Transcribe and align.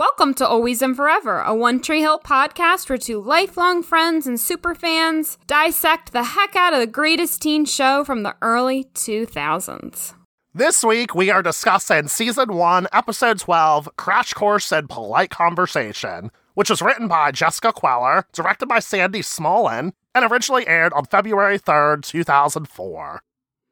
Welcome 0.00 0.32
to 0.36 0.48
Always 0.48 0.80
and 0.80 0.96
Forever, 0.96 1.40
a 1.40 1.54
One 1.54 1.78
Tree 1.78 2.00
Hill 2.00 2.20
podcast 2.20 2.88
where 2.88 2.96
two 2.96 3.20
lifelong 3.20 3.82
friends 3.82 4.26
and 4.26 4.38
superfans 4.38 5.36
dissect 5.46 6.12
the 6.14 6.24
heck 6.24 6.56
out 6.56 6.72
of 6.72 6.80
the 6.80 6.86
greatest 6.86 7.42
teen 7.42 7.66
show 7.66 8.02
from 8.02 8.22
the 8.22 8.34
early 8.40 8.84
2000s. 8.94 10.14
This 10.54 10.82
week, 10.82 11.14
we 11.14 11.28
are 11.28 11.42
discussing 11.42 12.08
Season 12.08 12.54
1, 12.54 12.86
Episode 12.94 13.40
12, 13.40 13.90
Crash 13.98 14.32
Course 14.32 14.72
in 14.72 14.88
Polite 14.88 15.28
Conversation, 15.28 16.30
which 16.54 16.70
was 16.70 16.80
written 16.80 17.06
by 17.06 17.30
Jessica 17.30 17.70
Queller, 17.70 18.24
directed 18.32 18.70
by 18.70 18.78
Sandy 18.78 19.20
Smolin, 19.20 19.92
and 20.14 20.32
originally 20.32 20.66
aired 20.66 20.94
on 20.94 21.04
February 21.04 21.58
3rd, 21.58 22.04
2004. 22.04 23.20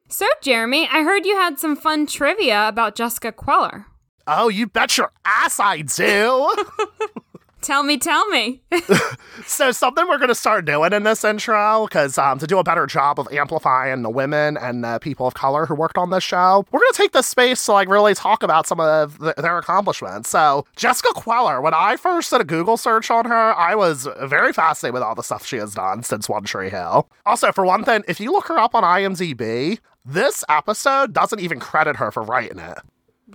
So, 0.09 0.27
Jeremy, 0.43 0.87
I 0.91 1.01
heard 1.01 1.25
you 1.25 1.37
had 1.37 1.57
some 1.57 1.75
fun 1.75 2.05
trivia 2.05 2.67
about 2.67 2.93
Jessica 2.93 3.31
Queller. 3.31 3.87
Oh, 4.31 4.47
you 4.47 4.67
bet 4.67 4.95
your 4.95 5.11
ass 5.25 5.59
I 5.59 5.81
do! 5.81 6.53
Tell 7.61 7.83
me, 7.83 7.97
tell 7.97 8.25
me. 8.29 8.61
so 9.45 9.71
something 9.71 10.07
we're 10.07 10.17
going 10.17 10.29
to 10.29 10.35
start 10.35 10.63
doing 10.63 10.93
in 10.93 11.03
this 11.03 11.25
intro, 11.25 11.87
because 11.87 12.17
um, 12.17 12.39
to 12.39 12.47
do 12.47 12.57
a 12.57 12.63
better 12.63 12.85
job 12.85 13.19
of 13.19 13.27
amplifying 13.33 14.01
the 14.01 14.09
women 14.09 14.55
and 14.55 14.85
uh, 14.85 14.97
people 14.99 15.27
of 15.27 15.33
color 15.33 15.65
who 15.65 15.75
worked 15.75 15.97
on 15.97 16.09
this 16.09 16.23
show, 16.23 16.65
we're 16.71 16.79
going 16.79 16.91
to 16.93 16.97
take 16.97 17.11
this 17.11 17.27
space 17.27 17.65
to 17.65 17.73
like 17.73 17.89
really 17.89 18.13
talk 18.13 18.43
about 18.43 18.65
some 18.65 18.79
of 18.79 19.19
the, 19.19 19.33
their 19.37 19.57
accomplishments. 19.57 20.29
So 20.29 20.65
Jessica 20.77 21.09
Queller, 21.15 21.59
when 21.59 21.73
I 21.73 21.97
first 21.97 22.29
did 22.29 22.39
a 22.39 22.45
Google 22.45 22.77
search 22.77 23.11
on 23.11 23.25
her, 23.25 23.53
I 23.53 23.75
was 23.75 24.07
very 24.21 24.53
fascinated 24.53 24.93
with 24.93 25.03
all 25.03 25.15
the 25.15 25.21
stuff 25.21 25.45
she 25.45 25.57
has 25.57 25.73
done 25.73 26.01
since 26.01 26.29
One 26.29 26.45
Tree 26.45 26.69
Hill. 26.69 27.09
Also, 27.25 27.51
for 27.51 27.65
one 27.65 27.83
thing, 27.83 28.03
if 28.07 28.21
you 28.21 28.31
look 28.31 28.47
her 28.47 28.57
up 28.57 28.73
on 28.73 28.83
IMDb, 28.83 29.79
this 30.05 30.45
episode 30.47 31.11
doesn't 31.11 31.41
even 31.41 31.59
credit 31.59 31.97
her 31.97 32.09
for 32.09 32.23
writing 32.23 32.59
it. 32.59 32.77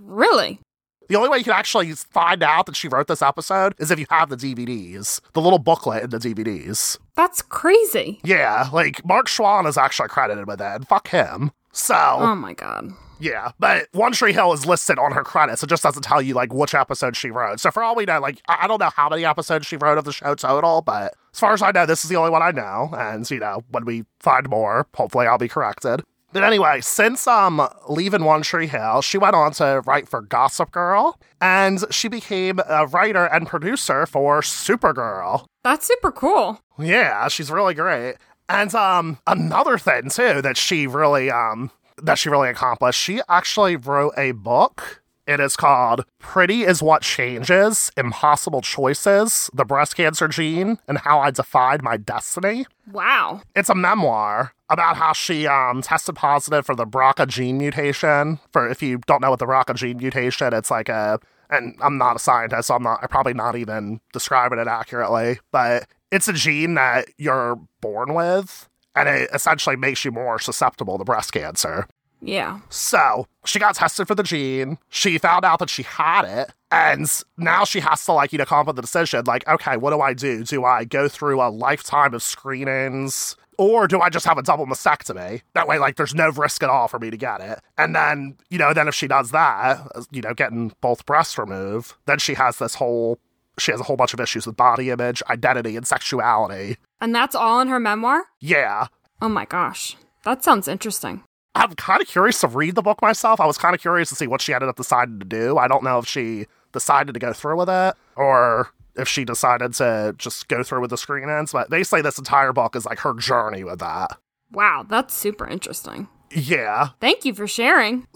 Really? 0.01 0.59
The 1.07 1.15
only 1.15 1.29
way 1.29 1.37
you 1.37 1.43
can 1.43 1.53
actually 1.53 1.91
find 1.91 2.41
out 2.41 2.65
that 2.65 2.75
she 2.75 2.87
wrote 2.87 3.07
this 3.07 3.21
episode 3.21 3.75
is 3.77 3.91
if 3.91 3.99
you 3.99 4.05
have 4.09 4.29
the 4.29 4.37
DVDs, 4.37 5.21
the 5.33 5.41
little 5.41 5.59
booklet 5.59 6.03
in 6.03 6.09
the 6.09 6.17
DVDs. 6.17 6.97
That's 7.15 7.41
crazy. 7.41 8.19
Yeah, 8.23 8.69
like 8.73 9.05
Mark 9.05 9.27
Schwahn 9.27 9.67
is 9.67 9.77
actually 9.77 10.09
credited 10.09 10.47
with 10.47 10.59
that. 10.59 10.87
Fuck 10.87 11.09
him. 11.09 11.51
So. 11.71 11.95
Oh 11.95 12.35
my 12.35 12.53
god. 12.53 12.91
Yeah, 13.19 13.51
but 13.59 13.87
One 13.93 14.11
Tree 14.11 14.33
Hill 14.33 14.51
is 14.53 14.65
listed 14.65 14.99
on 14.99 15.13
her 15.13 15.23
credits. 15.23 15.63
It 15.63 15.67
just 15.67 15.83
doesn't 15.83 16.03
tell 16.03 16.21
you 16.21 16.33
like 16.33 16.53
which 16.53 16.73
episode 16.73 17.15
she 17.15 17.31
wrote. 17.31 17.59
So 17.59 17.71
for 17.71 17.81
all 17.81 17.95
we 17.95 18.05
know, 18.05 18.19
like 18.19 18.41
I 18.47 18.67
don't 18.67 18.79
know 18.79 18.89
how 18.89 19.09
many 19.09 19.23
episodes 19.25 19.65
she 19.65 19.77
wrote 19.77 19.97
of 19.97 20.03
the 20.03 20.11
show 20.11 20.35
total, 20.35 20.81
but 20.81 21.13
as 21.33 21.39
far 21.39 21.53
as 21.53 21.61
I 21.61 21.71
know, 21.71 21.85
this 21.85 22.03
is 22.03 22.09
the 22.09 22.17
only 22.17 22.31
one 22.31 22.41
I 22.41 22.51
know. 22.51 22.89
And 22.97 23.29
you 23.29 23.39
know, 23.39 23.63
when 23.69 23.85
we 23.85 24.05
find 24.19 24.49
more, 24.49 24.87
hopefully 24.95 25.27
I'll 25.27 25.37
be 25.37 25.47
corrected. 25.47 26.03
But 26.35 26.43
anyway, 26.43 26.81
since 26.81 27.27
um 27.27 27.65
leaving 27.87 28.25
One 28.25 28.41
Tree 28.41 28.67
Hill, 28.67 29.01
she 29.01 29.17
went 29.17 29.37
on 29.37 29.53
to 29.53 29.81
write 29.85 30.09
for 30.09 30.21
Gossip 30.21 30.69
Girl, 30.69 31.17
and 31.39 31.85
she 31.89 32.09
became 32.09 32.59
a 32.67 32.87
writer 32.87 33.23
and 33.23 33.47
producer 33.47 34.05
for 34.05 34.41
Supergirl. 34.41 35.45
That's 35.63 35.87
super 35.87 36.11
cool. 36.11 36.59
Yeah, 36.77 37.29
she's 37.29 37.49
really 37.49 37.73
great. 37.73 38.15
And 38.49 38.75
um 38.75 39.17
another 39.25 39.77
thing 39.77 40.09
too 40.09 40.41
that 40.41 40.57
she 40.57 40.87
really 40.87 41.31
um 41.31 41.71
that 42.03 42.19
she 42.19 42.27
really 42.27 42.49
accomplished, 42.49 42.99
she 42.99 43.21
actually 43.29 43.77
wrote 43.77 44.13
a 44.17 44.33
book 44.33 45.03
it 45.27 45.39
is 45.39 45.55
called 45.55 46.05
Pretty 46.19 46.63
is 46.63 46.81
What 46.81 47.01
Changes 47.01 47.91
Impossible 47.97 48.61
Choices, 48.61 49.49
The 49.53 49.65
Breast 49.65 49.95
Cancer 49.95 50.27
Gene, 50.27 50.77
and 50.87 50.99
How 50.99 51.19
I 51.19 51.31
Defied 51.31 51.81
My 51.81 51.97
Destiny. 51.97 52.65
Wow. 52.91 53.41
It's 53.55 53.69
a 53.69 53.75
memoir 53.75 54.53
about 54.69 54.97
how 54.97 55.13
she 55.13 55.47
um, 55.47 55.81
tested 55.81 56.15
positive 56.15 56.65
for 56.65 56.75
the 56.75 56.85
BRCA 56.85 57.27
gene 57.27 57.57
mutation. 57.57 58.39
For 58.51 58.69
if 58.69 58.81
you 58.81 58.99
don't 59.07 59.21
know 59.21 59.31
what 59.31 59.39
the 59.39 59.45
BRCA 59.45 59.75
gene 59.75 59.97
mutation, 59.97 60.53
it's 60.53 60.71
like 60.71 60.89
a, 60.89 61.19
and 61.49 61.75
I'm 61.81 61.97
not 61.97 62.15
a 62.15 62.19
scientist, 62.19 62.67
so 62.67 62.75
I'm 62.75 62.83
not, 62.83 62.99
I'm 63.01 63.09
probably 63.09 63.33
not 63.33 63.55
even 63.55 64.01
describing 64.13 64.59
it 64.59 64.67
accurately, 64.67 65.39
but 65.51 65.87
it's 66.11 66.27
a 66.27 66.33
gene 66.33 66.75
that 66.75 67.07
you're 67.17 67.59
born 67.81 68.13
with, 68.13 68.69
and 68.95 69.09
it 69.09 69.29
essentially 69.33 69.75
makes 69.75 70.05
you 70.05 70.11
more 70.11 70.39
susceptible 70.39 70.97
to 70.97 71.03
breast 71.03 71.33
cancer. 71.33 71.87
Yeah. 72.21 72.59
So 72.69 73.27
she 73.45 73.59
got 73.59 73.75
tested 73.75 74.07
for 74.07 74.15
the 74.15 74.23
gene. 74.23 74.77
She 74.89 75.17
found 75.17 75.45
out 75.45 75.59
that 75.59 75.69
she 75.69 75.83
had 75.83 76.23
it. 76.25 76.51
And 76.71 77.09
now 77.37 77.63
she 77.63 77.79
has 77.79 78.03
to, 78.05 78.13
like, 78.13 78.33
you 78.33 78.37
know, 78.37 78.45
come 78.45 78.59
up 78.59 78.67
with 78.67 78.75
the 78.75 78.81
decision 78.81 79.23
like, 79.25 79.47
okay, 79.47 79.77
what 79.77 79.91
do 79.91 80.01
I 80.01 80.13
do? 80.13 80.43
Do 80.43 80.65
I 80.65 80.83
go 80.83 81.07
through 81.07 81.41
a 81.41 81.49
lifetime 81.49 82.13
of 82.13 82.23
screenings? 82.23 83.35
Or 83.57 83.87
do 83.87 84.01
I 84.01 84.09
just 84.09 84.25
have 84.25 84.37
a 84.37 84.43
double 84.43 84.65
mastectomy? 84.65 85.41
That 85.53 85.67
way, 85.67 85.79
like, 85.79 85.95
there's 85.95 86.13
no 86.13 86.29
risk 86.29 86.61
at 86.63 86.69
all 86.69 86.89
for 86.89 86.99
me 86.99 87.09
to 87.09 87.17
get 87.17 87.39
it. 87.39 87.59
And 87.77 87.95
then, 87.95 88.35
you 88.49 88.57
know, 88.57 88.73
then 88.73 88.89
if 88.89 88.95
she 88.95 89.07
does 89.07 89.31
that, 89.31 89.81
you 90.11 90.21
know, 90.21 90.33
getting 90.33 90.73
both 90.81 91.05
breasts 91.05 91.37
removed, 91.37 91.93
then 92.05 92.19
she 92.19 92.33
has 92.33 92.57
this 92.57 92.75
whole, 92.75 93.17
she 93.57 93.71
has 93.71 93.79
a 93.79 93.85
whole 93.85 93.95
bunch 93.95 94.13
of 94.13 94.19
issues 94.19 94.45
with 94.45 94.57
body 94.57 94.89
image, 94.89 95.23
identity, 95.29 95.77
and 95.77 95.87
sexuality. 95.87 96.75
And 96.99 97.15
that's 97.15 97.35
all 97.35 97.61
in 97.61 97.69
her 97.69 97.79
memoir? 97.79 98.25
Yeah. 98.41 98.87
Oh 99.21 99.29
my 99.29 99.45
gosh. 99.45 99.95
That 100.25 100.43
sounds 100.43 100.67
interesting. 100.67 101.23
I'm 101.55 101.73
kind 101.75 102.01
of 102.01 102.07
curious 102.07 102.41
to 102.41 102.47
read 102.47 102.75
the 102.75 102.81
book 102.81 103.01
myself. 103.01 103.39
I 103.39 103.45
was 103.45 103.57
kind 103.57 103.73
of 103.73 103.81
curious 103.81 104.09
to 104.09 104.15
see 104.15 104.27
what 104.27 104.41
she 104.41 104.53
ended 104.53 104.69
up 104.69 104.75
deciding 104.75 105.19
to 105.19 105.25
do. 105.25 105.57
I 105.57 105.67
don't 105.67 105.83
know 105.83 105.97
if 105.99 106.07
she 106.07 106.47
decided 106.73 107.13
to 107.13 107.19
go 107.19 107.31
through 107.33 107.57
with 107.57 107.69
it 107.69 107.95
or 108.15 108.69
if 108.95 109.07
she 109.07 109.25
decided 109.25 109.73
to 109.75 110.13
just 110.17 110.47
go 110.47 110.63
through 110.63 110.81
with 110.81 110.89
the 110.89 110.97
screen 110.97 111.29
ends, 111.29 111.53
But 111.53 111.69
they 111.69 111.83
say 111.83 112.01
this 112.01 112.17
entire 112.17 112.53
book 112.53 112.75
is 112.75 112.85
like 112.85 112.99
her 112.99 113.13
journey 113.13 113.63
with 113.63 113.79
that. 113.79 114.17
Wow, 114.51 114.85
that's 114.87 115.13
super 115.13 115.47
interesting. 115.47 116.07
Yeah. 116.31 116.89
Thank 116.99 117.25
you 117.25 117.33
for 117.33 117.47
sharing. 117.47 118.07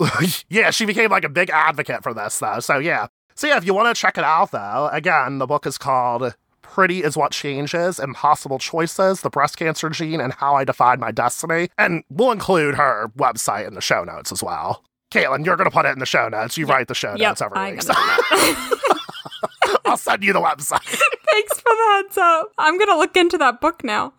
yeah, 0.50 0.72
she 0.72 0.86
became 0.86 1.10
like 1.10 1.24
a 1.24 1.30
big 1.30 1.50
advocate 1.50 2.04
for 2.04 2.14
this, 2.14 2.40
though. 2.40 2.60
So, 2.60 2.78
yeah. 2.78 3.08
So, 3.36 3.48
yeah, 3.48 3.58
if 3.58 3.66
you 3.66 3.74
want 3.74 3.96
to 3.96 4.00
check 4.00 4.18
it 4.18 4.24
out, 4.24 4.52
though, 4.52 4.90
again, 4.92 5.38
the 5.38 5.48
book 5.48 5.66
is 5.66 5.78
called 5.78 6.36
Pretty 6.72 7.04
is 7.04 7.18
What 7.18 7.32
Changes, 7.32 8.00
Impossible 8.00 8.60
Choices, 8.60 9.22
The 9.22 9.30
Breast 9.32 9.58
Cancer 9.58 9.90
Gene, 9.90 10.22
and 10.22 10.34
How 10.34 10.54
I 10.54 10.64
define 10.64 11.00
My 11.00 11.12
Destiny. 11.12 11.70
And 11.80 12.04
we'll 12.10 12.32
include 12.32 12.76
her 12.76 13.12
website 13.18 13.68
in 13.68 13.74
the 13.74 13.82
show 13.82 14.04
notes 14.04 14.32
as 14.32 14.44
well. 14.44 14.84
Caitlin, 15.12 15.44
you're 15.44 15.56
going 15.56 15.68
to 15.70 15.76
put 15.76 15.88
it 15.88 15.90
in 15.90 16.00
the 16.00 16.06
show 16.06 16.30
notes. 16.30 16.60
You 16.60 16.68
yep. 16.68 16.76
write 16.76 16.88
the 16.88 16.94
show 16.94 17.16
yep, 17.16 17.32
notes 17.32 17.42
every 17.42 17.58
I 17.58 17.72
week. 17.72 17.82
So. 17.82 17.94
I'll 19.86 19.98
send 19.98 20.24
you 20.24 20.32
the 20.32 20.42
website. 20.42 20.84
Thanks 21.32 21.60
for 21.60 21.72
the 21.72 22.04
heads 22.04 22.18
up. 22.20 22.52
I'm 22.60 22.78
going 22.78 22.90
to 22.90 22.98
look 22.98 23.18
into 23.18 23.40
that 23.40 23.62
book 23.62 23.84
now. 23.84 24.14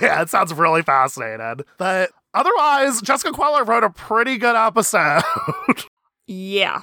yeah, 0.00 0.22
it 0.22 0.30
sounds 0.30 0.54
really 0.54 0.82
fascinating. 0.82 1.64
But 1.76 2.10
otherwise, 2.34 3.02
Jessica 3.02 3.32
Queller 3.32 3.64
wrote 3.64 3.82
a 3.82 3.90
pretty 3.90 4.38
good 4.38 4.54
episode. 4.54 5.22
yeah. 6.28 6.82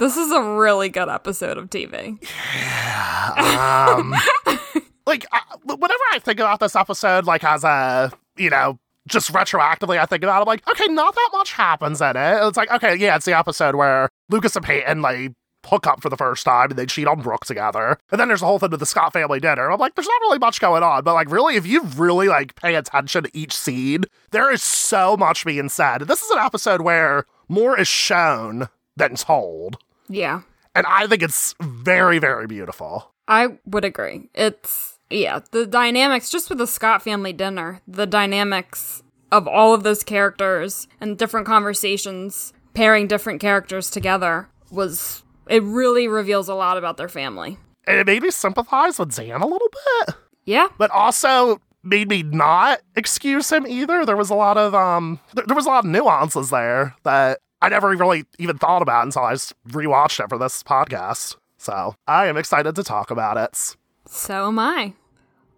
This 0.00 0.16
is 0.16 0.32
a 0.32 0.42
really 0.42 0.88
good 0.88 1.10
episode 1.10 1.58
of 1.58 1.68
TV. 1.68 2.18
Yeah. 2.54 3.94
Um, 3.98 4.14
like, 5.06 5.26
I, 5.30 5.42
whenever 5.62 6.02
I 6.10 6.18
think 6.18 6.40
about 6.40 6.58
this 6.58 6.74
episode, 6.74 7.26
like, 7.26 7.44
as 7.44 7.64
a, 7.64 8.10
you 8.38 8.48
know, 8.48 8.78
just 9.06 9.30
retroactively, 9.30 9.98
I 9.98 10.06
think 10.06 10.22
about 10.22 10.38
it, 10.38 10.40
I'm 10.40 10.46
like, 10.46 10.66
okay, 10.70 10.86
not 10.90 11.14
that 11.14 11.28
much 11.34 11.52
happens 11.52 12.00
in 12.00 12.16
it. 12.16 12.46
It's 12.46 12.56
like, 12.56 12.70
okay, 12.70 12.96
yeah, 12.96 13.14
it's 13.14 13.26
the 13.26 13.36
episode 13.36 13.74
where 13.74 14.08
Lucas 14.30 14.56
and 14.56 14.64
Peyton, 14.64 15.02
like, 15.02 15.32
hook 15.66 15.86
up 15.86 16.00
for 16.00 16.08
the 16.08 16.16
first 16.16 16.46
time 16.46 16.70
and 16.70 16.78
they 16.78 16.86
cheat 16.86 17.06
on 17.06 17.20
Brooke 17.20 17.44
together. 17.44 17.98
And 18.10 18.18
then 18.18 18.28
there's 18.28 18.40
the 18.40 18.46
whole 18.46 18.58
thing 18.58 18.70
with 18.70 18.80
the 18.80 18.86
Scott 18.86 19.12
family 19.12 19.38
dinner. 19.38 19.70
I'm 19.70 19.78
like, 19.78 19.96
there's 19.96 20.08
not 20.08 20.20
really 20.22 20.38
much 20.38 20.62
going 20.62 20.82
on. 20.82 21.04
But 21.04 21.12
like 21.12 21.30
really, 21.30 21.56
if 21.56 21.66
you 21.66 21.82
really 21.82 22.28
like 22.28 22.54
pay 22.54 22.74
attention 22.74 23.24
to 23.24 23.30
each 23.34 23.54
scene, 23.54 24.04
there 24.30 24.50
is 24.50 24.62
so 24.62 25.18
much 25.18 25.44
being 25.44 25.68
said. 25.68 26.08
This 26.08 26.22
is 26.22 26.30
an 26.30 26.38
episode 26.38 26.80
where 26.80 27.26
more 27.50 27.78
is 27.78 27.86
shown 27.86 28.70
than 28.96 29.14
told. 29.16 29.76
Yeah. 30.10 30.42
And 30.74 30.86
I 30.86 31.06
think 31.06 31.22
it's 31.22 31.54
very, 31.60 32.18
very 32.18 32.46
beautiful. 32.46 33.12
I 33.26 33.58
would 33.64 33.84
agree. 33.84 34.28
It's, 34.34 34.98
yeah, 35.08 35.40
the 35.52 35.66
dynamics, 35.66 36.30
just 36.30 36.48
with 36.48 36.58
the 36.58 36.66
Scott 36.66 37.02
family 37.02 37.32
dinner, 37.32 37.80
the 37.86 38.06
dynamics 38.06 39.02
of 39.32 39.46
all 39.46 39.72
of 39.72 39.84
those 39.84 40.02
characters 40.02 40.88
and 41.00 41.16
different 41.16 41.46
conversations, 41.46 42.52
pairing 42.74 43.06
different 43.06 43.40
characters 43.40 43.90
together 43.90 44.48
was, 44.70 45.22
it 45.48 45.62
really 45.62 46.08
reveals 46.08 46.48
a 46.48 46.54
lot 46.54 46.76
about 46.76 46.96
their 46.96 47.08
family. 47.08 47.56
And 47.86 47.98
it 47.98 48.06
made 48.06 48.22
me 48.22 48.30
sympathize 48.30 48.98
with 48.98 49.14
Dan 49.14 49.40
a 49.40 49.46
little 49.46 49.70
bit. 50.06 50.16
Yeah. 50.44 50.68
But 50.78 50.90
also 50.90 51.60
made 51.82 52.08
me 52.08 52.22
not 52.22 52.80
excuse 52.96 53.50
him 53.50 53.66
either. 53.66 54.04
There 54.04 54.16
was 54.16 54.30
a 54.30 54.34
lot 54.34 54.58
of, 54.58 54.74
um, 54.74 55.20
there 55.34 55.56
was 55.56 55.66
a 55.66 55.68
lot 55.68 55.84
of 55.84 55.90
nuances 55.90 56.50
there 56.50 56.94
that 57.04 57.40
I 57.62 57.68
never 57.68 57.88
really 57.88 58.24
even 58.38 58.58
thought 58.58 58.82
about 58.82 59.04
until 59.04 59.22
I 59.22 59.34
rewatched 59.68 60.22
it 60.22 60.28
for 60.28 60.38
this 60.38 60.62
podcast. 60.62 61.36
So 61.58 61.94
I 62.06 62.26
am 62.26 62.36
excited 62.36 62.74
to 62.74 62.82
talk 62.82 63.10
about 63.10 63.36
it. 63.36 63.76
So 64.06 64.48
am 64.48 64.58
I. 64.58 64.94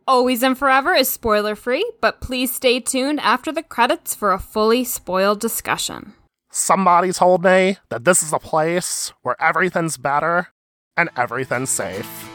Always 0.07 0.43
and 0.43 0.59
Forever 0.59 0.95
is 0.95 1.09
spoiler 1.09 1.55
free, 1.55 1.89
but 2.01 2.21
please 2.21 2.53
stay 2.53 2.81
tuned 2.81 3.21
after 3.21 3.53
the 3.53 3.63
credits 3.63 4.15
for 4.15 4.33
a 4.33 4.39
fully 4.39 4.83
spoiled 4.83 5.41
discussion. 5.41 6.15
Somebody 6.51 7.13
told 7.13 7.45
me 7.45 7.79
that 7.89 8.05
this 8.05 8.23
is 8.23 8.33
a 8.33 8.39
place 8.39 9.13
where 9.23 9.41
everything's 9.41 9.97
better 9.97 10.49
and 10.97 11.09
everything's 11.17 11.71
safe. 11.71 12.32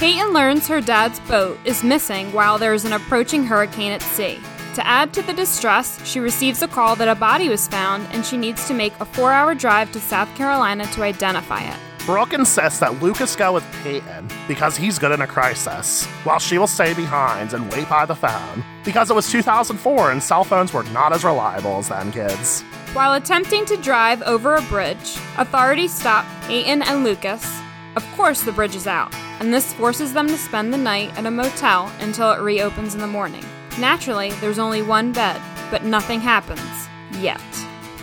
Peyton 0.00 0.32
learns 0.32 0.66
her 0.66 0.80
dad's 0.80 1.20
boat 1.20 1.58
is 1.66 1.84
missing 1.84 2.32
while 2.32 2.56
there 2.56 2.72
is 2.72 2.86
an 2.86 2.94
approaching 2.94 3.44
hurricane 3.44 3.92
at 3.92 4.00
sea. 4.00 4.40
To 4.76 4.86
add 4.86 5.12
to 5.12 5.20
the 5.20 5.34
distress, 5.34 6.02
she 6.06 6.20
receives 6.20 6.62
a 6.62 6.68
call 6.68 6.96
that 6.96 7.06
a 7.06 7.14
body 7.14 7.50
was 7.50 7.68
found 7.68 8.08
and 8.12 8.24
she 8.24 8.38
needs 8.38 8.66
to 8.66 8.72
make 8.72 8.94
a 8.98 9.04
four 9.04 9.30
hour 9.30 9.54
drive 9.54 9.92
to 9.92 10.00
South 10.00 10.34
Carolina 10.36 10.86
to 10.94 11.02
identify 11.02 11.60
it. 11.64 11.76
Brooke 12.06 12.32
insists 12.32 12.80
that 12.80 13.02
Lucas 13.02 13.36
go 13.36 13.52
with 13.52 13.72
Peyton 13.82 14.26
because 14.48 14.74
he's 14.74 14.98
good 14.98 15.12
in 15.12 15.20
a 15.20 15.26
crisis, 15.26 16.06
while 16.24 16.38
she 16.38 16.56
will 16.56 16.66
stay 16.66 16.94
behind 16.94 17.52
and 17.52 17.70
wait 17.70 17.86
by 17.90 18.06
the 18.06 18.14
phone 18.14 18.64
because 18.86 19.10
it 19.10 19.14
was 19.14 19.30
2004 19.30 20.12
and 20.12 20.22
cell 20.22 20.44
phones 20.44 20.72
were 20.72 20.84
not 20.94 21.12
as 21.12 21.24
reliable 21.24 21.76
as 21.76 21.90
then, 21.90 22.10
kids. 22.10 22.62
While 22.94 23.12
attempting 23.12 23.66
to 23.66 23.76
drive 23.76 24.22
over 24.22 24.54
a 24.54 24.62
bridge, 24.62 25.18
authorities 25.36 25.92
stop 25.92 26.24
Peyton 26.46 26.80
and 26.80 27.04
Lucas. 27.04 27.60
Of 27.96 28.04
course, 28.12 28.42
the 28.42 28.52
bridge 28.52 28.76
is 28.76 28.86
out, 28.86 29.12
and 29.40 29.52
this 29.52 29.72
forces 29.72 30.12
them 30.12 30.28
to 30.28 30.38
spend 30.38 30.72
the 30.72 30.78
night 30.78 31.16
at 31.18 31.26
a 31.26 31.30
motel 31.30 31.92
until 31.98 32.30
it 32.30 32.40
reopens 32.40 32.94
in 32.94 33.00
the 33.00 33.06
morning. 33.06 33.44
Naturally, 33.80 34.30
there's 34.34 34.60
only 34.60 34.80
one 34.82 35.12
bed, 35.12 35.40
but 35.70 35.84
nothing 35.84 36.20
happens. 36.20 36.88
Yet. 37.18 37.40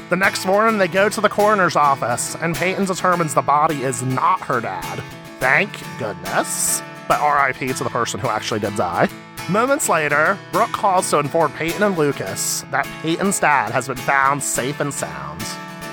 The 0.10 0.18
next 0.18 0.45
morning, 0.45 0.78
they 0.78 0.88
go 0.88 1.07
to 1.07 1.22
the 1.22 1.30
coroner's 1.30 1.75
office, 1.75 2.36
and 2.36 2.56
Peyton 2.56 2.86
determines 2.86 3.34
the 3.34 3.42
body 3.42 3.84
is 3.84 4.04
not 4.04 4.42
her 4.42 4.60
dad. 4.60 5.01
Thank 5.39 5.72
goodness. 6.00 6.81
But 7.07 7.22
RIP 7.22 7.75
to 7.78 7.84
the 7.84 7.89
person 7.89 8.19
who 8.19 8.28
actually 8.28 8.60
did 8.60 8.75
die. 8.75 9.07
Moments 9.50 9.88
later, 9.88 10.38
Brooke 10.51 10.74
calls 10.74 11.10
to 11.12 11.19
inform 11.19 11.54
Peyton 11.54 11.84
and 11.84 11.98
Lucas 11.98 12.66
that 12.72 12.86
Peyton's 13.01 13.39
dad 13.39 13.72
has 13.72 13.88
been 13.88 13.95
found 13.95 14.44
safe 14.44 14.81
and 14.81 14.94
sound. 14.94 15.42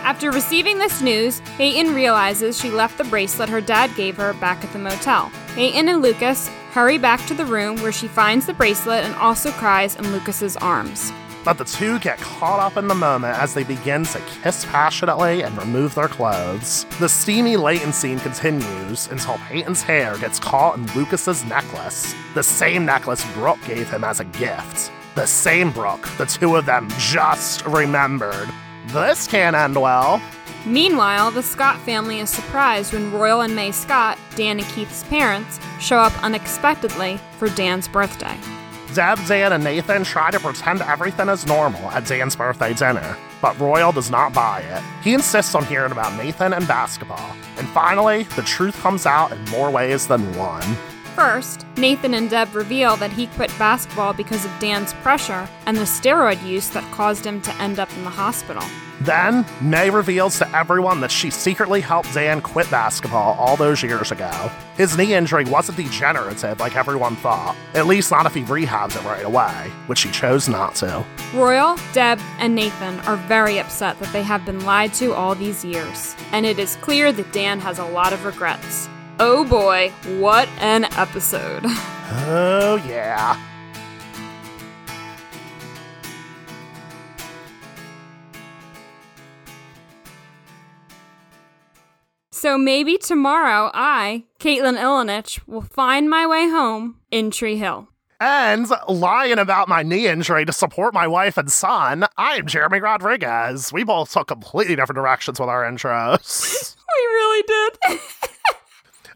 After 0.05 0.31
receiving 0.31 0.77
this 0.77 1.01
news, 1.01 1.41
Peyton 1.57 1.95
realizes 1.95 2.61
she 2.61 2.71
left 2.71 2.99
the 2.99 3.05
bracelet 3.05 3.49
her 3.49 3.63
dad 3.63 3.91
gave 3.97 4.19
her 4.19 4.35
back 4.35 4.63
at 4.63 4.71
the 4.75 4.79
motel. 4.79 5.33
Peyton 5.55 5.89
and 5.89 6.03
Lucas 6.03 6.49
hurry 6.73 6.99
back 6.99 7.25
to 7.27 7.33
the 7.33 7.47
room 7.47 7.81
where 7.81 7.91
she 7.91 8.07
finds 8.07 8.45
the 8.45 8.53
bracelet 8.53 9.03
and 9.03 9.15
also 9.15 9.51
cries 9.53 9.97
in 9.97 10.13
Lucas's 10.13 10.59
arms. 10.59 11.11
But 11.43 11.57
the 11.57 11.65
two 11.65 11.99
get 12.01 12.19
caught 12.19 12.61
up 12.61 12.77
in 12.77 12.87
the 12.87 12.95
moment 12.95 13.39
as 13.39 13.55
they 13.55 13.65
begin 13.65 14.05
to 14.05 14.21
kiss 14.43 14.67
passionately 14.67 15.43
and 15.43 15.57
remove 15.57 15.95
their 15.95 16.09
clothes. 16.09 16.85
The 17.01 17.09
steamy 17.09 17.57
Leyton 17.57 17.95
scene 17.95 18.21
continues 18.21 19.09
until 19.09 19.39
Peyton's 19.49 19.83
hair 19.83 20.19
gets 20.19 20.39
caught 20.39 20.77
in 20.77 20.87
Lucas's 20.95 21.47
necklace, 21.47 22.15
the 22.35 22.43
same 22.43 22.85
necklace 22.85 23.25
Brooke 23.33 23.65
gave 23.67 23.89
him 23.89 24.05
as 24.05 24.21
a 24.21 24.27
gift. 24.27 24.93
The 25.15 25.27
same 25.27 25.71
Brooke 25.71 26.07
the 26.19 26.27
two 26.27 26.57
of 26.57 26.67
them 26.67 26.91
just 26.99 27.65
remembered. 27.65 28.51
This 28.87 29.27
can't 29.27 29.57
end 29.57 29.81
well. 29.81 30.23
Meanwhile, 30.67 31.31
the 31.31 31.43
Scott 31.43 31.79
family 31.81 32.21
is 32.21 32.31
surprised 32.31 32.93
when 32.93 33.13
Royal 33.13 33.43
and 33.43 33.55
May 33.55 33.71
Scott, 33.71 34.19
Dan 34.35 34.59
and 34.59 34.69
Keith's 34.69 35.05
parents, 35.05 35.61
show 35.79 35.99
up 35.99 36.13
unexpectedly 36.23 37.19
for 37.39 37.49
Dan's 37.51 37.87
birthday. 37.89 38.39
Deb, 38.95 39.19
Dan, 39.27 39.53
and 39.53 39.65
Nathan 39.65 40.05
try 40.05 40.31
to 40.31 40.39
pretend 40.39 40.81
everything 40.81 41.29
is 41.29 41.47
normal 41.47 41.91
at 41.91 42.07
Dan's 42.07 42.37
birthday 42.37 42.73
dinner, 42.73 43.17
but 43.43 43.59
Royal 43.59 43.91
does 43.91 44.11
not 44.11 44.33
buy 44.33 44.61
it. 44.61 44.83
He 45.03 45.15
insists 45.15 45.55
on 45.55 45.65
hearing 45.67 45.93
about 45.93 46.17
Nathan 46.17 46.53
and 46.53 46.67
basketball. 46.69 47.35
And 47.59 47.69
finally, 47.69 48.23
the 48.37 48.43
truth 48.43 48.77
comes 48.77 49.05
out 49.05 49.33
in 49.33 49.45
more 49.47 49.71
ways 49.71 50.07
than 50.07 50.35
one. 50.37 50.63
First, 51.15 51.65
Nathan 51.77 52.13
and 52.13 52.29
Deb 52.29 52.57
reveal 52.57 52.97
that 52.97 53.13
he 53.13 53.29
quit 53.29 53.57
basketball 53.57 54.13
because 54.15 54.45
of 54.45 54.51
Dan's 54.59 54.93
pressure 54.95 55.49
and 55.65 55.77
the 55.77 55.83
steroid 55.83 56.45
use 56.45 56.71
that 56.71 56.91
caused 56.93 57.25
him 57.25 57.41
to 57.43 57.55
end 57.63 57.79
up 57.79 57.93
in 57.97 58.03
the 58.03 58.11
hospital. 58.11 58.65
Then, 59.01 59.47
May 59.61 59.91
reveals 59.91 60.39
to 60.39 60.57
everyone 60.57 61.01
that 61.03 61.13
she 61.13 61.31
secretly 61.31 61.81
helped 61.81 62.15
Dan 62.15 62.41
quit 62.41 62.69
basketball 62.69 63.37
all 63.39 63.57
those 63.57 63.81
years 63.83 64.11
ago. 64.11 64.51
His 64.77 64.97
knee 64.97 65.15
injury 65.15 65.45
wasn't 65.45 65.79
degenerative 65.79 66.59
like 66.59 66.75
everyone 66.75 67.15
thought, 67.17 67.55
at 67.75 67.87
least 67.87 68.11
not 68.11 68.27
if 68.27 68.35
he 68.35 68.43
rehabs 68.43 68.97
it 68.97 69.05
right 69.05 69.25
away, 69.25 69.71
which 69.87 70.03
he 70.03 70.11
chose 70.11 70.49
not 70.49 70.75
to. 70.77 71.05
Royal, 71.33 71.79
Deb, 71.93 72.19
and 72.39 72.57
Nathan 72.57 72.99
are 73.01 73.17
very 73.17 73.59
upset 73.59 74.01
that 74.01 74.13
they 74.13 74.23
have 74.23 74.45
been 74.45 74.65
lied 74.65 74.95
to 74.95 75.13
all 75.13 75.37
these 75.37 75.65
years, 75.65 76.17
and 76.33 76.45
it 76.45 76.59
is 76.59 76.77
clear 76.77 77.13
that 77.13 77.33
Dan 77.33 77.61
has 77.61 77.79
a 77.79 77.87
lot 77.87 78.13
of 78.13 78.25
regrets. 78.25 78.89
Oh 79.21 79.45
boy, 79.45 79.93
what 80.19 80.49
an 80.59 80.85
episode. 80.97 81.65
Oh, 82.27 82.77
yeah. 82.87 83.41
So 92.31 92.59
maybe 92.59 92.99
tomorrow 92.99 93.71
I, 93.73 94.25
Caitlin 94.39 94.77
Ilinich, 94.79 95.41
will 95.47 95.63
find 95.63 96.11
my 96.11 96.27
way 96.27 96.49
home 96.49 96.97
in 97.11 97.31
Tree 97.31 97.57
Hill. 97.57 97.89
And 98.21 98.69
lying 98.89 99.39
about 99.39 99.67
my 99.69 99.83
knee 99.83 100.07
injury 100.07 100.45
to 100.45 100.53
support 100.53 100.93
my 100.93 101.07
wife 101.07 101.39
and 101.39 101.51
son, 101.51 102.05
I'm 102.19 102.47
Jeremy 102.47 102.81
Rodriguez. 102.81 103.73
We 103.73 103.83
both 103.83 104.13
took 104.13 104.29
completely 104.29 104.77
different 104.77 104.97
directions 104.97 105.41
with 105.41 105.49
our 105.49 105.65
intros. 105.65 106.77
We 106.97 107.07
really 107.07 107.43
did. 107.43 108.01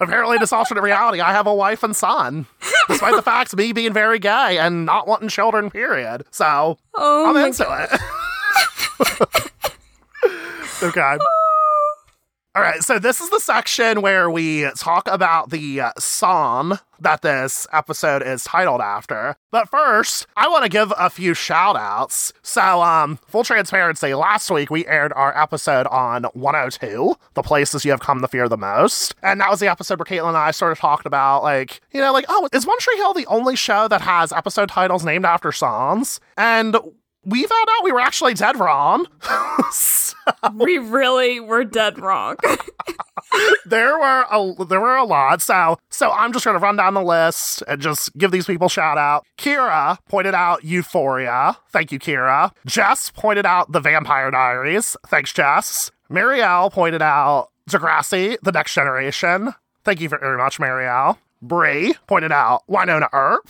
Apparently, 0.00 0.36
in 0.36 0.40
this 0.40 0.52
alternate 0.52 0.82
reality, 0.82 1.20
I 1.20 1.32
have 1.32 1.46
a 1.46 1.54
wife 1.54 1.82
and 1.82 1.94
son, 1.94 2.46
despite 2.88 3.16
the 3.16 3.22
fact 3.22 3.56
me 3.56 3.72
being 3.72 3.92
very 3.92 4.18
gay 4.18 4.58
and 4.58 4.86
not 4.86 5.08
wanting 5.08 5.28
children, 5.28 5.70
period. 5.70 6.24
So, 6.30 6.78
Oh 6.94 7.28
I'm 7.28 7.36
into 7.44 7.64
it. 7.64 8.00
okay. 10.82 11.18
Oh, 11.20 11.47
All 12.54 12.62
right, 12.62 12.82
so 12.82 12.98
this 12.98 13.20
is 13.20 13.28
the 13.28 13.38
section 13.38 14.00
where 14.00 14.30
we 14.30 14.68
talk 14.70 15.06
about 15.06 15.50
the 15.50 15.80
uh, 15.82 15.92
song 15.98 16.80
that 16.98 17.20
this 17.22 17.66
episode 17.72 18.22
is 18.22 18.42
titled 18.42 18.80
after. 18.80 19.36
But 19.52 19.68
first, 19.68 20.26
I 20.34 20.48
want 20.48 20.64
to 20.64 20.70
give 20.70 20.92
a 20.98 21.10
few 21.10 21.34
shout 21.34 21.76
outs. 21.76 22.32
So, 22.42 22.82
um, 22.82 23.18
full 23.28 23.44
transparency, 23.44 24.14
last 24.14 24.50
week 24.50 24.70
we 24.70 24.86
aired 24.86 25.12
our 25.14 25.40
episode 25.40 25.86
on 25.88 26.24
102, 26.32 27.14
the 27.34 27.42
places 27.42 27.84
you 27.84 27.90
have 27.92 28.00
come 28.00 28.22
to 28.22 28.28
fear 28.28 28.48
the 28.48 28.56
most. 28.56 29.14
And 29.22 29.40
that 29.40 29.50
was 29.50 29.60
the 29.60 29.68
episode 29.68 29.98
where 30.00 30.06
Caitlin 30.06 30.28
and 30.28 30.36
I 30.36 30.50
sort 30.50 30.72
of 30.72 30.78
talked 30.78 31.06
about, 31.06 31.42
like, 31.42 31.80
you 31.92 32.00
know, 32.00 32.12
like, 32.12 32.24
oh, 32.28 32.48
is 32.52 32.66
One 32.66 32.78
Tree 32.80 32.96
Hill 32.96 33.12
the 33.14 33.26
only 33.26 33.56
show 33.56 33.86
that 33.88 34.00
has 34.00 34.32
episode 34.32 34.70
titles 34.70 35.04
named 35.04 35.26
after 35.26 35.52
songs? 35.52 36.18
And 36.36 36.76
we 37.28 37.42
found 37.46 37.69
out 37.70 37.84
we 37.84 37.92
were 37.92 38.00
actually 38.00 38.34
dead 38.34 38.58
wrong. 38.58 39.06
so, 39.70 40.14
we 40.54 40.78
really 40.78 41.40
were 41.40 41.64
dead 41.64 41.98
wrong. 41.98 42.36
there 43.66 43.98
were 43.98 44.25
a 44.30 44.64
there 44.64 44.80
were 44.80 44.96
a 44.96 45.04
lot. 45.04 45.42
So 45.42 45.78
so 45.90 46.10
I'm 46.10 46.32
just 46.32 46.44
gonna 46.44 46.58
run 46.58 46.76
down 46.76 46.94
the 46.94 47.02
list 47.02 47.62
and 47.69 47.80
just 47.80 48.16
give 48.16 48.30
these 48.30 48.46
people 48.46 48.69
shout 48.69 48.98
out. 48.98 49.26
Kira 49.36 49.98
pointed 50.08 50.34
out 50.34 50.64
Euphoria. 50.64 51.56
Thank 51.70 51.92
you, 51.92 51.98
Kira. 51.98 52.52
Jess 52.66 53.10
pointed 53.10 53.46
out 53.46 53.72
The 53.72 53.80
Vampire 53.80 54.30
Diaries. 54.30 54.96
Thanks, 55.06 55.32
Jess. 55.32 55.90
Marielle 56.11 56.73
pointed 56.73 57.02
out 57.02 57.50
Degrassi, 57.68 58.38
The 58.42 58.52
Next 58.52 58.75
Generation. 58.75 59.52
Thank 59.85 60.00
you 60.00 60.08
very 60.08 60.38
much, 60.38 60.58
Marielle. 60.58 61.18
Brie 61.42 61.94
pointed 62.06 62.32
out 62.32 62.62
Wynonna 62.68 63.08
Earp. 63.12 63.49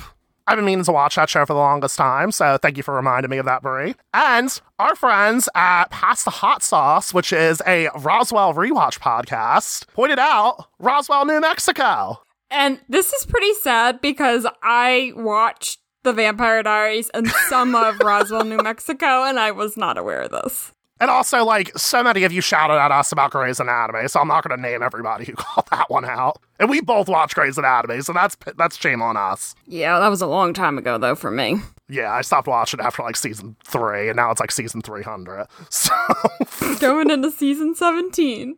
I've 0.49 0.57
been 0.57 0.65
meaning 0.65 0.85
to 0.85 0.93
watch 0.93 1.17
that 1.17 1.29
show 1.29 1.45
for 1.45 1.53
the 1.53 1.59
longest 1.59 1.99
time, 1.99 2.33
so 2.33 2.57
thank 2.57 2.79
you 2.79 2.83
for 2.83 2.95
reminding 2.95 3.31
me 3.31 3.37
of 3.37 3.45
that, 3.45 3.61
Brie. 3.61 3.95
And 4.15 4.59
our 4.79 4.97
friends 4.97 5.47
at 5.55 5.91
Past 5.91 6.25
the 6.25 6.31
Hot 6.31 6.63
Sauce, 6.63 7.13
which 7.13 7.35
is 7.35 7.61
a 7.67 7.89
Roswell 7.99 8.55
rewatch 8.55 8.99
podcast, 8.99 9.87
pointed 9.93 10.19
out 10.19 10.67
Roswell, 10.79 11.27
New 11.27 11.41
Mexico. 11.41 12.23
and 12.51 12.81
this 12.89 13.13
is 13.13 13.27
pretty 13.27 13.53
sad 13.55 14.01
because 14.01 14.47
I 14.63 15.13
watched 15.17 15.81
The 16.05 16.15
Vampire 16.15 16.63
Diaries 16.63 17.11
and 17.13 17.29
some 17.51 17.75
of 17.75 17.99
Roswell, 18.03 18.45
New 18.45 18.57
Mexico, 18.63 19.25
and 19.25 19.39
I 19.39 19.51
was 19.51 19.77
not 19.77 19.99
aware 19.99 20.23
of 20.23 20.31
this. 20.31 20.73
And 21.01 21.11
also, 21.11 21.45
like, 21.45 21.77
so 21.79 22.03
many 22.03 22.25
of 22.25 22.33
you 22.33 22.41
shouted 22.41 22.75
at 22.75 22.91
us 22.91 23.13
about 23.13 23.31
Grey's 23.31 23.61
Anatomy, 23.61 24.09
so 24.09 24.21
I'm 24.21 24.29
not 24.29 24.47
going 24.47 24.57
to 24.57 24.61
name 24.63 24.83
everybody 24.83 25.25
who 25.27 25.33
called 25.37 25.67
that 25.71 25.89
one 25.91 26.05
out. 26.05 26.41
And 26.59 26.69
we 26.69 26.81
both 26.81 27.09
watch 27.09 27.35
Grey's 27.35 27.57
Anatomy, 27.57 28.01
so 28.01 28.13
that's 28.13 28.37
that's 28.57 28.77
shame 28.77 29.01
on 29.01 29.17
us. 29.17 29.55
Yeah, 29.67 29.99
that 30.01 30.09
was 30.09 30.21
a 30.23 30.27
long 30.27 30.53
time 30.55 30.77
ago, 30.77 30.99
though, 30.99 31.15
for 31.15 31.31
me. 31.31 31.57
Yeah, 31.89 32.13
I 32.13 32.21
stopped 32.23 32.49
watching 32.49 32.81
after 32.81 33.03
like 33.03 33.17
season 33.17 33.57
three, 33.65 34.09
and 34.09 34.17
now 34.17 34.31
it's 34.31 34.41
like 34.41 34.51
season 34.51 34.83
300. 34.83 35.47
So, 35.71 35.93
Going 36.81 37.11
into 37.11 37.31
season 37.31 37.75
17. 37.75 38.57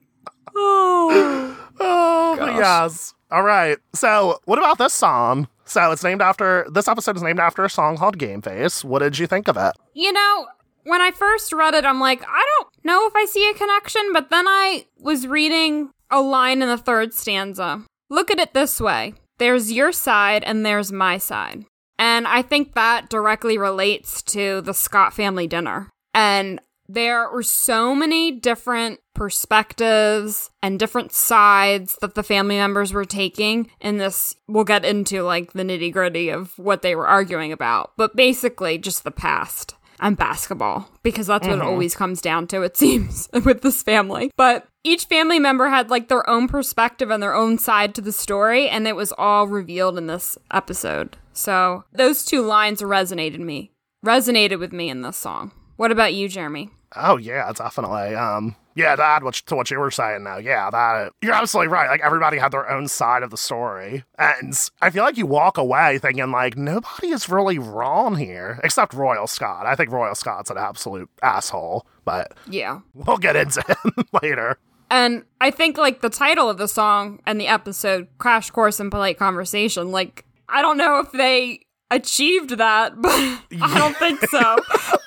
Oh. 0.57 1.57
oh, 1.81 2.37
Gosh. 2.37 2.57
yes. 2.59 3.15
All 3.31 3.43
right. 3.43 3.79
So, 3.95 4.41
what 4.47 4.59
about 4.59 4.79
this 4.79 4.93
song? 4.95 5.47
So, 5.65 5.93
it's 5.93 6.03
named 6.03 6.23
after 6.23 6.67
this 6.73 6.89
episode 6.89 7.17
is 7.17 7.23
named 7.23 7.39
after 7.39 7.65
a 7.65 7.71
song 7.71 7.97
called 7.97 8.19
Game 8.19 8.43
Face. 8.43 8.83
What 8.83 9.01
did 9.01 9.19
you 9.19 9.27
think 9.29 9.47
of 9.47 9.57
it? 9.57 9.73
You 9.95 10.13
know, 10.13 10.47
when 10.85 11.01
I 11.01 11.11
first 11.11 11.53
read 11.53 11.75
it, 11.75 11.85
I'm 11.85 12.01
like, 12.01 12.23
I 12.23 12.47
don't 12.59 12.69
know 12.85 13.07
if 13.07 13.15
I 13.15 13.25
see 13.25 13.49
a 13.51 13.55
connection, 13.55 14.13
but 14.13 14.31
then 14.31 14.47
I 14.47 14.87
was 14.99 15.27
reading 15.27 15.91
a 16.11 16.21
line 16.21 16.63
in 16.63 16.69
the 16.69 16.79
third 16.79 17.15
stanza. 17.15 17.85
Look 18.09 18.31
at 18.31 18.41
it 18.41 18.55
this 18.55 18.81
way 18.81 19.15
there's 19.39 19.73
your 19.73 19.91
side 19.91 20.45
and 20.45 20.67
there's 20.67 20.93
my 20.93 21.17
side. 21.17 21.65
And 21.99 22.27
I 22.27 22.43
think 22.43 22.75
that 22.75 23.09
directly 23.09 23.59
relates 23.59 24.23
to 24.23 24.61
the 24.61 24.75
Scott 24.75 25.15
family 25.15 25.47
dinner. 25.47 25.89
And 26.13 26.61
there 26.89 27.31
were 27.31 27.43
so 27.43 27.95
many 27.95 28.33
different 28.33 29.01
perspectives 29.15 30.51
and 30.63 30.79
different 30.79 31.13
sides 31.13 31.97
that 32.01 32.15
the 32.15 32.23
family 32.23 32.57
members 32.57 32.93
were 32.93 33.05
taking 33.05 33.71
in 33.81 33.99
this 33.99 34.35
we'll 34.49 34.65
get 34.65 34.85
into 34.85 35.23
like 35.23 35.53
the 35.53 35.63
nitty 35.63 35.93
gritty 35.93 36.31
of 36.31 36.59
what 36.59 36.83
they 36.83 36.95
were 36.95 37.07
arguing 37.07 37.53
about 37.53 37.93
but 37.97 38.17
basically 38.17 38.79
just 38.79 39.05
the 39.05 39.11
past 39.11 39.75
and 40.01 40.17
basketball 40.17 40.91
because 41.03 41.27
that's 41.27 41.47
what 41.47 41.59
it 41.59 41.63
always 41.63 41.95
comes 41.95 42.21
down 42.21 42.47
to 42.49 42.63
it 42.63 42.77
seems 42.77 43.29
with 43.45 43.63
this 43.63 43.83
family. 43.83 44.31
But 44.37 44.67
each 44.83 45.05
family 45.05 45.39
member 45.39 45.69
had 45.69 45.91
like 45.91 46.09
their 46.09 46.29
own 46.29 46.49
perspective 46.49 47.11
and 47.11 47.23
their 47.23 47.35
own 47.35 47.59
side 47.59 47.95
to 47.95 48.01
the 48.01 48.13
story 48.13 48.69
and 48.69 48.89
it 48.89 48.97
was 48.97 49.13
all 49.19 49.47
revealed 49.47 49.99
in 49.99 50.07
this 50.07 50.39
episode. 50.53 51.17
So 51.33 51.85
those 51.93 52.25
two 52.25 52.43
lines 52.43 52.83
resonated 52.83 53.41
me 53.41 53.73
resonated 54.05 54.59
with 54.59 54.73
me 54.73 54.89
in 54.89 55.03
this 55.03 55.17
song. 55.17 55.53
What 55.77 55.93
about 55.93 56.15
you 56.15 56.29
jeremy? 56.29 56.71
Oh 56.97 57.17
yeah, 57.17 57.51
definitely. 57.53 58.15
Um, 58.15 58.57
yeah, 58.75 58.97
to 58.97 59.03
add 59.03 59.23
what, 59.23 59.35
to 59.35 59.57
what 59.57 59.71
you 59.71 59.79
were 59.79 59.91
saying 59.91 60.25
now, 60.25 60.39
yeah, 60.39 60.71
that 60.71 61.13
you're 61.23 61.35
absolutely 61.35 61.69
right. 61.69 61.89
Like 61.89 62.01
everybody 62.03 62.39
had 62.39 62.53
their 62.53 62.71
own 62.71 62.89
side 62.89 63.23
of 63.23 63.31
the 63.31 63.37
story, 63.37 64.05
and 64.19 64.59
I 64.81 64.91
feel 64.91 65.05
like 65.05 65.17
you 65.17 65.27
walk 65.27 65.59
away 65.59 65.99
thinking 65.99 66.31
like 66.31 66.57
nobody 66.57 67.09
is 67.09 67.29
really 67.29 67.59
wrong 67.59 68.17
here, 68.17 68.61
except 68.63 68.95
Royal 68.95 69.27
Scott. 69.27 69.67
I 69.67 69.75
think 69.75 69.91
Royal 69.91 70.15
Scott's 70.15 70.51
an 70.51 70.59
absolute 70.59 71.11
asshole, 71.23 71.87
but 72.05 72.33
yeah 72.49 72.81
we'll 72.95 73.19
get 73.19 73.37
into 73.37 73.63
him 73.63 74.05
later. 74.23 74.59
And 74.91 75.25
I 75.41 75.51
think 75.51 75.79
like 75.79 76.01
the 76.01 76.11
title 76.11 76.51
of 76.51 76.59
the 76.59 76.67
song 76.67 77.21
and 77.25 77.41
the 77.41 77.47
episode, 77.47 78.09
Crash 78.19 78.51
Course 78.51 78.81
in 78.81 78.91
Polite 78.91 79.19
Conversation, 79.19 79.93
like 79.93 80.25
I 80.49 80.63
don't 80.63 80.77
know 80.77 80.99
if 80.99 81.13
they 81.13 81.61
achieved 81.91 82.51
that, 82.59 82.93
but 83.01 83.11
I 83.11 83.79
don't 83.79 83.97
think 83.97 84.21
so. 84.29 84.57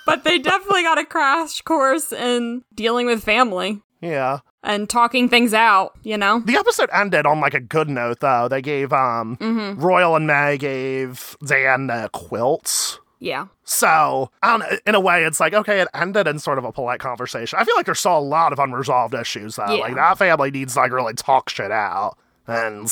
but 0.06 0.24
they 0.24 0.40
definitely 0.40 0.84
got 0.84 0.98
a 0.98 1.06
crash 1.06 1.62
course 1.62 2.12
in 2.12 2.64
dealing 2.76 3.06
with 3.08 3.24
family 3.24 3.82
Yeah. 4.02 4.40
and 4.64 4.90
talking 4.90 5.30
things 5.30 5.54
out, 5.54 5.94
you 6.04 6.18
know? 6.18 6.40
The 6.40 6.58
episode 6.58 6.90
ended 6.94 7.26
on 7.26 7.40
like 7.40 7.54
a 7.54 7.60
good 7.60 7.90
note 7.90 8.20
though. 8.20 8.48
They 8.48 8.62
gave 8.62 8.92
um 8.94 9.38
Royal 9.80 10.16
and 10.16 10.28
May 10.28 10.58
gave 10.58 11.38
Dan 11.46 11.90
uh, 11.90 12.08
quilts. 12.10 13.00
Yeah. 13.20 13.48
So, 13.64 14.30
I 14.42 14.50
don't 14.58 14.60
know, 14.70 14.78
in 14.86 14.96
a 14.96 15.00
way, 15.00 15.24
it's 15.24 15.40
like, 15.40 15.54
okay, 15.54 15.80
it 15.80 15.88
ended 15.94 16.28
in 16.28 16.40
sort 16.40 16.58
of 16.58 16.66
a 16.66 16.74
polite 16.74 17.00
conversation. 17.00 17.58
I 17.58 17.64
feel 17.64 17.74
like 17.78 17.86
there's 17.86 18.00
still 18.00 18.18
a 18.18 18.20
lot 18.20 18.52
of 18.52 18.60
unresolved 18.60 19.14
issues, 19.14 19.56
though. 19.56 19.66
Yeah. 19.74 19.84
Like, 19.84 19.96
that 19.96 20.18
family 20.18 20.52
needs 20.52 20.74
to, 20.74 20.80
like, 20.82 20.92
really 20.92 21.14
talk 21.14 21.48
shit 21.50 21.72
out. 21.72 22.18
And, 22.48 22.92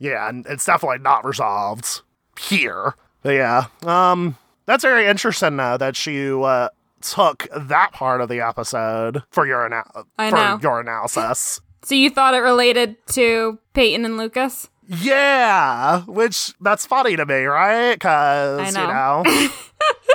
yeah, 0.00 0.28
and 0.28 0.44
it's 0.48 0.64
definitely 0.64 0.98
not 0.98 1.24
resolved 1.24 2.02
here. 2.40 2.94
But, 3.22 3.34
yeah. 3.34 3.66
Um, 3.84 4.36
that's 4.66 4.84
very 4.84 5.06
interesting, 5.06 5.56
though, 5.56 5.76
that 5.76 6.06
you, 6.06 6.44
uh, 6.44 6.68
took 7.00 7.46
that 7.56 7.92
part 7.92 8.20
of 8.20 8.28
the 8.28 8.40
episode 8.40 9.22
for 9.30 9.46
your, 9.46 9.64
ana- 9.64 9.84
I 10.18 10.30
for 10.30 10.36
know. 10.36 10.58
your 10.62 10.80
analysis. 10.80 11.60
So 11.84 11.94
you 11.94 12.10
thought 12.10 12.34
it 12.34 12.38
related 12.38 12.96
to 13.08 13.58
Peyton 13.72 14.04
and 14.04 14.16
Lucas? 14.16 14.68
Yeah, 14.88 16.00
which 16.02 16.54
that's 16.60 16.86
funny 16.86 17.14
to 17.16 17.26
me, 17.26 17.44
right? 17.44 17.94
Because 17.94 18.74
you 18.74 18.80
know. 18.82 19.22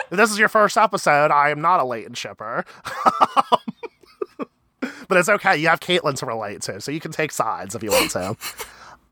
this 0.09 0.31
is 0.31 0.39
your 0.39 0.49
first 0.49 0.77
episode. 0.77 1.29
I 1.29 1.51
am 1.51 1.61
not 1.61 1.79
a 1.79 1.83
Leyton 1.83 2.15
shipper, 2.15 2.65
but 4.79 5.17
it's 5.17 5.29
okay. 5.29 5.57
You 5.57 5.67
have 5.67 5.79
Caitlin 5.79 6.15
to 6.15 6.25
relate 6.25 6.63
to, 6.63 6.81
so 6.81 6.91
you 6.91 6.99
can 6.99 7.11
take 7.11 7.31
sides 7.31 7.75
if 7.75 7.83
you 7.83 7.91
want 7.91 8.11
to. 8.11 8.35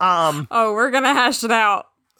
Oh, 0.03 0.74
we're 0.74 0.89
gonna 0.89 1.13
hash 1.13 1.43
it 1.43 1.51
out. 1.51 1.86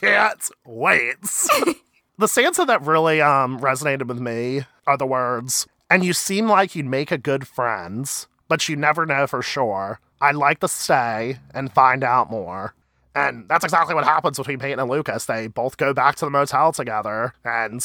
Can't 0.00 0.50
wait. 0.64 1.16
the 2.18 2.28
stanza 2.28 2.64
that 2.64 2.82
really 2.82 3.20
um 3.20 3.60
resonated 3.60 4.06
with 4.06 4.20
me 4.20 4.62
are 4.86 4.96
the 4.96 5.06
words, 5.06 5.66
"And 5.90 6.04
you 6.04 6.12
seem 6.12 6.48
like 6.48 6.74
you'd 6.74 6.86
make 6.86 7.10
a 7.10 7.18
good 7.18 7.46
friends, 7.46 8.26
but 8.48 8.68
you 8.68 8.76
never 8.76 9.06
know 9.06 9.26
for 9.26 9.42
sure. 9.42 10.00
I'd 10.20 10.34
like 10.34 10.60
to 10.60 10.68
stay 10.68 11.38
and 11.52 11.72
find 11.72 12.04
out 12.04 12.30
more." 12.30 12.74
And 13.14 13.48
that's 13.48 13.64
exactly 13.64 13.94
what 13.94 14.04
happens 14.04 14.38
between 14.38 14.60
Peyton 14.60 14.78
and 14.78 14.88
Lucas. 14.90 15.26
They 15.26 15.48
both 15.48 15.76
go 15.76 15.92
back 15.92 16.16
to 16.16 16.24
the 16.24 16.30
motel 16.30 16.72
together, 16.72 17.32
and 17.44 17.82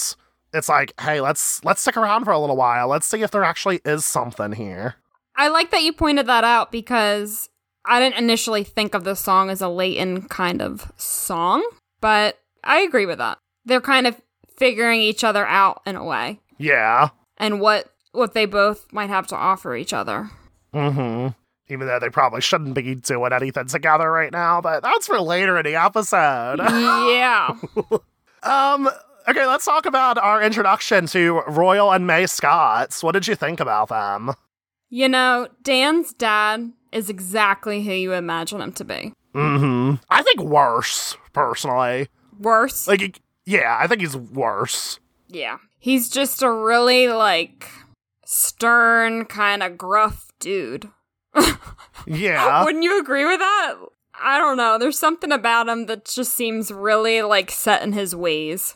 it's 0.53 0.69
like, 0.69 0.93
"Hey, 1.01 1.21
let's 1.21 1.63
let's 1.65 1.81
stick 1.81 1.97
around 1.97 2.25
for 2.25 2.31
a 2.31 2.39
little 2.39 2.57
while. 2.57 2.87
Let's 2.87 3.07
see 3.07 3.21
if 3.23 3.31
there 3.31 3.43
actually 3.43 3.81
is 3.85 4.05
something 4.05 4.51
here." 4.51 4.95
I 5.35 5.47
like 5.47 5.71
that 5.71 5.81
you 5.81 5.93
pointed 5.93 6.27
that 6.27 6.43
out 6.43 6.71
because 6.71 7.49
I 7.85 7.99
didn't 7.99 8.17
initially 8.17 8.63
think 8.63 8.93
of 8.93 9.03
this 9.03 9.19
song 9.19 9.49
as 9.49 9.61
a 9.61 9.67
Leyton 9.67 10.23
kind 10.23 10.61
of 10.61 10.91
song, 10.95 11.67
but 12.03 12.37
I 12.65 12.79
agree 12.81 13.05
with 13.05 13.17
that. 13.19 13.37
They're 13.63 13.79
kind 13.81 14.07
of 14.07 14.19
figuring 14.57 14.99
each 14.99 15.23
other 15.23 15.47
out 15.47 15.81
in 15.85 15.95
a 15.95 16.03
way 16.03 16.41
Yeah. 16.57 17.09
and 17.37 17.61
what 17.61 17.89
what 18.11 18.33
they 18.33 18.45
both 18.45 18.91
might 18.91 19.09
have 19.09 19.25
to 19.27 19.35
offer 19.35 19.73
each 19.75 19.93
other. 19.93 20.29
Mm-hmm. 20.73 21.29
Even 21.69 21.87
though 21.87 21.97
they 21.99 22.09
probably 22.09 22.41
shouldn't 22.41 22.75
be 22.75 22.93
doing 22.95 23.31
anything 23.33 23.67
together 23.67 24.11
right 24.11 24.31
now, 24.31 24.59
but 24.59 24.83
that's 24.83 25.07
for 25.07 25.19
later 25.21 25.57
in 25.57 25.63
the 25.65 25.75
episode. 25.75 26.57
yeah. 26.59 27.55
Um, 28.43 28.89
okay, 29.27 29.45
let's 29.47 29.63
talk 29.65 29.85
about 29.85 30.17
our 30.17 30.43
introduction 30.43 31.07
to 31.07 31.41
Royal 31.47 31.91
and 31.93 32.05
May 32.05 32.25
Scotts. 32.25 33.01
What 33.01 33.13
did 33.13 33.27
you 33.27 33.35
think 33.35 33.59
about 33.61 33.87
them? 33.87 34.33
You 34.89 35.07
know, 35.09 35.47
Dan's 35.63 36.13
dad 36.13 36.73
is 36.91 37.09
exactly 37.09 37.81
who 37.83 37.93
you 37.93 38.13
imagine 38.13 38.61
him 38.61 38.73
to 38.73 38.83
be. 38.83 39.13
Mm-hmm. 39.33 39.95
I 40.09 40.21
think 40.23 40.41
worse, 40.41 41.17
personally. 41.33 42.07
Worse. 42.39 42.87
Like, 42.87 43.19
yeah, 43.45 43.77
I 43.79 43.87
think 43.87 44.01
he's 44.01 44.15
worse. 44.17 44.99
yeah. 45.27 45.57
He's 45.79 46.09
just 46.09 46.41
a 46.41 46.49
really 46.49 47.09
like 47.09 47.67
stern 48.25 49.25
kind 49.25 49.61
of 49.63 49.77
gruff 49.77 50.27
dude. 50.39 50.89
Yeah. 52.05 52.63
Wouldn't 52.65 52.83
you 52.83 52.99
agree 52.99 53.25
with 53.25 53.39
that? 53.39 53.75
I 54.21 54.37
don't 54.37 54.57
know. 54.57 54.77
There's 54.77 54.99
something 54.99 55.31
about 55.31 55.69
him 55.69 55.85
that 55.85 56.03
just 56.05 56.33
seems 56.35 56.69
really 56.71 57.21
like 57.21 57.49
set 57.49 57.81
in 57.81 57.93
his 57.93 58.13
ways. 58.15 58.75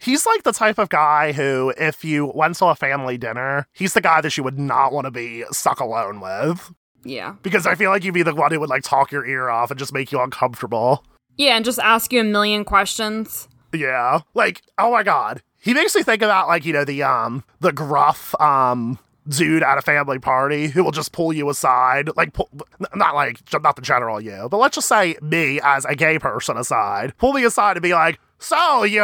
he's 0.00 0.26
like 0.26 0.42
the 0.42 0.52
type 0.52 0.78
of 0.78 0.88
guy 0.88 1.32
who, 1.32 1.72
if 1.78 2.04
you 2.04 2.26
went 2.34 2.56
to 2.56 2.66
a 2.66 2.74
family 2.74 3.16
dinner, 3.16 3.68
he's 3.72 3.94
the 3.94 4.00
guy 4.00 4.20
that 4.22 4.36
you 4.36 4.42
would 4.42 4.58
not 4.58 4.92
want 4.92 5.04
to 5.04 5.10
be 5.12 5.44
stuck 5.52 5.78
alone 5.80 6.20
with. 6.20 6.72
Yeah. 7.04 7.34
Because 7.42 7.66
I 7.66 7.74
feel 7.74 7.90
like 7.90 8.04
you'd 8.04 8.14
be 8.14 8.22
the 8.22 8.34
one 8.34 8.50
who 8.52 8.60
would 8.60 8.70
like 8.70 8.82
talk 8.82 9.12
your 9.12 9.24
ear 9.26 9.48
off 9.48 9.70
and 9.70 9.78
just 9.78 9.92
make 9.92 10.10
you 10.12 10.20
uncomfortable. 10.20 11.04
Yeah, 11.36 11.56
and 11.56 11.64
just 11.64 11.78
ask 11.78 12.12
you 12.12 12.20
a 12.20 12.24
million 12.24 12.64
questions. 12.64 13.48
Yeah. 13.72 14.20
Like, 14.34 14.62
oh 14.78 14.92
my 14.92 15.02
god. 15.02 15.42
He 15.60 15.74
makes 15.74 15.94
me 15.94 16.02
think 16.02 16.22
about 16.22 16.46
like, 16.48 16.64
you 16.64 16.72
know, 16.72 16.84
the 16.84 17.02
um 17.02 17.42
the 17.60 17.72
gruff 17.72 18.34
um 18.40 18.98
dude 19.26 19.62
at 19.62 19.78
a 19.78 19.82
family 19.82 20.18
party 20.18 20.68
who 20.68 20.84
will 20.84 20.90
just 20.92 21.12
pull 21.12 21.32
you 21.32 21.48
aside, 21.48 22.10
like 22.16 22.34
pull, 22.34 22.48
not 22.94 23.14
like 23.14 23.40
not 23.62 23.74
the 23.74 23.82
general 23.82 24.20
you, 24.20 24.48
but 24.50 24.58
let's 24.58 24.74
just 24.74 24.88
say 24.88 25.16
me 25.22 25.58
as 25.62 25.84
a 25.86 25.94
gay 25.94 26.18
person 26.18 26.56
aside, 26.58 27.16
pull 27.18 27.32
me 27.32 27.42
aside 27.44 27.76
and 27.78 27.82
be 27.82 27.94
like, 27.94 28.20
"So 28.38 28.84
you, 28.84 29.02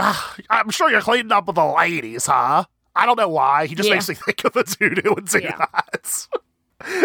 I'm 0.50 0.68
sure 0.70 0.90
you're 0.90 1.00
cleaning 1.00 1.32
up 1.32 1.46
with 1.46 1.56
the 1.56 1.64
ladies, 1.64 2.26
huh?" 2.26 2.64
I 2.94 3.06
don't 3.06 3.16
know 3.16 3.28
why. 3.30 3.66
He 3.66 3.74
just 3.74 3.88
Yeah. 3.88 3.94
makes 3.94 4.08
me 4.10 4.14
think 4.26 4.44
of 4.44 4.54
a 4.56 4.64
dude 4.64 4.98
who 4.98 5.14
would 5.14 5.26
do 5.26 5.38
Yeah. 5.42 5.56
that. 5.56 6.26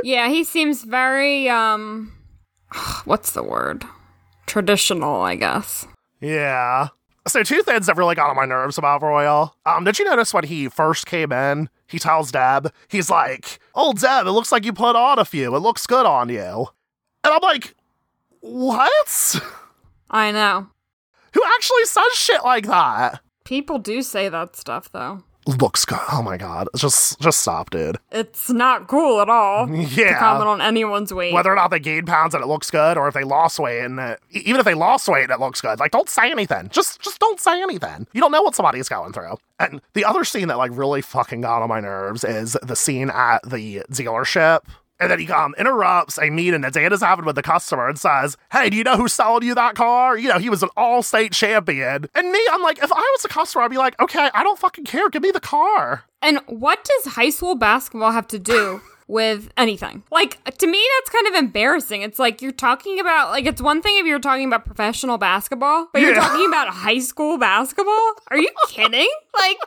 Yeah, 0.04 0.30
he 0.30 0.44
seems 0.44 0.84
very 0.84 1.50
um 1.50 2.14
what's 3.06 3.32
the 3.32 3.44
word? 3.44 3.84
Traditional, 4.46 5.22
I 5.22 5.36
guess. 5.36 5.88
Yeah. 6.22 6.90
So 7.28 7.42
two 7.42 7.64
things 7.64 7.88
that 7.88 7.98
really 7.98 8.14
got 8.14 8.30
on 8.30 8.36
my 8.36 8.46
nerves 8.46 8.78
about 8.78 9.02
Royal. 9.02 9.56
Um, 9.66 9.84
did 9.84 9.98
you 9.98 10.06
notice 10.06 10.34
when 10.34 10.44
he 10.44 10.70
first 10.70 11.08
came 11.08 11.32
in, 11.32 11.70
he 11.88 11.98
tells 11.98 12.32
Deb, 12.32 12.72
he's 12.88 13.10
like, 13.10 13.60
Oh 13.74 13.94
Deb, 13.94 14.28
it 14.28 14.32
looks 14.32 14.52
like 14.52 14.64
you 14.64 14.74
put 14.74 14.96
on 14.96 15.18
a 15.18 15.26
few. 15.26 15.56
It 15.56 15.60
looks 15.60 15.88
good 15.88 16.06
on 16.06 16.30
you. 16.30 16.68
And 17.24 17.34
I'm 17.34 17.42
like, 17.42 17.74
What? 18.42 19.42
I 20.10 20.32
know. 20.32 20.68
Who 21.34 21.42
actually 21.56 21.86
says 21.86 22.14
shit 22.14 22.44
like 22.44 22.68
that? 22.68 23.22
People 23.44 23.80
do 23.80 24.02
say 24.02 24.30
that 24.30 24.56
stuff 24.56 24.92
though. 24.92 25.24
Looks 25.48 25.86
good. 25.86 26.00
Oh 26.12 26.24
my 26.24 26.38
god. 26.38 26.68
Just 26.76 27.20
just 27.20 27.40
stop, 27.40 27.70
dude. 27.70 27.98
It's 28.12 28.50
not 28.50 28.88
cool 28.88 29.22
at 29.22 29.30
all 29.30 29.68
to 29.68 29.74
Yeah. 29.78 30.18
comment 30.18 30.48
on 30.48 30.60
anyone's 30.60 31.14
weight. 31.14 31.34
Whether 31.34 31.52
or 31.52 31.56
not 31.56 31.70
they 31.70 31.80
gained 31.80 32.08
pounds 32.08 32.34
and 32.34 32.44
it 32.44 32.48
looks 32.48 32.72
good, 32.72 32.98
or 32.98 33.08
if 33.08 33.14
they 33.14 33.24
lost 33.24 33.60
weight 33.60 33.82
and 33.82 34.00
uh, 34.00 34.16
e- 34.32 34.42
even 34.46 34.60
if 34.60 34.66
they 34.66 34.74
lost 34.74 35.08
weight 35.08 35.24
and 35.26 35.32
it 35.32 35.40
looks 35.40 35.62
good, 35.62 35.80
like 35.80 35.92
don't 35.92 36.10
say 36.10 36.32
anything. 36.32 36.70
Just 36.70 37.00
just 37.00 37.20
don't 37.20 37.40
say 37.40 37.62
anything. 37.62 38.08
You 38.12 38.22
don't 38.22 38.32
know 38.32 38.42
what 38.42 38.56
somebody's 38.56 38.90
going 38.90 39.14
through. 39.14 39.38
And 39.60 39.82
the 39.94 40.04
other 40.04 40.24
scene 40.24 40.48
that 40.48 40.58
like 40.58 40.72
really 40.74 41.04
fucking 41.04 41.42
got 41.42 41.62
on 41.62 41.70
my 41.70 41.80
nerves 41.80 42.24
is 42.24 42.58
the 42.64 42.76
scene 42.76 43.12
at 43.12 43.40
the 43.48 43.84
dealership. 43.92 44.62
And 45.00 45.12
then 45.12 45.20
he 45.20 45.30
um, 45.30 45.54
interrupts 45.58 46.18
a 46.18 46.30
meeting 46.30 46.62
that 46.62 46.74
Dana's 46.74 47.02
having 47.02 47.26
with 47.26 47.36
the 47.36 47.42
customer 47.44 47.90
and 47.90 48.00
says, 48.00 48.38
Hey, 48.52 48.70
do 48.70 48.78
you 48.78 48.84
know 48.84 48.96
who 48.96 49.08
sold 49.08 49.44
you 49.44 49.54
that 49.56 49.76
car? 49.76 50.18
You 50.18 50.30
know, 50.30 50.40
he 50.40 50.50
was 50.50 50.64
an 50.64 50.70
all 50.78 51.04
state 51.04 51.34
champion. 51.34 52.08
And 52.16 52.32
me, 52.32 52.40
I'm 52.52 52.62
like, 52.62 52.78
if 52.78 52.92
I 52.92 52.96
was 52.96 53.26
a 53.26 53.28
customer, 53.28 53.64
I'd 53.64 53.72
be 53.72 53.78
like, 53.78 54.00
Okay, 54.02 54.30
I 54.34 54.44
don't 54.44 54.60
fucking 54.60 54.86
care. 54.86 55.10
Give 55.10 55.22
me 55.22 55.32
the 55.32 55.40
car. 55.40 56.04
And 56.22 56.40
what 56.48 56.84
does 56.84 57.14
high 57.14 57.30
school 57.30 57.56
basketball 57.56 58.12
have 58.12 58.28
to 58.30 58.40
do 58.40 58.82
with 59.08 59.50
anything? 59.58 60.04
Like, 60.12 60.44
to 60.58 60.68
me, 60.68 60.84
that's 60.98 61.10
kind 61.12 61.28
of 61.28 61.36
embarrassing. 61.36 62.02
It's 62.02 62.18
like 62.18 62.42
you're 62.42 62.52
talking 62.52 63.00
about, 63.00 63.30
like, 63.30 63.46
it's 63.46 63.62
one 63.62 63.82
thing 63.82 63.98
if 64.00 64.06
you're 64.06 64.20
talking 64.20 64.48
about 64.48 64.66
professional 64.66 65.18
basketball, 65.18 65.88
but 65.94 66.02
you're 66.02 66.16
talking 66.16 66.48
about 66.48 66.70
high 66.70 67.00
school 67.00 67.38
basketball? 67.38 68.14
Are 68.32 68.38
you 68.38 68.50
kidding? 68.70 69.10
Like, 69.38 69.60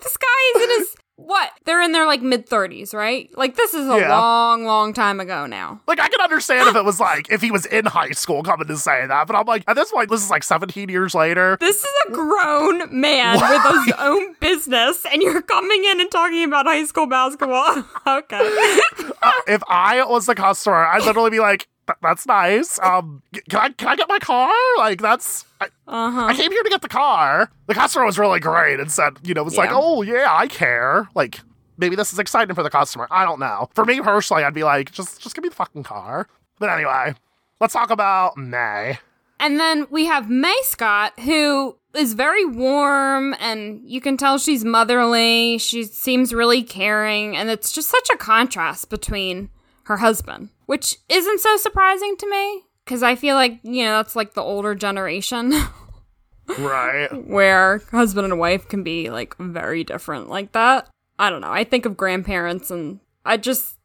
this 0.00 0.16
guy 0.16 0.58
is 0.58 0.62
in 0.62 0.78
his, 0.78 0.94
what, 1.26 1.50
they're 1.64 1.82
in 1.82 1.92
their 1.92 2.06
like 2.06 2.22
mid 2.22 2.48
30s, 2.48 2.92
right? 2.94 3.30
Like 3.36 3.56
this 3.56 3.74
is 3.74 3.86
a 3.88 3.98
Yeah. 3.98 4.16
long, 4.18 4.64
long 4.64 4.92
time 4.92 5.20
ago 5.20 5.46
now. 5.46 5.80
Like 5.86 6.00
I 6.00 6.08
can 6.08 6.20
understand 6.20 6.68
if 6.68 6.76
it 6.76 6.84
was 6.84 6.98
like 7.00 7.30
if 7.30 7.40
he 7.40 7.50
was 7.50 7.66
in 7.66 7.86
high 7.86 8.10
school 8.12 8.42
coming 8.42 8.66
to 8.68 8.76
say 8.76 9.06
that, 9.06 9.26
but 9.26 9.36
I'm 9.36 9.46
like 9.46 9.64
at 9.68 9.76
this 9.76 9.90
point 9.92 10.10
this 10.10 10.22
is 10.22 10.30
like 10.30 10.42
17 10.42 10.88
years 10.88 11.14
later. 11.14 11.56
This 11.60 11.84
is 11.84 11.90
a 12.08 12.10
grown 12.12 13.00
man 13.00 13.34
with 13.40 13.84
his 13.86 13.94
own 13.98 14.34
business, 14.40 15.06
and 15.12 15.22
you're 15.22 15.42
coming 15.42 15.84
in 15.84 16.00
and 16.00 16.10
talking 16.10 16.44
about 16.44 16.66
high 16.66 16.84
school 16.84 17.06
basketball. 17.06 17.84
okay. 18.06 18.78
Uh, 19.22 19.32
if 19.46 19.62
I 19.68 20.02
was 20.04 20.26
the 20.26 20.34
customer, 20.34 20.76
I'd 20.86 21.04
literally 21.04 21.30
be 21.30 21.40
like, 21.40 21.58
"Th- 21.60 21.69
"That's 22.02 22.26
nice. 22.26 22.78
Um, 22.80 23.22
can 23.48 23.60
I 23.60 23.68
can 23.70 23.88
I 23.88 23.96
get 23.96 24.08
my 24.08 24.18
car? 24.18 24.52
Like 24.78 25.00
that's 25.00 25.44
I, 25.60 25.66
Uh 25.86 26.10
huh. 26.10 26.24
I 26.26 26.34
came 26.34 26.50
here 26.50 26.62
to 26.62 26.68
get 26.70 26.82
the 26.82 26.88
car." 26.88 27.50
The 27.66 27.74
customer 27.74 28.04
was 28.04 28.18
really 28.18 28.40
great 28.40 28.80
and 28.80 28.90
said, 28.90 29.18
you 29.22 29.34
know, 29.34 29.42
was 29.42 29.56
like, 29.56 29.70
"Oh 29.72 30.02
yeah, 30.02 30.26
I 30.28 30.46
care." 30.46 31.08
Like 31.14 31.40
maybe 31.78 31.96
this 31.96 32.12
is 32.12 32.18
exciting 32.18 32.54
for 32.54 32.62
the 32.62 32.70
customer. 32.70 33.06
I 33.10 33.24
don't 33.24 33.40
know. 33.40 33.68
For 33.74 33.84
me 33.84 34.00
personally, 34.00 34.44
I'd 34.44 34.54
be 34.54 34.64
like, 34.64 34.92
"Just 34.92 35.20
just 35.20 35.34
give 35.34 35.42
me 35.42 35.48
the 35.48 35.54
fucking 35.54 35.82
car." 35.82 36.28
But 36.58 36.70
anyway, 36.70 37.14
let's 37.60 37.72
talk 37.72 37.90
about 37.90 38.36
May. 38.36 38.98
And 39.38 39.58
then 39.58 39.86
we 39.90 40.04
have 40.04 40.28
May 40.28 40.58
Scott, 40.64 41.18
who 41.20 41.78
is 41.94 42.12
very 42.12 42.44
warm, 42.44 43.34
and 43.40 43.80
you 43.84 44.00
can 44.02 44.18
tell 44.18 44.36
she's 44.36 44.64
motherly. 44.66 45.56
She 45.56 45.84
seems 45.84 46.34
really 46.34 46.62
caring, 46.62 47.36
and 47.36 47.48
it's 47.48 47.72
just 47.72 47.88
such 47.88 48.10
a 48.12 48.18
contrast 48.18 48.90
between 48.90 49.48
her 49.84 49.96
husband, 49.96 50.50
which 50.70 50.98
isn't 51.08 51.40
so 51.40 51.56
surprising 51.56 52.14
to 52.16 52.30
me 52.30 52.62
because 52.84 53.02
I 53.02 53.16
feel 53.16 53.34
like, 53.34 53.58
you 53.64 53.82
know, 53.82 53.96
that's 53.96 54.14
like 54.14 54.34
the 54.34 54.40
older 54.40 54.76
generation 54.76 55.52
Right. 56.60 57.08
where 57.26 57.82
husband 57.90 58.24
and 58.26 58.38
wife 58.38 58.68
can 58.68 58.84
be 58.84 59.10
like 59.10 59.36
very 59.38 59.82
different 59.82 60.28
like 60.28 60.52
that. 60.52 60.88
I 61.18 61.28
don't 61.28 61.40
know. 61.40 61.50
I 61.50 61.64
think 61.64 61.86
of 61.86 61.96
grandparents, 61.96 62.70
and 62.70 63.00
I 63.24 63.36
just 63.36 63.78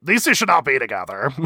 These 0.00 0.22
two 0.22 0.34
should 0.34 0.46
not 0.46 0.64
be 0.64 0.78
together. 0.78 1.32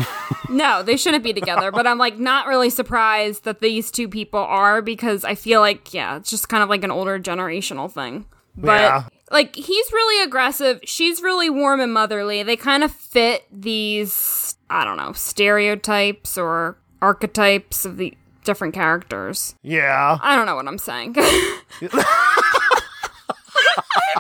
No, 0.51 0.83
they 0.83 0.97
shouldn't 0.97 1.23
be 1.23 1.33
together, 1.33 1.71
but 1.71 1.87
I'm 1.87 1.97
like 1.99 2.19
not 2.19 2.49
really 2.49 2.71
surprised 2.71 3.45
that 3.45 3.61
these 3.61 3.91
two 3.93 4.09
people 4.09 4.41
are 4.41 4.83
because 4.83 5.25
I 5.25 5.37
feel 5.37 5.61
like, 5.61 5.95
yeah, 5.95 6.17
it's 6.17 6.29
just 6.29 6.49
kind 6.49 6.63
of 6.65 6.69
like 6.69 6.83
an 6.83 6.91
older 6.91 7.21
generational 7.21 7.89
thing. 7.91 8.27
But 8.57 8.81
Yeah. 8.81 9.05
Like 9.31 9.55
he's 9.55 9.93
really 9.93 10.25
aggressive, 10.25 10.81
she's 10.85 11.23
really 11.23 11.51
warm 11.51 11.81
and 11.81 11.93
motherly. 11.93 12.43
They 12.43 12.57
kind 12.57 12.83
of 12.83 12.91
fit 12.93 13.45
these, 13.53 14.57
I 14.69 14.85
don't 14.85 14.97
know, 14.97 15.13
stereotypes 15.13 16.37
or 16.37 16.77
archetypes 17.01 17.85
of 17.85 17.97
the 17.97 18.17
different 18.45 18.75
characters. 18.75 19.55
yeah. 19.63 20.19
I 20.23 20.35
don't 20.37 20.47
know 20.47 20.57
what 20.57 20.67
I'm 20.67 20.79
saying. 20.79 21.15
I 21.19 21.61
have 21.81 21.93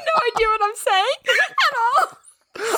no 0.03 0.21
idea 0.35 0.47
what 0.49 0.61
I'm 0.63 0.77
saying 0.77 1.15
at 1.27 1.77
all. 1.99 2.19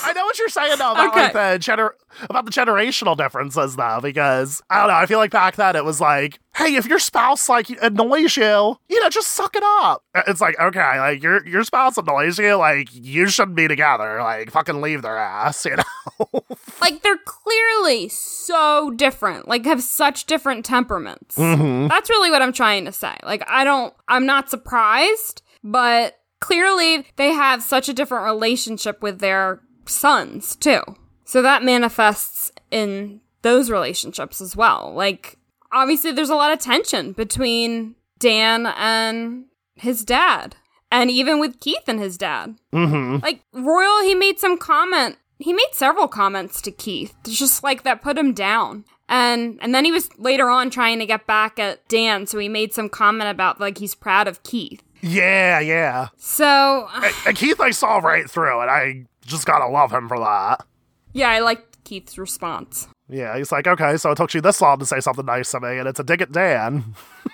I 0.02 0.12
know 0.14 0.24
what 0.24 0.38
you're 0.38 0.48
saying 0.48 0.78
though 0.78 0.92
about 0.92 1.14
like 1.16 1.32
the 1.32 1.58
gener- 1.58 1.92
about 2.28 2.44
the 2.44 2.50
generational 2.50 3.16
differences 3.16 3.76
though, 3.76 4.00
because 4.02 4.62
I 4.70 4.78
don't 4.80 4.88
know. 4.88 4.94
I 4.94 5.06
feel 5.06 5.18
like 5.18 5.30
back 5.30 5.56
then 5.56 5.76
it 5.76 5.84
was 5.84 6.00
like, 6.00 6.38
hey, 6.54 6.74
if 6.74 6.86
your 6.86 6.98
spouse 6.98 7.48
like 7.48 7.68
annoys 7.82 8.36
you, 8.36 8.76
you 8.88 9.00
know, 9.00 9.08
just 9.08 9.28
suck 9.28 9.56
it 9.56 9.62
up. 9.64 10.04
It's 10.26 10.40
like 10.40 10.58
okay, 10.60 10.98
like 10.98 11.22
your 11.22 11.46
your 11.46 11.64
spouse 11.64 11.96
annoys 11.96 12.38
you, 12.38 12.54
like 12.56 12.88
you 12.92 13.28
shouldn't 13.28 13.56
be 13.56 13.68
together. 13.68 14.20
Like 14.20 14.50
fucking 14.50 14.80
leave 14.80 15.02
their 15.02 15.16
ass, 15.18 15.64
you 15.66 15.76
know. 15.76 16.42
like 16.80 17.02
they're 17.02 17.18
clearly 17.24 18.08
so 18.08 18.90
different 18.96 19.48
like 19.48 19.64
have 19.64 19.82
such 19.82 20.24
different 20.26 20.64
temperaments 20.64 21.36
Mm-hmm. 21.36 21.88
that's 21.88 22.10
really 22.10 22.30
what 22.30 22.42
i'm 22.42 22.52
trying 22.52 22.84
to 22.84 22.92
say 22.92 23.14
like 23.24 23.42
i 23.48 23.64
don't 23.64 23.94
i'm 24.08 24.26
not 24.26 24.50
surprised 24.50 25.42
but 25.64 26.18
clearly 26.40 27.06
they 27.16 27.32
have 27.32 27.62
such 27.62 27.88
a 27.88 27.92
different 27.94 28.24
relationship 28.24 29.02
with 29.02 29.20
their 29.20 29.60
sons 29.86 30.56
too 30.56 30.82
so 31.24 31.42
that 31.42 31.62
manifests 31.62 32.52
in 32.70 33.20
those 33.42 33.70
relationships 33.70 34.40
as 34.40 34.56
well 34.56 34.92
like 34.94 35.38
obviously 35.72 36.12
there's 36.12 36.30
a 36.30 36.34
lot 36.34 36.52
of 36.52 36.58
tension 36.58 37.12
between 37.12 37.94
dan 38.18 38.66
and 38.76 39.44
his 39.74 40.04
dad 40.04 40.54
and 40.90 41.10
even 41.10 41.40
with 41.40 41.60
keith 41.60 41.88
and 41.88 41.98
his 41.98 42.16
dad 42.16 42.56
mm-hmm. 42.72 43.16
like 43.22 43.42
Royal, 43.62 44.02
he 44.02 44.14
made 44.14 44.38
some 44.38 44.58
comment. 44.58 45.16
He 45.38 45.52
made 45.52 45.68
several 45.72 46.08
comments 46.08 46.60
to 46.62 46.70
Keith, 46.70 47.14
just 47.24 47.62
like 47.62 47.82
that 47.82 48.02
put 48.02 48.16
him 48.16 48.32
down. 48.32 48.84
And 49.08 49.58
and 49.60 49.74
then 49.74 49.84
he 49.84 49.92
was 49.92 50.08
later 50.18 50.48
on 50.48 50.70
trying 50.70 50.98
to 51.00 51.06
get 51.06 51.26
back 51.26 51.58
at 51.58 51.86
Dan, 51.88 52.26
so 52.26 52.38
he 52.38 52.48
made 52.48 52.72
some 52.72 52.88
comment 52.88 53.30
about 53.30 53.60
like 53.60 53.78
he's 53.78 53.94
proud 53.94 54.28
of 54.28 54.42
Keith. 54.42 54.82
Yeah, 55.00 55.58
yeah. 55.60 56.08
So 56.16 56.88
And, 56.94 57.14
and 57.26 57.36
Keith, 57.36 57.60
I 57.60 57.72
saw 57.72 57.98
right 57.98 58.30
through 58.30 58.62
it. 58.62 58.66
I 58.66 59.06
just 59.26 59.46
gotta 59.46 59.66
love 59.66 59.92
him 59.92 60.08
for 60.08 60.18
that. 60.18 60.64
yeah, 61.12 61.30
I 61.30 61.40
liked 61.40 61.84
Keith's 61.84 62.18
response. 62.18 62.88
Yeah, 63.08 63.36
he's 63.36 63.52
like, 63.52 63.66
okay, 63.66 63.96
so 63.96 64.12
it 64.12 64.16
took 64.16 64.32
you 64.34 64.40
this 64.40 64.60
long 64.60 64.78
to 64.78 64.86
say 64.86 65.00
something 65.00 65.26
nice 65.26 65.50
to 65.50 65.60
me, 65.60 65.78
and 65.78 65.86
it's 65.88 66.00
a 66.00 66.04
dig 66.04 66.22
at 66.22 66.32
Dan. 66.32 66.94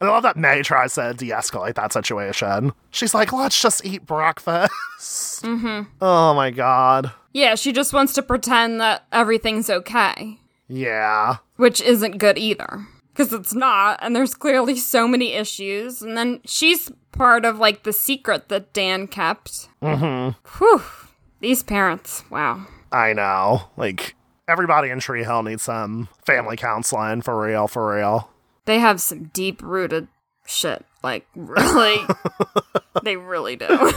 and 0.00 0.08
I 0.08 0.12
love 0.12 0.22
that 0.24 0.36
May 0.36 0.62
tries 0.62 0.94
to 0.94 1.14
de 1.14 1.30
escalate 1.30 1.74
that 1.76 1.92
situation. 1.92 2.72
She's 2.90 3.14
like, 3.14 3.32
let's 3.32 3.60
just 3.60 3.84
eat 3.84 4.06
breakfast. 4.06 5.44
mm-hmm. 5.44 5.88
Oh 6.00 6.34
my 6.34 6.50
god. 6.50 7.12
Yeah, 7.32 7.54
she 7.54 7.72
just 7.72 7.92
wants 7.92 8.12
to 8.14 8.22
pretend 8.22 8.80
that 8.80 9.04
everything's 9.12 9.68
okay, 9.70 10.38
Yeah. 10.68 11.36
which 11.56 11.80
isn't 11.80 12.18
good 12.18 12.38
either. 12.38 12.86
Because 13.12 13.32
it's 13.32 13.54
not, 13.54 14.00
and 14.02 14.16
there's 14.16 14.34
clearly 14.34 14.74
so 14.76 15.06
many 15.06 15.34
issues. 15.34 16.02
And 16.02 16.16
then 16.18 16.40
she's 16.44 16.90
part 17.12 17.44
of 17.44 17.58
like 17.60 17.84
the 17.84 17.92
secret 17.92 18.48
that 18.48 18.72
Dan 18.72 19.06
kept. 19.06 19.68
Mm-hmm. 19.80 20.36
Whew. 20.58 20.82
These 21.40 21.62
parents, 21.62 22.24
wow. 22.30 22.66
I 22.92 23.12
know. 23.12 23.68
Like, 23.76 24.14
everybody 24.48 24.90
in 24.90 25.00
Tree 25.00 25.24
Hill 25.24 25.42
needs 25.42 25.62
some 25.62 26.08
family 26.26 26.56
counseling, 26.56 27.22
for 27.22 27.40
real, 27.40 27.66
for 27.68 27.94
real. 27.94 28.30
They 28.64 28.78
have 28.78 29.00
some 29.00 29.24
deep 29.24 29.62
rooted 29.62 30.08
shit. 30.46 30.84
Like, 31.02 31.26
really, 31.34 31.96
they 33.02 33.16
really 33.16 33.56
do. 33.56 33.66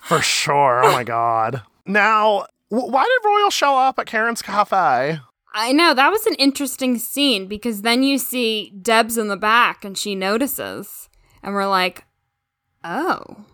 For 0.00 0.22
sure. 0.22 0.84
Oh 0.84 0.92
my 0.92 1.04
god. 1.04 1.62
Now, 1.84 2.46
w- 2.70 2.90
why 2.90 3.02
did 3.02 3.28
Royal 3.28 3.50
show 3.50 3.76
up 3.76 3.98
at 3.98 4.06
Karen's 4.06 4.40
Cafe? 4.40 5.18
I 5.52 5.72
know, 5.72 5.92
that 5.94 6.10
was 6.10 6.26
an 6.26 6.34
interesting 6.36 6.98
scene 6.98 7.46
because 7.48 7.82
then 7.82 8.02
you 8.02 8.16
see 8.18 8.72
Deb's 8.80 9.18
in 9.18 9.28
the 9.28 9.36
back 9.36 9.84
and 9.84 9.98
she 9.98 10.14
notices. 10.14 11.08
And 11.42 11.54
we're 11.54 11.66
like, 11.66 12.04
oh. 12.84 13.44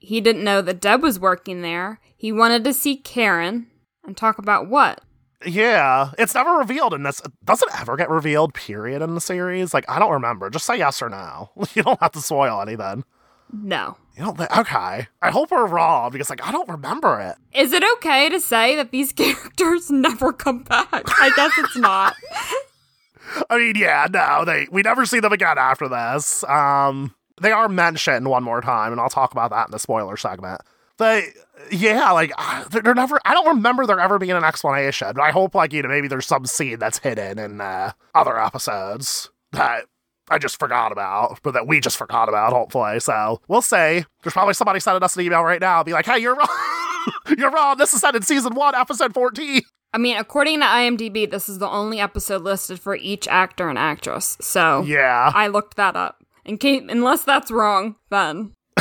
He 0.00 0.20
didn't 0.20 0.44
know 0.44 0.62
that 0.62 0.80
Deb 0.80 1.02
was 1.02 1.20
working 1.20 1.62
there. 1.62 2.00
He 2.16 2.32
wanted 2.32 2.64
to 2.64 2.72
see 2.72 2.96
Karen 2.96 3.66
and 4.04 4.16
talk 4.16 4.38
about 4.38 4.66
what? 4.66 5.02
Yeah, 5.44 6.10
it's 6.18 6.34
never 6.34 6.52
revealed 6.52 6.92
in 6.92 7.02
this. 7.02 7.22
Does 7.44 7.62
it 7.62 7.68
ever 7.78 7.96
get 7.96 8.10
revealed, 8.10 8.52
period, 8.52 9.02
in 9.02 9.14
the 9.14 9.20
series? 9.20 9.72
Like, 9.72 9.88
I 9.88 9.98
don't 9.98 10.12
remember. 10.12 10.50
Just 10.50 10.66
say 10.66 10.76
yes 10.78 11.00
or 11.00 11.08
no. 11.08 11.50
You 11.74 11.82
don't 11.82 12.00
have 12.00 12.12
to 12.12 12.20
spoil 12.20 12.60
anything. 12.60 13.04
No. 13.52 13.96
You 14.16 14.24
don't 14.24 14.36
think, 14.36 14.56
okay. 14.56 15.08
I 15.22 15.30
hope 15.30 15.50
we're 15.50 15.66
wrong 15.66 16.12
because, 16.12 16.30
like, 16.30 16.46
I 16.46 16.52
don't 16.52 16.68
remember 16.68 17.20
it. 17.20 17.36
Is 17.58 17.72
it 17.72 17.82
okay 17.96 18.28
to 18.28 18.40
say 18.40 18.76
that 18.76 18.90
these 18.90 19.12
characters 19.14 19.90
never 19.90 20.32
come 20.32 20.62
back? 20.62 20.88
I 20.92 21.30
guess 21.36 21.52
it's 21.58 21.76
not. 21.76 22.16
I 23.50 23.58
mean, 23.58 23.76
yeah, 23.76 24.08
no, 24.10 24.44
they, 24.44 24.66
we 24.70 24.82
never 24.82 25.06
see 25.06 25.20
them 25.20 25.32
again 25.32 25.58
after 25.58 25.88
this. 25.88 26.42
Um, 26.44 27.14
they 27.40 27.52
are 27.52 27.68
mentioned 27.68 28.28
one 28.28 28.42
more 28.44 28.60
time, 28.60 28.92
and 28.92 29.00
I'll 29.00 29.08
talk 29.08 29.32
about 29.32 29.50
that 29.50 29.68
in 29.68 29.72
the 29.72 29.78
spoiler 29.78 30.16
segment. 30.16 30.60
But 30.98 31.24
yeah, 31.72 32.10
like, 32.12 32.30
uh, 32.36 32.64
they're, 32.68 32.82
they're 32.82 32.94
never, 32.94 33.18
I 33.24 33.32
don't 33.32 33.56
remember 33.56 33.86
there 33.86 33.98
ever 33.98 34.18
being 34.18 34.32
an 34.32 34.44
explanation. 34.44 35.12
But 35.14 35.22
I 35.22 35.30
hope, 35.30 35.54
like, 35.54 35.72
you 35.72 35.82
know, 35.82 35.88
maybe 35.88 36.08
there's 36.08 36.26
some 36.26 36.44
scene 36.44 36.78
that's 36.78 36.98
hidden 36.98 37.38
in 37.38 37.60
uh, 37.60 37.92
other 38.14 38.38
episodes 38.38 39.30
that 39.52 39.86
I 40.28 40.38
just 40.38 40.58
forgot 40.58 40.92
about, 40.92 41.40
but 41.42 41.52
that 41.54 41.66
we 41.66 41.80
just 41.80 41.96
forgot 41.96 42.28
about, 42.28 42.52
hopefully. 42.52 43.00
So 43.00 43.40
we'll 43.48 43.62
say 43.62 44.04
There's 44.22 44.34
probably 44.34 44.52
somebody 44.54 44.78
sending 44.78 45.02
us 45.02 45.16
an 45.16 45.22
email 45.22 45.42
right 45.42 45.60
now, 45.60 45.82
be 45.82 45.92
like, 45.92 46.04
hey, 46.06 46.18
you're 46.18 46.36
wrong. 46.36 46.48
you're 47.38 47.50
wrong. 47.50 47.78
This 47.78 47.94
is 47.94 48.02
said 48.02 48.14
in 48.14 48.22
season 48.22 48.54
one, 48.54 48.74
episode 48.74 49.14
14. 49.14 49.62
I 49.92 49.98
mean, 49.98 50.18
according 50.18 50.60
to 50.60 50.66
IMDb, 50.66 51.28
this 51.28 51.48
is 51.48 51.58
the 51.58 51.68
only 51.68 51.98
episode 51.98 52.42
listed 52.42 52.78
for 52.78 52.94
each 52.94 53.26
actor 53.26 53.68
and 53.68 53.78
actress. 53.78 54.36
So 54.40 54.82
Yeah. 54.82 55.32
I 55.34 55.48
looked 55.48 55.76
that 55.76 55.96
up. 55.96 56.19
In 56.44 56.58
case, 56.58 56.82
unless 56.88 57.24
that's 57.24 57.50
wrong, 57.50 57.96
then. 58.10 58.52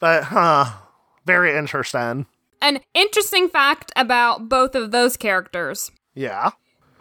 But, 0.00 0.24
huh, 0.24 0.66
very 1.26 1.56
interesting. 1.56 2.26
An 2.62 2.80
interesting 2.94 3.48
fact 3.48 3.92
about 3.96 4.48
both 4.48 4.74
of 4.74 4.90
those 4.90 5.16
characters. 5.16 5.90
Yeah. 6.14 6.50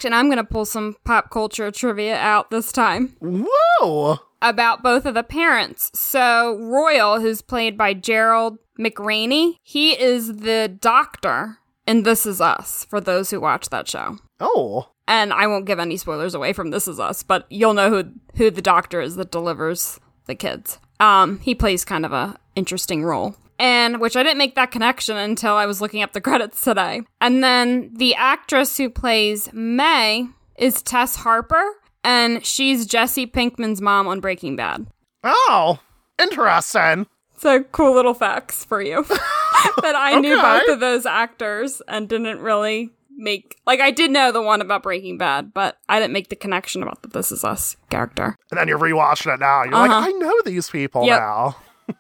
And 0.03 0.13
I'm 0.13 0.27
going 0.27 0.38
to 0.38 0.43
pull 0.43 0.65
some 0.65 0.95
pop 1.05 1.31
culture 1.31 1.71
trivia 1.71 2.17
out 2.17 2.51
this 2.51 2.71
time 2.71 3.15
Whoa. 3.19 4.19
about 4.41 4.83
both 4.83 5.05
of 5.05 5.15
the 5.15 5.23
parents. 5.23 5.91
So, 5.95 6.57
Royal, 6.60 7.19
who's 7.19 7.41
played 7.41 7.77
by 7.77 7.93
Gerald 7.93 8.60
McRaney, 8.79 9.55
he 9.63 9.91
is 9.99 10.38
the 10.38 10.67
doctor 10.79 11.57
in 11.88 12.03
This 12.03 12.25
Is 12.25 12.41
Us, 12.41 12.86
for 12.89 13.01
those 13.01 13.31
who 13.31 13.39
watch 13.39 13.69
that 13.69 13.88
show. 13.88 14.17
Oh. 14.39 14.89
And 15.08 15.32
I 15.34 15.48
won't 15.48 15.65
give 15.65 15.80
any 15.80 15.98
spoilers 15.98 16.34
away 16.34 16.54
from 16.54 16.70
This 16.70 16.88
Is 16.88 17.00
Us, 17.00 17.24
but 17.24 17.46
you'll 17.50 17.74
know 17.74 17.89
who 17.89 18.12
who 18.36 18.52
the 18.52 18.62
doctor 18.62 19.02
is 19.02 19.15
that 19.15 19.32
delivers 19.32 20.00
the 20.26 20.36
kids. 20.36 20.80
Um, 21.00 21.39
he 21.39 21.56
plays 21.56 21.86
kind 21.86 22.06
of 22.06 22.12
a 22.13 22.38
interesting 22.56 23.04
role. 23.04 23.36
and 23.60 24.00
which 24.00 24.15
I 24.15 24.24
didn't 24.24 24.38
make 24.38 24.56
that 24.56 24.72
connection 24.72 25.17
until 25.17 25.54
I 25.56 25.65
was 25.65 25.82
looking 25.82 26.02
up 26.04 26.13
the 26.13 26.22
credits 26.30 26.63
today. 26.63 27.02
And 27.22 27.43
then 27.43 27.91
the 27.96 28.13
actress 28.15 28.78
who 28.78 28.89
plays 28.89 29.52
May 29.54 30.28
is 30.58 30.82
Tess 30.82 31.15
Harper, 31.17 31.63
and 32.04 32.46
she's 32.46 32.86
Jesse 32.86 33.28
Pinkman's 33.28 33.82
mom 33.82 34.08
on 34.08 34.20
Breaking 34.20 34.56
Bad. 34.56 34.88
Oh, 35.24 35.80
interesting. 36.22 37.06
So 37.38 37.63
cool 37.63 37.93
little 37.93 38.15
facts 38.15 38.65
for 38.65 38.82
you 38.82 39.04
that 39.84 39.96
I 39.96 40.20
knew 40.20 40.36
both 40.41 40.70
of 40.70 40.80
those 40.80 41.06
actors 41.06 41.82
and 41.88 42.10
didn't 42.10 42.39
really 42.39 42.91
make 43.17 43.58
like 43.65 43.80
I 43.80 43.91
did 43.91 44.12
know 44.12 44.32
the 44.32 44.41
one 44.41 44.62
about 44.62 44.84
Breaking 44.84 45.17
Bad, 45.17 45.53
but 45.53 45.77
I 45.89 45.99
didn't 45.99 46.13
make 46.13 46.30
the 46.30 46.36
connection 46.36 46.84
about 46.84 47.01
the 47.01 47.10
This 47.10 47.32
Is 47.32 47.43
Us 47.43 47.75
character. 47.89 48.36
And 48.51 48.58
then 48.60 48.67
you're 48.67 48.77
rewatching 48.80 49.34
it 49.34 49.39
now. 49.39 49.63
You're 49.63 49.73
like, 49.73 49.89
Uh-huh. 49.89 50.08
I 50.08 50.12
know 50.12 50.34
these 50.45 50.69
people 50.69 51.06
Yep. 51.06 51.19
now. 51.19 51.56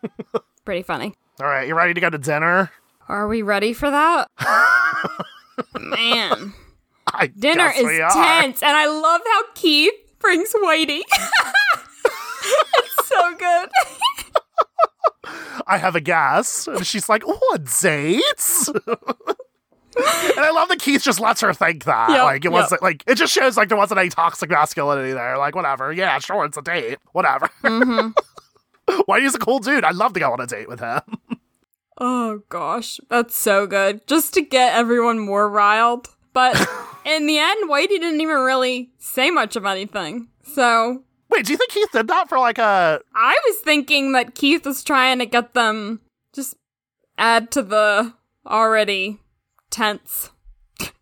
Pretty 0.65 0.83
funny. 0.83 1.13
All 1.39 1.47
right, 1.47 1.67
you 1.67 1.75
ready 1.75 1.93
to 1.93 2.01
go 2.01 2.09
to 2.09 2.17
dinner? 2.17 2.71
Are 3.07 3.27
we 3.27 3.41
ready 3.41 3.73
for 3.73 3.89
that? 3.89 4.27
Man, 5.79 6.53
I 7.13 7.27
dinner 7.27 7.71
is 7.75 7.83
tense, 8.13 8.61
and 8.61 8.77
I 8.77 8.85
love 8.87 9.21
how 9.25 9.43
Keith 9.55 9.93
brings 10.19 10.51
Whitey. 10.53 11.01
it's 12.05 13.07
so 13.07 13.35
good. 13.35 13.69
I 15.67 15.77
have 15.77 15.95
a 15.95 16.01
guess. 16.01 16.67
And 16.67 16.85
she's 16.85 17.09
like, 17.09 17.23
oh, 17.25 17.57
dates? 17.81 18.69
And 19.97 20.39
I 20.39 20.51
love 20.51 20.69
that 20.69 20.79
Keith 20.79 21.03
just 21.03 21.19
lets 21.19 21.41
her 21.41 21.53
think 21.53 21.85
that. 21.85 22.09
Yep, 22.09 22.23
like, 22.23 22.45
it 22.45 22.51
wasn't, 22.51 22.81
like, 22.81 23.03
it 23.07 23.15
just 23.15 23.33
shows, 23.33 23.57
like, 23.57 23.69
there 23.69 23.77
wasn't 23.77 23.99
any 23.99 24.09
toxic 24.09 24.49
masculinity 24.49 25.13
there. 25.13 25.37
Like, 25.37 25.55
whatever. 25.55 25.91
Yeah, 25.91 26.19
sure, 26.19 26.45
it's 26.45 26.57
a 26.57 26.61
date. 26.61 26.99
Whatever. 27.11 27.49
Mm-hmm. 27.63 29.01
Why 29.05 29.19
he's 29.19 29.35
a 29.35 29.39
cool 29.39 29.59
dude. 29.59 29.83
I'd 29.83 29.95
love 29.95 30.13
to 30.13 30.19
go 30.21 30.31
on 30.31 30.39
a 30.39 30.47
date 30.47 30.69
with 30.69 30.79
him. 30.79 31.01
Oh 31.99 32.43
gosh, 32.49 32.99
that's 33.09 33.35
so 33.35 33.65
good. 33.65 34.05
Just 34.05 34.35
to 34.35 34.41
get 34.41 34.75
everyone 34.75 35.17
more 35.17 35.49
riled. 35.49 36.07
But 36.31 36.55
in 37.05 37.25
the 37.25 37.39
end, 37.39 37.69
Whitey 37.69 37.87
didn't 37.87 38.21
even 38.21 38.37
really 38.37 38.91
say 38.99 39.31
much 39.31 39.55
of 39.55 39.65
anything. 39.65 40.27
So 40.43 41.03
Wait, 41.31 41.45
do 41.45 41.51
you 41.53 41.57
think 41.57 41.71
Keith 41.71 41.91
did 41.91 42.07
that 42.07 42.29
for, 42.29 42.37
like, 42.37 42.59
a. 42.59 43.01
I 43.15 43.39
was 43.47 43.57
thinking 43.63 44.11
that 44.11 44.35
Keith 44.35 44.63
was 44.65 44.83
trying 44.83 45.17
to 45.19 45.25
get 45.25 45.55
them 45.55 46.01
just 46.33 46.55
add 47.17 47.49
to 47.51 47.63
the 47.63 48.13
already 48.45 49.19
tense. 49.69 50.31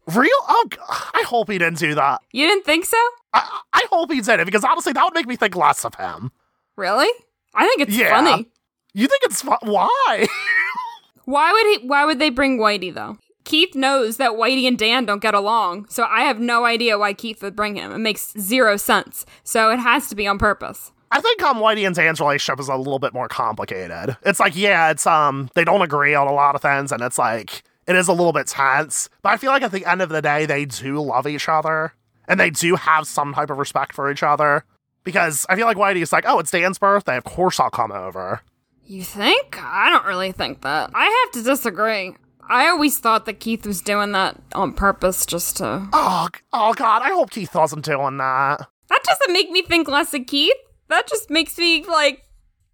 Real? 0.07 0.29
Oh, 0.47 0.69
I 1.13 1.23
hope 1.27 1.49
he 1.49 1.57
didn't 1.57 1.79
do 1.79 1.95
that. 1.95 2.21
You 2.31 2.47
didn't 2.47 2.63
think 2.65 2.85
so? 2.85 2.97
I, 3.33 3.59
I 3.73 3.85
hope 3.91 4.11
he 4.11 4.21
did 4.21 4.39
it 4.39 4.45
because 4.45 4.63
honestly, 4.63 4.93
that 4.93 5.03
would 5.03 5.13
make 5.15 5.27
me 5.27 5.35
think 5.35 5.55
less 5.55 5.83
of 5.83 5.95
him. 5.95 6.31
Really? 6.77 7.09
I 7.53 7.67
think 7.67 7.81
it's 7.81 7.97
Yeah. 7.97 8.09
funny. 8.09 8.47
You 8.93 9.07
think 9.07 9.23
it's 9.25 9.41
fu- 9.41 9.55
why? 9.63 10.27
Why 11.25 11.51
would 11.51 11.81
he 11.81 11.87
why 11.87 12.05
would 12.05 12.19
they 12.19 12.29
bring 12.29 12.59
Whitey 12.59 12.93
though? 12.93 13.17
Keith 13.45 13.73
knows 13.75 14.17
that 14.17 14.33
Whitey 14.33 14.67
and 14.67 14.77
Dan 14.77 15.05
don't 15.05 15.21
get 15.21 15.33
along, 15.33 15.87
so 15.89 16.03
I 16.03 16.21
have 16.21 16.39
no 16.39 16.65
idea 16.65 16.97
why 16.99 17.13
Keith 17.13 17.41
would 17.41 17.55
bring 17.55 17.75
him. 17.75 17.91
It 17.91 17.97
makes 17.97 18.33
zero 18.39 18.77
sense. 18.77 19.25
So 19.43 19.71
it 19.71 19.77
has 19.77 20.07
to 20.09 20.15
be 20.15 20.27
on 20.27 20.37
purpose. 20.37 20.91
I 21.11 21.21
think 21.21 21.41
um 21.41 21.57
Whitey 21.57 21.85
and 21.87 21.95
Dan's 21.95 22.19
relationship 22.19 22.59
is 22.59 22.67
a 22.69 22.75
little 22.75 22.99
bit 22.99 23.13
more 23.13 23.27
complicated. 23.27 24.15
It's 24.23 24.39
like, 24.39 24.55
yeah, 24.55 24.91
it's 24.91 25.07
um 25.07 25.49
they 25.55 25.63
don't 25.63 25.81
agree 25.81 26.13
on 26.13 26.27
a 26.27 26.33
lot 26.33 26.53
of 26.53 26.61
things, 26.61 26.91
and 26.91 27.01
it's 27.01 27.17
like 27.17 27.63
it 27.87 27.95
is 27.95 28.07
a 28.07 28.13
little 28.13 28.33
bit 28.33 28.47
tense. 28.47 29.09
But 29.21 29.29
I 29.29 29.37
feel 29.37 29.51
like 29.51 29.63
at 29.63 29.71
the 29.71 29.85
end 29.85 30.01
of 30.01 30.09
the 30.09 30.21
day, 30.21 30.45
they 30.45 30.65
do 30.65 31.01
love 31.01 31.27
each 31.27 31.49
other, 31.49 31.93
and 32.27 32.39
they 32.39 32.49
do 32.49 32.75
have 32.75 33.07
some 33.07 33.33
type 33.33 33.49
of 33.49 33.57
respect 33.57 33.93
for 33.93 34.11
each 34.11 34.23
other. 34.23 34.63
Because 35.03 35.45
I 35.49 35.55
feel 35.55 35.67
like 35.67 35.77
Whitey's 35.77 36.11
like, 36.11 36.25
oh, 36.27 36.39
it's 36.39 36.51
Dan's 36.51 36.79
birthday, 36.79 37.17
of 37.17 37.23
course 37.23 37.59
I'll 37.59 37.69
come 37.69 37.91
over. 37.91 38.41
You 38.83 39.03
think? 39.03 39.57
I 39.61 39.89
don't 39.89 40.05
really 40.05 40.31
think 40.31 40.61
that. 40.61 40.91
I 40.93 41.05
have 41.05 41.33
to 41.33 41.43
disagree. 41.43 42.15
I 42.47 42.67
always 42.67 42.99
thought 42.99 43.25
that 43.25 43.39
Keith 43.39 43.65
was 43.65 43.81
doing 43.81 44.11
that 44.11 44.39
on 44.53 44.73
purpose 44.73 45.25
just 45.25 45.57
to. 45.57 45.87
Oh, 45.93 46.27
oh 46.53 46.73
God, 46.73 47.01
I 47.01 47.09
hope 47.09 47.31
Keith 47.31 47.55
wasn't 47.55 47.85
doing 47.85 48.17
that. 48.17 48.67
That 48.89 49.03
doesn't 49.03 49.33
make 49.33 49.49
me 49.49 49.63
think 49.63 49.87
less 49.87 50.13
of 50.13 50.27
Keith. 50.27 50.55
That 50.89 51.07
just 51.07 51.29
makes 51.31 51.57
me 51.57 51.83
like, 51.85 52.23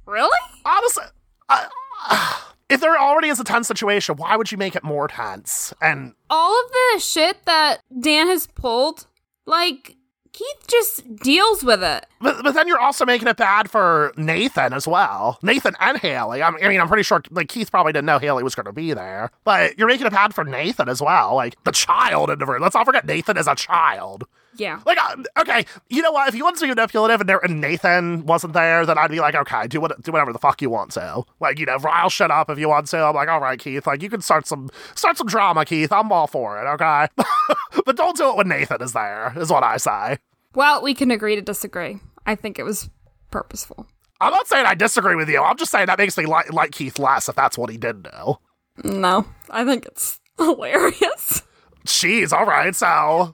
really? 0.06 0.30
Honestly, 0.66 1.06
I, 1.48 2.42
if 2.72 2.82
there 2.82 2.98
already 2.98 3.28
is 3.28 3.40
a 3.40 3.44
tense 3.44 3.68
situation, 3.68 4.16
why 4.16 4.36
would 4.36 4.52
you 4.52 4.58
make 4.58 4.76
it 4.76 4.84
more 4.84 5.08
tense? 5.08 5.74
And 5.82 6.14
All 6.30 6.60
of 6.64 6.72
the 6.72 7.00
shit 7.00 7.46
that 7.46 7.82
Dan 8.00 8.28
has 8.28 8.48
pulled, 8.48 9.08
like, 9.46 9.98
Keith 10.34 10.68
just 10.68 11.16
deals 11.18 11.64
with 11.64 11.84
it. 11.84 12.06
But, 12.22 12.42
but 12.44 12.54
then 12.54 12.68
you're 12.68 12.80
also 12.80 13.06
making 13.06 13.28
it 13.28 13.36
bad 13.36 13.70
for 13.70 14.14
Nathan 14.16 14.72
as 14.72 14.88
well. 14.88 15.38
Nathan 15.44 15.76
and 15.80 15.98
Haley. 15.98 16.42
I'm, 16.42 16.56
mean, 16.56 16.80
I'm 16.80 16.88
pretty 16.88 17.04
sure 17.04 17.22
like 17.32 17.50
Keith 17.50 17.70
probably 17.70 17.92
didn't 17.92 18.06
know 18.06 18.18
Haley 18.18 18.44
was 18.44 18.56
going 18.56 18.66
to 18.66 18.72
be 18.72 18.94
there, 18.94 19.30
but 19.44 19.78
you're 19.78 19.90
making 19.90 20.08
it 20.08 20.14
bad 20.14 20.34
for 20.34 20.46
Nathan 20.46 20.88
as 20.88 21.02
well. 21.02 21.36
Like 21.36 21.62
the 21.66 21.72
child 21.72 22.30
in 22.30 22.40
the 22.40 22.46
room. 22.46 22.62
Let's 22.62 22.76
not 22.76 22.86
forget 22.86 23.06
Nathan 23.06 23.38
is 23.38 23.48
a 23.48 23.56
child. 23.56 24.24
Yeah. 24.62 24.80
Like, 24.86 25.00
uh, 25.04 25.16
okay, 25.40 25.66
you 25.90 26.04
know 26.04 26.12
what? 26.12 26.30
If 26.30 26.36
you 26.36 26.44
want 26.44 26.56
to 26.58 26.62
be 26.62 26.70
manipulative 26.70 27.20
and, 27.20 27.32
and 27.32 27.60
Nathan 27.60 28.28
wasn't 28.28 28.54
there, 28.54 28.86
then 28.86 28.96
I'd 28.96 29.10
be 29.10 29.20
like, 29.20 29.34
okay, 29.34 29.66
do 29.66 29.82
what, 29.82 30.00
do 30.04 30.12
whatever 30.12 30.32
the 30.32 30.38
fuck 30.38 30.62
you 30.62 30.70
want 30.70 30.92
to. 30.92 31.24
Like, 31.40 31.58
you 31.58 31.66
know, 31.66 31.78
rile 31.78 32.10
shut 32.10 32.30
up 32.30 32.48
if 32.48 32.60
you 32.60 32.70
want 32.70 32.86
to. 32.90 32.98
I'm 33.00 33.16
like, 33.16 33.28
all 33.28 33.40
right, 33.40 33.58
Keith. 33.58 33.88
Like, 33.88 34.04
you 34.04 34.10
can 34.10 34.22
start 34.22 34.46
some 34.46 34.70
start 34.94 35.18
some 35.18 35.26
drama, 35.26 35.66
Keith. 35.66 35.92
I'm 35.92 36.12
all 36.12 36.28
for 36.28 36.62
it. 36.62 36.68
Okay, 36.68 37.08
but 37.86 37.96
don't 37.96 38.16
do 38.16 38.30
it 38.30 38.36
when 38.36 38.50
Nathan 38.50 38.84
is 38.84 38.94
there. 38.94 39.34
Is 39.36 39.50
what 39.50 39.64
I 39.64 39.78
say. 39.78 40.20
Well, 40.54 40.84
we 40.84 40.94
can 40.94 41.10
agree 41.10 41.36
to 41.36 41.42
disagree. 41.42 41.98
I 42.28 42.36
think 42.36 42.60
it 42.60 42.64
was 42.64 42.92
purposeful. 43.32 43.88
I'm 44.20 44.32
not 44.32 44.48
saying 44.48 44.68
I 44.68 44.76
disagree 44.76 45.16
with 45.16 45.28
you. 45.28 45.42
I'm 45.42 45.58
just 45.58 45.72
saying 45.72 45.88
that 45.88 45.98
makes 45.98 46.16
me 46.20 46.28
like, 46.28 46.54
like 46.54 46.70
Keith 46.72 47.00
less 47.00 47.28
if 47.28 47.36
that's 47.36 47.58
what 47.58 47.72
he 47.72 47.78
did 47.78 48.04
do. 48.04 48.36
No, 48.84 49.26
I 49.50 49.66
think 49.66 49.88
it's 49.88 50.20
hilarious. 50.38 51.42
Jeez, 51.88 52.32
all 52.32 52.46
right. 52.46 52.76
So, 52.76 53.34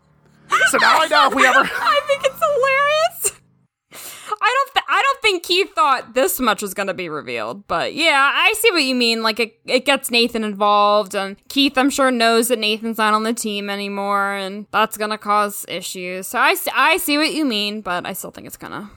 so 0.70 0.78
now 0.78 1.00
I 1.00 1.08
know 1.08 1.28
if 1.28 1.36
we 1.36 1.46
ever. 1.46 1.60
I 1.64 2.02
think 2.08 2.24
it's 2.26 2.40
hilarious. 2.40 3.42
I 4.40 4.54
don't. 4.56 4.74
Th- 4.74 4.86
I 4.90 5.02
don't 5.02 5.22
think 5.22 5.44
Keith 5.44 5.74
thought 5.74 6.14
this 6.14 6.40
much 6.40 6.62
was 6.62 6.74
going 6.74 6.88
to 6.88 6.94
be 6.94 7.10
revealed, 7.10 7.68
but 7.68 7.94
yeah, 7.94 8.32
I 8.34 8.54
see 8.54 8.72
what 8.72 8.84
you 8.84 8.96
mean. 8.96 9.24
Like 9.24 9.40
it, 9.40 9.60
it 9.66 9.86
gets 9.86 10.12
Nathan 10.12 10.44
involved, 10.44 11.16
and 11.16 11.36
Keith, 11.50 11.78
I'm 11.78 11.90
sure, 11.90 12.12
knows 12.12 12.50
that 12.50 12.60
Nathan's 12.60 12.98
not 12.98 13.14
on 13.14 13.24
the 13.24 13.34
team 13.34 13.70
anymore, 13.70 14.34
and 14.34 14.68
that's 14.72 14.98
going 14.98 15.12
to 15.12 15.18
cause 15.18 15.66
issues. 15.68 16.28
So 16.28 16.40
I 16.40 16.98
see 16.98 17.18
what 17.18 17.34
you 17.34 17.46
mean, 17.46 17.82
but 17.82 18.06
I 18.06 18.14
still 18.14 18.32
think 18.32 18.48
it's 18.48 18.58
gonna. 18.58 18.90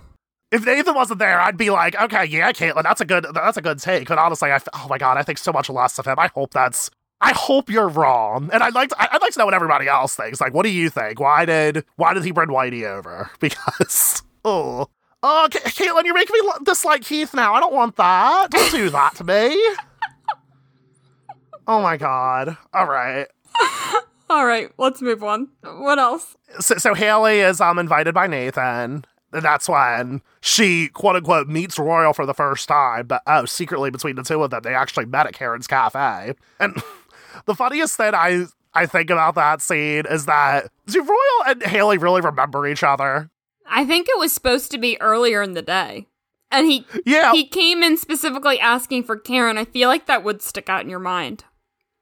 If 0.52 0.66
Nathan 0.66 0.94
wasn't 0.94 1.20
there, 1.20 1.40
I'd 1.40 1.56
be 1.56 1.70
like, 1.70 2.00
okay, 2.00 2.24
yeah, 2.24 2.50
Caitlin, 2.50 2.82
that's 2.82 3.00
a 3.00 3.04
good, 3.04 3.24
that's 3.32 3.56
a 3.56 3.62
good 3.62 3.78
take. 3.78 4.08
But 4.08 4.18
honestly, 4.18 4.50
I, 4.50 4.58
oh 4.74 4.86
my 4.90 4.98
god, 4.98 5.16
I 5.16 5.22
think 5.22 5.38
so 5.38 5.52
much 5.52 5.70
less 5.70 5.98
of 5.98 6.06
him. 6.06 6.18
I 6.18 6.28
hope 6.34 6.52
that's. 6.52 6.90
I 7.22 7.32
hope 7.32 7.68
you're 7.68 7.88
wrong, 7.88 8.48
and 8.52 8.62
I'd 8.62 8.74
like 8.74 8.88
to, 8.90 8.96
I'd 8.98 9.20
like 9.20 9.32
to 9.32 9.38
know 9.38 9.44
what 9.44 9.52
everybody 9.54 9.88
else 9.88 10.14
thinks. 10.16 10.40
Like, 10.40 10.54
what 10.54 10.62
do 10.62 10.70
you 10.70 10.88
think? 10.88 11.20
Why 11.20 11.44
did 11.44 11.84
why 11.96 12.14
did 12.14 12.24
he 12.24 12.30
bring 12.30 12.48
Whitey 12.48 12.84
over? 12.84 13.30
Because 13.40 14.22
oh, 14.44 14.88
oh, 15.22 15.48
Ca- 15.52 15.58
Caitlin, 15.60 16.04
you're 16.04 16.14
making 16.14 16.36
me 16.40 16.50
dislike 16.64 17.02
Keith 17.02 17.34
now. 17.34 17.54
I 17.54 17.60
don't 17.60 17.74
want 17.74 17.96
that. 17.96 18.50
Don't 18.50 18.70
do 18.70 18.90
that 18.90 19.16
to 19.16 19.24
me. 19.24 19.50
oh 21.66 21.82
my 21.82 21.96
god. 21.96 22.56
All 22.72 22.86
right. 22.86 23.26
All 24.30 24.46
right, 24.46 24.70
let's 24.78 25.02
move 25.02 25.24
on. 25.24 25.48
What 25.62 25.98
else? 25.98 26.36
so, 26.60 26.76
so 26.76 26.94
Haley 26.94 27.40
is 27.40 27.60
um 27.60 27.78
invited 27.78 28.14
by 28.14 28.26
Nathan. 28.26 29.04
And 29.32 29.44
that's 29.44 29.68
when 29.68 30.22
she 30.40 30.88
quote 30.88 31.16
unquote 31.16 31.48
meets 31.48 31.78
Royal 31.78 32.12
for 32.12 32.26
the 32.26 32.34
first 32.34 32.66
time, 32.68 33.06
but 33.06 33.22
oh, 33.26 33.44
secretly 33.44 33.90
between 33.90 34.16
the 34.16 34.22
two 34.22 34.42
of 34.42 34.50
them, 34.50 34.62
they 34.62 34.74
actually 34.74 35.06
met 35.06 35.26
at 35.26 35.34
Karen's 35.34 35.66
cafe. 35.66 36.34
And 36.58 36.82
the 37.46 37.54
funniest 37.54 37.96
thing 37.96 38.14
I 38.14 38.46
I 38.72 38.86
think 38.86 39.10
about 39.10 39.34
that 39.34 39.60
scene 39.60 40.04
is 40.08 40.26
that 40.26 40.70
do 40.86 41.00
Royal 41.02 41.48
and 41.48 41.62
Haley 41.62 41.98
really 41.98 42.20
remember 42.20 42.66
each 42.66 42.82
other? 42.82 43.30
I 43.66 43.84
think 43.84 44.08
it 44.08 44.18
was 44.18 44.32
supposed 44.32 44.70
to 44.72 44.78
be 44.78 45.00
earlier 45.00 45.42
in 45.42 45.54
the 45.54 45.62
day, 45.62 46.06
and 46.50 46.66
he 46.66 46.86
Yeah, 47.04 47.32
he 47.32 47.46
came 47.46 47.82
in 47.82 47.96
specifically 47.96 48.58
asking 48.60 49.04
for 49.04 49.16
Karen. 49.16 49.58
I 49.58 49.64
feel 49.64 49.88
like 49.88 50.06
that 50.06 50.24
would 50.24 50.42
stick 50.42 50.68
out 50.68 50.82
in 50.82 50.88
your 50.90 50.98
mind, 50.98 51.44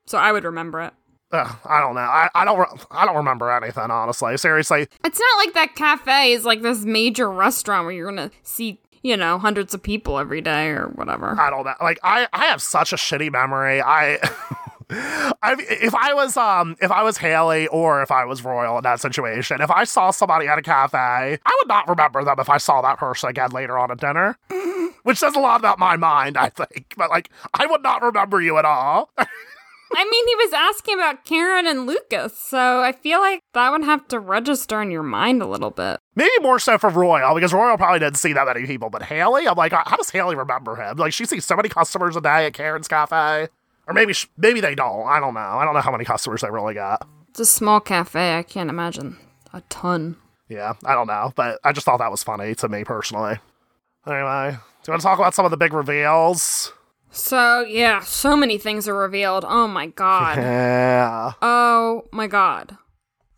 so 0.07 0.19
I 0.19 0.33
would 0.33 0.45
remember 0.45 0.81
it. 0.83 0.93
Ugh, 1.31 1.57
I 1.67 1.81
don't 1.81 1.95
know. 1.95 2.01
I, 2.01 2.31
I 2.35 2.45
don't 2.47 2.59
re- 2.59 2.81
I 2.91 3.05
don't 3.05 3.17
remember 3.17 3.51
anything 3.51 3.91
honestly. 3.91 4.37
Seriously, 4.39 4.87
It's 5.05 5.21
not 5.21 5.45
like 5.45 5.55
that 5.55 5.75
cafe 5.75 6.33
is 6.33 6.45
like 6.47 6.63
this 6.63 6.85
major 6.85 7.31
restaurant 7.31 7.85
where 7.85 7.93
you're 7.93 8.09
gonna 8.09 8.31
see, 8.43 8.81
you 9.03 9.15
know, 9.15 9.39
hundreds 9.39 9.75
of 9.75 9.83
people 9.83 10.19
every 10.19 10.41
day 10.41 10.69
or 10.69 10.87
whatever. 10.95 11.39
I 11.39 11.51
don't 11.51 11.67
know. 11.67 11.75
Like 11.83 11.99
I, 12.03 12.29
I 12.33 12.47
have 12.47 12.63
such 12.63 12.95
a 12.95 12.97
shitty 12.97 13.31
memory. 13.31 13.83
I, 13.83 14.19
I, 14.91 15.57
if 15.59 15.95
I 15.95 16.15
was, 16.15 16.37
um, 16.37 16.77
if 16.81 16.91
I 16.91 17.03
was 17.03 17.19
Haley 17.19 17.67
or 17.69 18.03
if 18.03 18.11
I 18.11 18.25
was 18.25 18.45
Royal 18.45 18.77
in 18.79 18.83
that 18.85 19.01
situation, 19.01 19.61
if 19.61 19.71
I 19.71 19.85
saw 19.85 20.11
somebody 20.11 20.49
at 20.49 20.59
a 20.59 20.63
cafe, 20.63 20.97
I 21.45 21.57
would 21.61 21.69
not 21.69 21.89
remember 21.89 22.25
them 22.25 22.39
if 22.39 22.49
I 22.49 22.59
saw 22.59 22.81
that 22.83 22.99
person 22.99 23.29
again 23.29 23.51
later 23.51 23.79
on 23.79 23.91
at 23.91 23.99
dinner. 23.99 24.39
Which 25.03 25.19
says 25.19 25.37
a 25.37 25.41
lot 25.41 25.61
about 25.61 25.79
my 25.79 25.97
mind, 25.97 26.37
I 26.37 26.49
think. 26.49 26.95
But 26.97 27.11
like, 27.11 27.31
I 27.55 27.67
would 27.67 27.83
not 27.83 28.03
remember 28.03 28.41
you 28.41 28.59
at 28.59 28.65
all. 28.65 29.11
I 29.95 30.05
mean, 30.05 30.29
he 30.29 30.35
was 30.37 30.53
asking 30.53 30.95
about 30.95 31.25
Karen 31.25 31.67
and 31.67 31.87
Lucas, 31.87 32.37
so 32.39 32.83
I 32.83 32.93
feel 32.93 33.21
like 33.21 33.41
that 33.55 33.71
would 33.73 33.85
have 33.85 34.07
to 34.09 34.21
register 34.21 34.83
in 34.83 34.91
your 34.91 35.03
mind 35.03 35.41
a 35.41 35.47
little 35.47 35.71
bit. 35.71 35.99
Maybe 36.15 36.31
more 36.43 36.59
so 36.59 36.77
for 36.77 36.91
Royal, 36.91 37.35
because 37.35 37.55
Royal 37.55 37.77
probably 37.79 38.01
didn't 38.01 38.19
see 38.19 38.35
that 38.35 38.47
many 38.47 38.67
people. 38.67 38.91
But 38.91 39.03
Haley, 39.03 39.49
I'm 39.49 39.57
like, 39.57 39.73
how 39.73 39.97
does 39.97 40.11
Haley 40.11 40.37
remember 40.37 40.77
him? 40.77 40.99
Like, 40.99 41.15
she 41.15 41.25
sees 41.25 41.47
so 41.47 41.57
many 41.57 41.71
customers 41.71 42.17
a 42.17 42.21
day 42.21 42.47
at 42.47 42.53
Karen's 42.53 42.89
Cafe. 42.89 43.49
Or 43.89 43.95
maybe 43.95 44.13
maybe 44.37 44.61
they 44.61 44.75
don't. 44.75 45.07
I 45.07 45.19
don't 45.19 45.35
know. 45.35 45.41
I 45.41 45.65
don't 45.65 45.75
know 45.75 45.81
how 45.81 45.91
many 45.91 46.05
customers 46.05 46.43
they 46.43 46.51
really 46.51 46.75
got. 46.75 47.09
It's 47.31 47.41
a 47.41 47.47
small 47.47 47.81
cafe. 47.81 48.37
I 48.37 48.43
can't 48.43 48.69
imagine 48.71 49.17
a 49.53 49.63
ton. 49.63 50.17
Yeah, 50.49 50.75
I 50.85 50.95
don't 50.95 51.07
know. 51.07 51.33
But 51.35 51.59
I 51.65 51.73
just 51.73 51.87
thought 51.87 51.97
that 51.99 52.11
was 52.11 52.23
funny 52.23 52.55
to 52.57 52.69
me 52.69 52.85
personally. 52.85 53.39
Anyway, 54.07 54.51
do 54.51 54.57
you 54.87 54.93
want 54.93 55.01
to 55.01 55.07
talk 55.07 55.19
about 55.19 55.35
some 55.35 55.45
of 55.45 55.51
the 55.51 55.57
big 55.57 55.73
reveals? 55.73 56.73
So, 57.11 57.61
yeah, 57.63 58.01
so 58.01 58.37
many 58.37 58.59
things 58.59 58.87
are 58.87 58.95
revealed. 58.95 59.45
Oh 59.49 59.67
my 59.67 59.87
god. 59.87 60.37
Yeah. 60.39 61.33
Oh 61.41 62.03
my 62.13 62.27
god. 62.27 62.77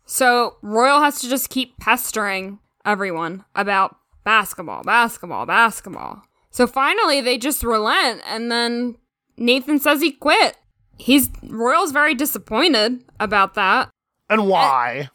So, 0.05 0.57
Royal 0.61 0.99
has 1.01 1.21
to 1.21 1.29
just 1.29 1.49
keep 1.49 1.77
pestering 1.77 2.59
everyone 2.85 3.45
about 3.55 3.95
basketball, 4.25 4.83
basketball, 4.83 5.45
basketball. 5.45 6.23
So 6.49 6.67
finally, 6.67 7.21
they 7.21 7.37
just 7.37 7.63
relent, 7.63 8.21
and 8.27 8.51
then 8.51 8.97
Nathan 9.41 9.79
says 9.79 10.01
he 10.01 10.11
quit. 10.11 10.55
He's 10.97 11.29
Royal's 11.43 11.91
very 11.91 12.13
disappointed 12.13 13.03
about 13.19 13.55
that. 13.55 13.89
And 14.29 14.47
why? 14.47 15.09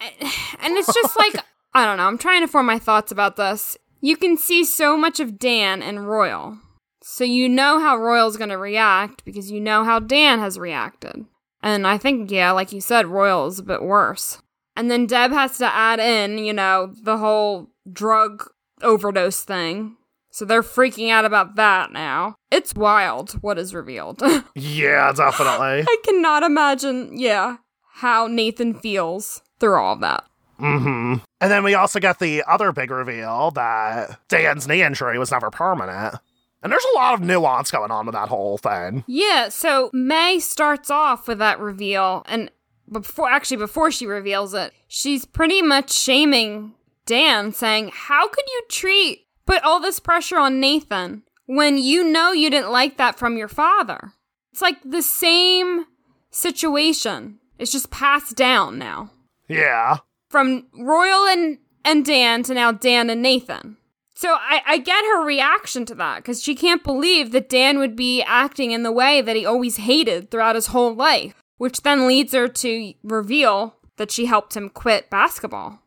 And 0.61 0.77
it's 0.77 0.93
just 0.93 1.17
like, 1.17 1.45
I 1.75 1.85
don't 1.85 1.97
know, 1.97 2.07
I'm 2.07 2.19
trying 2.19 2.43
to 2.43 2.49
form 2.49 2.67
my 2.67 2.79
thoughts 2.79 3.12
about 3.12 3.37
this. 3.37 3.79
You 4.01 4.17
can 4.17 4.37
see 4.37 4.65
so 4.65 4.97
much 4.97 5.21
of 5.21 5.39
Dan 5.39 5.83
and 5.83 6.09
Royal. 6.09 6.59
So 7.03 7.25
you 7.25 7.49
know 7.49 7.79
how 7.79 7.97
Royal's 7.97 8.37
going 8.37 8.51
to 8.51 8.59
react 8.59 9.25
because 9.25 9.51
you 9.51 9.61
know 9.61 9.85
how 9.85 10.01
Dan 10.01 10.41
has 10.41 10.59
reacted. 10.59 11.25
And 11.62 11.87
I 11.87 11.99
think, 11.99 12.31
yeah, 12.31 12.51
like 12.51 12.73
you 12.73 12.81
said, 12.81 13.07
Royal 13.07 13.47
is 13.47 13.59
a 13.59 13.65
bit 13.65 13.83
worse. 13.83 14.39
And 14.75 14.91
then 14.91 15.07
Deb 15.07 15.31
has 15.31 15.57
to 15.59 15.67
add 15.67 16.01
in, 16.01 16.39
you 16.39 16.53
know, 16.53 16.93
the 17.03 17.17
whole 17.17 17.71
drug 17.91 18.51
overdose 18.83 19.43
thing. 19.45 19.97
So 20.37 20.44
they're 20.44 20.61
freaking 20.61 21.09
out 21.11 21.25
about 21.25 21.55
that 21.55 21.92
now. 21.92 22.35
It's 22.51 22.75
wild 22.75 23.33
what 23.40 23.59
is 23.59 23.72
revealed. 23.72 24.20
yeah, 24.55 25.11
definitely. 25.11 25.87
I 25.88 25.96
cannot 26.05 26.42
imagine, 26.42 27.18
yeah, 27.18 27.57
how 27.94 28.27
Nathan 28.27 28.75
feels 28.75 29.40
through 29.59 29.81
all 29.81 29.94
of 29.94 30.01
that. 30.01 30.25
hmm 30.59 31.14
And 31.40 31.51
then 31.51 31.64
we 31.64 31.72
also 31.72 32.01
get 32.01 32.18
the 32.18 32.44
other 32.46 32.70
big 32.70 32.90
reveal 32.90 33.51
that 33.53 34.20
Dan's 34.29 34.68
knee 34.68 34.83
injury 34.83 35.18
was 35.18 35.31
never 35.31 35.51
permanent. 35.51 36.16
And 36.62 36.70
there's 36.70 36.85
a 36.94 36.99
lot 36.99 37.14
of 37.14 37.22
nuance 37.22 37.70
going 37.70 37.90
on 37.90 38.05
with 38.05 38.14
that 38.14 38.29
whole 38.29 38.59
thing. 38.59 39.05
Yeah, 39.07 39.49
so 39.49 39.88
May 39.94 40.38
starts 40.38 40.90
off 40.90 41.29
with 41.29 41.38
that 41.38 41.61
reveal, 41.61 42.25
and 42.29 42.51
before 42.92 43.31
actually 43.31 43.57
before 43.57 43.90
she 43.90 44.05
reveals 44.05 44.53
it, 44.53 44.75
she's 44.87 45.25
pretty 45.25 45.62
much 45.62 45.92
shaming 45.92 46.75
Dan, 47.07 47.53
saying, 47.53 47.92
How 47.94 48.29
could 48.29 48.44
you 48.46 48.62
treat 48.68 49.26
put 49.47 49.63
all 49.63 49.81
this 49.81 50.01
pressure 50.01 50.39
on 50.39 50.61
Nathan 50.61 51.23
when 51.47 51.79
you 51.79 52.05
know 52.05 52.33
you 52.33 52.51
didn't 52.51 52.73
like 52.73 52.97
that 52.97 53.19
from 53.19 53.37
your 53.37 53.49
father? 53.49 54.13
It's 54.53 54.63
like 54.63 54.79
the 54.85 55.03
same 55.03 55.87
situation. 56.31 57.39
It's 57.59 57.73
just 57.73 57.91
passed 57.91 58.37
down 58.37 58.79
now. 58.79 59.11
Yeah. 59.49 59.99
From 60.29 60.67
Royal 60.79 61.27
and, 61.27 61.59
and 61.85 62.05
Dan 62.05 62.43
to 62.45 62.55
now 62.55 62.73
Dan 62.73 63.11
and 63.11 63.23
Nathan. 63.23 63.77
So 64.15 64.33
I, 64.33 64.63
I 64.67 64.79
get 64.79 65.05
her 65.05 65.25
reaction 65.25 65.85
to 65.87 65.95
that 65.97 66.17
because 66.17 66.43
she 66.43 66.55
can't 66.55 66.83
believe 66.83 67.33
that 67.33 67.51
Dan 67.51 67.79
would 67.79 67.97
be 67.97 68.23
acting 68.23 68.71
in 68.71 68.83
the 68.83 68.91
way 68.91 69.21
that 69.21 69.37
he 69.37 69.45
always 69.45 69.77
hated 69.77 70.31
throughout 70.31 70.55
his 70.55 70.69
whole 70.69 70.95
life, 70.95 71.35
which 71.59 71.83
then 71.83 72.07
leads 72.07 72.33
her 72.33 72.49
to 72.49 72.95
reveal 73.03 73.77
that 73.99 74.11
she 74.11 74.25
helped 74.25 74.57
him 74.57 74.71
quit 74.71 75.11
basketball. 75.11 75.81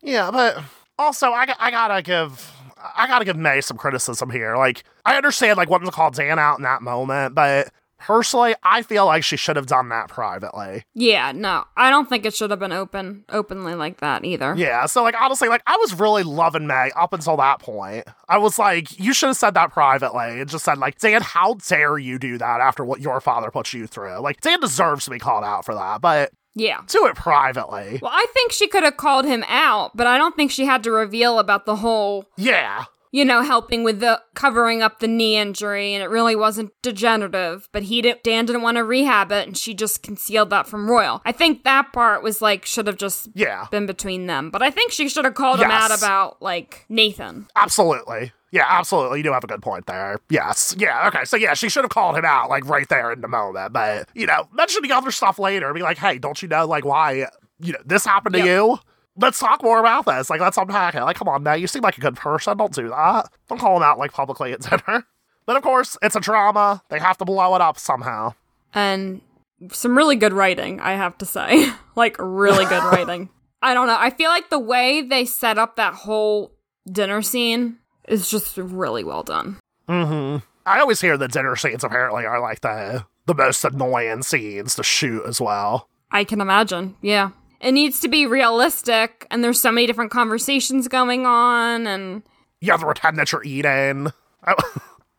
Yeah, 0.00 0.30
but 0.30 0.62
also 0.96 1.32
I, 1.32 1.52
I 1.58 1.72
gotta 1.72 2.02
give 2.02 2.52
I 2.96 3.06
gotta 3.06 3.24
give 3.24 3.36
May 3.36 3.60
some 3.60 3.76
criticism 3.76 4.30
here. 4.30 4.56
Like 4.56 4.84
I 5.04 5.16
understand 5.16 5.56
like 5.56 5.70
wanting 5.70 5.86
to 5.86 5.92
call 5.92 6.10
Dan 6.10 6.38
out 6.38 6.58
in 6.58 6.62
that 6.62 6.82
moment, 6.82 7.34
but 7.34 7.70
personally 7.98 8.54
I 8.64 8.82
feel 8.82 9.06
like 9.06 9.22
she 9.22 9.36
should 9.36 9.56
have 9.56 9.66
done 9.66 9.88
that 9.90 10.08
privately. 10.08 10.84
Yeah, 10.94 11.32
no, 11.32 11.64
I 11.76 11.90
don't 11.90 12.08
think 12.08 12.26
it 12.26 12.34
should 12.34 12.50
have 12.50 12.58
been 12.58 12.72
open 12.72 13.24
openly 13.28 13.74
like 13.74 14.00
that 14.00 14.24
either. 14.24 14.54
Yeah, 14.56 14.86
so 14.86 15.02
like 15.02 15.14
honestly, 15.20 15.48
like 15.48 15.62
I 15.66 15.76
was 15.76 15.94
really 15.98 16.22
loving 16.22 16.66
May 16.66 16.90
up 16.96 17.12
until 17.12 17.36
that 17.36 17.60
point. 17.60 18.04
I 18.28 18.38
was 18.38 18.58
like, 18.58 18.98
you 18.98 19.12
should 19.12 19.28
have 19.28 19.36
said 19.36 19.54
that 19.54 19.70
privately 19.72 20.40
and 20.40 20.48
just 20.48 20.64
said 20.64 20.78
like, 20.78 20.98
Dan, 20.98 21.22
how 21.22 21.54
dare 21.54 21.98
you 21.98 22.18
do 22.18 22.38
that 22.38 22.60
after 22.60 22.84
what 22.84 23.00
your 23.00 23.20
father 23.20 23.50
put 23.50 23.72
you 23.72 23.86
through? 23.86 24.18
Like 24.18 24.40
Dan 24.40 24.60
deserves 24.60 25.04
to 25.04 25.10
be 25.10 25.18
called 25.18 25.44
out 25.44 25.64
for 25.64 25.74
that, 25.74 26.00
but 26.00 26.32
Yeah. 26.54 26.80
do 26.86 27.06
it 27.06 27.16
privately. 27.16 27.98
Well, 28.02 28.12
I 28.12 28.26
think 28.34 28.52
she 28.52 28.68
could 28.68 28.82
have 28.82 28.96
called 28.96 29.24
him 29.24 29.44
out, 29.48 29.96
but 29.96 30.06
I 30.06 30.18
don't 30.18 30.36
think 30.36 30.50
she 30.50 30.64
had 30.66 30.82
to 30.84 30.90
reveal 30.92 31.38
about 31.38 31.64
the 31.66 31.76
whole 31.76 32.26
Yeah. 32.36 32.84
you 33.14 33.24
know, 33.26 33.42
helping 33.42 33.84
with 33.84 34.00
the 34.00 34.20
covering 34.34 34.80
up 34.82 35.00
the 35.00 35.06
knee 35.08 35.36
injury, 35.36 35.92
and 35.92 36.02
it 36.02 36.08
really 36.08 36.34
wasn't 36.34 36.72
degenerative. 36.82 37.68
But 37.72 37.82
he 37.84 38.00
didn't, 38.00 38.22
Dan 38.22 38.46
didn't 38.46 38.62
want 38.62 38.76
to 38.78 38.84
rehab 38.84 39.30
it, 39.32 39.46
and 39.46 39.56
she 39.56 39.74
just 39.74 40.02
concealed 40.02 40.48
that 40.50 40.66
from 40.66 40.90
Royal. 40.90 41.20
I 41.24 41.32
think 41.32 41.64
that 41.64 41.92
part 41.92 42.22
was 42.22 42.40
like 42.40 42.64
should 42.64 42.86
have 42.86 42.96
just 42.96 43.28
Yeah. 43.34 43.66
been 43.70 43.84
between 43.86 44.26
them. 44.28 44.50
But 44.50 44.62
I 44.62 44.70
think 44.70 44.92
she 44.92 45.08
should 45.10 45.24
have 45.26 45.34
called 45.34 45.60
him 45.60 45.70
out 45.70 45.90
about 45.96 46.40
like 46.40 46.86
Nathan. 46.88 47.48
Absolutely. 47.56 48.32
Yeah, 48.52 48.66
absolutely. 48.68 49.18
You 49.18 49.24
do 49.24 49.32
have 49.32 49.42
a 49.42 49.46
good 49.46 49.62
point 49.62 49.86
there. 49.86 50.18
Yes. 50.28 50.76
Yeah. 50.78 51.08
Okay. 51.08 51.24
So 51.24 51.36
yeah, 51.36 51.54
she 51.54 51.70
should 51.70 51.84
have 51.84 51.90
called 51.90 52.16
him 52.16 52.26
out 52.26 52.50
like 52.50 52.66
right 52.66 52.86
there 52.88 53.10
in 53.10 53.22
the 53.22 53.28
moment. 53.28 53.72
But 53.72 54.08
you 54.14 54.26
know, 54.26 54.46
mention 54.52 54.82
the 54.82 54.92
other 54.92 55.10
stuff 55.10 55.38
later. 55.38 55.72
Be 55.72 55.80
like, 55.80 55.96
hey, 55.98 56.18
don't 56.18 56.40
you 56.42 56.48
know 56.48 56.66
like 56.66 56.84
why 56.84 57.26
you 57.58 57.72
know 57.72 57.78
this 57.84 58.04
happened 58.04 58.34
to 58.34 58.44
you? 58.44 58.78
Let's 59.16 59.38
talk 59.38 59.62
more 59.62 59.80
about 59.80 60.06
this. 60.06 60.30
Like, 60.30 60.40
let's 60.40 60.56
unpack 60.56 60.94
it. 60.94 61.02
Like, 61.02 61.16
come 61.16 61.28
on, 61.28 61.42
man. 61.42 61.60
You 61.60 61.66
seem 61.66 61.82
like 61.82 61.98
a 61.98 62.00
good 62.00 62.16
person. 62.16 62.56
Don't 62.56 62.72
do 62.72 62.88
that. 62.88 63.30
Don't 63.48 63.58
call 63.58 63.76
him 63.76 63.82
out 63.82 63.98
like 63.98 64.12
publicly 64.12 64.52
at 64.52 64.60
dinner. 64.86 65.06
But 65.46 65.56
of 65.56 65.62
course, 65.62 65.96
it's 66.02 66.16
a 66.16 66.20
drama. 66.20 66.82
They 66.90 66.98
have 66.98 67.18
to 67.18 67.24
blow 67.24 67.54
it 67.54 67.60
up 67.60 67.78
somehow. 67.78 68.34
And 68.74 69.22
some 69.70 69.96
really 69.96 70.16
good 70.16 70.32
writing, 70.32 70.80
I 70.80 70.92
have 70.92 71.16
to 71.18 71.26
say. 71.26 71.72
like 71.96 72.16
really 72.18 72.64
good 72.66 72.82
writing. 72.92 73.30
I 73.62 73.74
don't 73.74 73.86
know. 73.86 73.96
I 73.98 74.10
feel 74.10 74.28
like 74.28 74.50
the 74.50 74.58
way 74.58 75.02
they 75.02 75.24
set 75.24 75.56
up 75.56 75.76
that 75.76 75.94
whole 75.94 76.52
dinner 76.90 77.22
scene 77.22 77.78
is 78.12 78.28
just 78.30 78.56
really 78.56 79.04
well 79.04 79.22
done. 79.22 79.58
Mm-hmm. 79.88 80.44
I 80.66 80.80
always 80.80 81.00
hear 81.00 81.16
the 81.16 81.28
dinner 81.28 81.56
scenes 81.56 81.82
apparently 81.82 82.26
are 82.26 82.40
like 82.40 82.60
the 82.60 83.04
the 83.26 83.34
most 83.34 83.64
annoying 83.64 84.22
scenes 84.22 84.74
to 84.76 84.82
shoot 84.82 85.24
as 85.26 85.40
well. 85.40 85.88
I 86.10 86.24
can 86.24 86.40
imagine. 86.40 86.96
Yeah. 87.00 87.30
It 87.60 87.72
needs 87.72 88.00
to 88.00 88.08
be 88.08 88.26
realistic, 88.26 89.26
and 89.30 89.42
there's 89.42 89.60
so 89.60 89.70
many 89.70 89.86
different 89.86 90.10
conversations 90.10 90.88
going 90.88 91.26
on, 91.26 91.86
and 91.86 92.22
you 92.60 92.72
have 92.72 92.80
to 92.80 92.86
pretend 92.86 93.16
that 93.18 93.30
you're 93.30 93.44
eating. 93.44 94.08
I, 94.44 94.54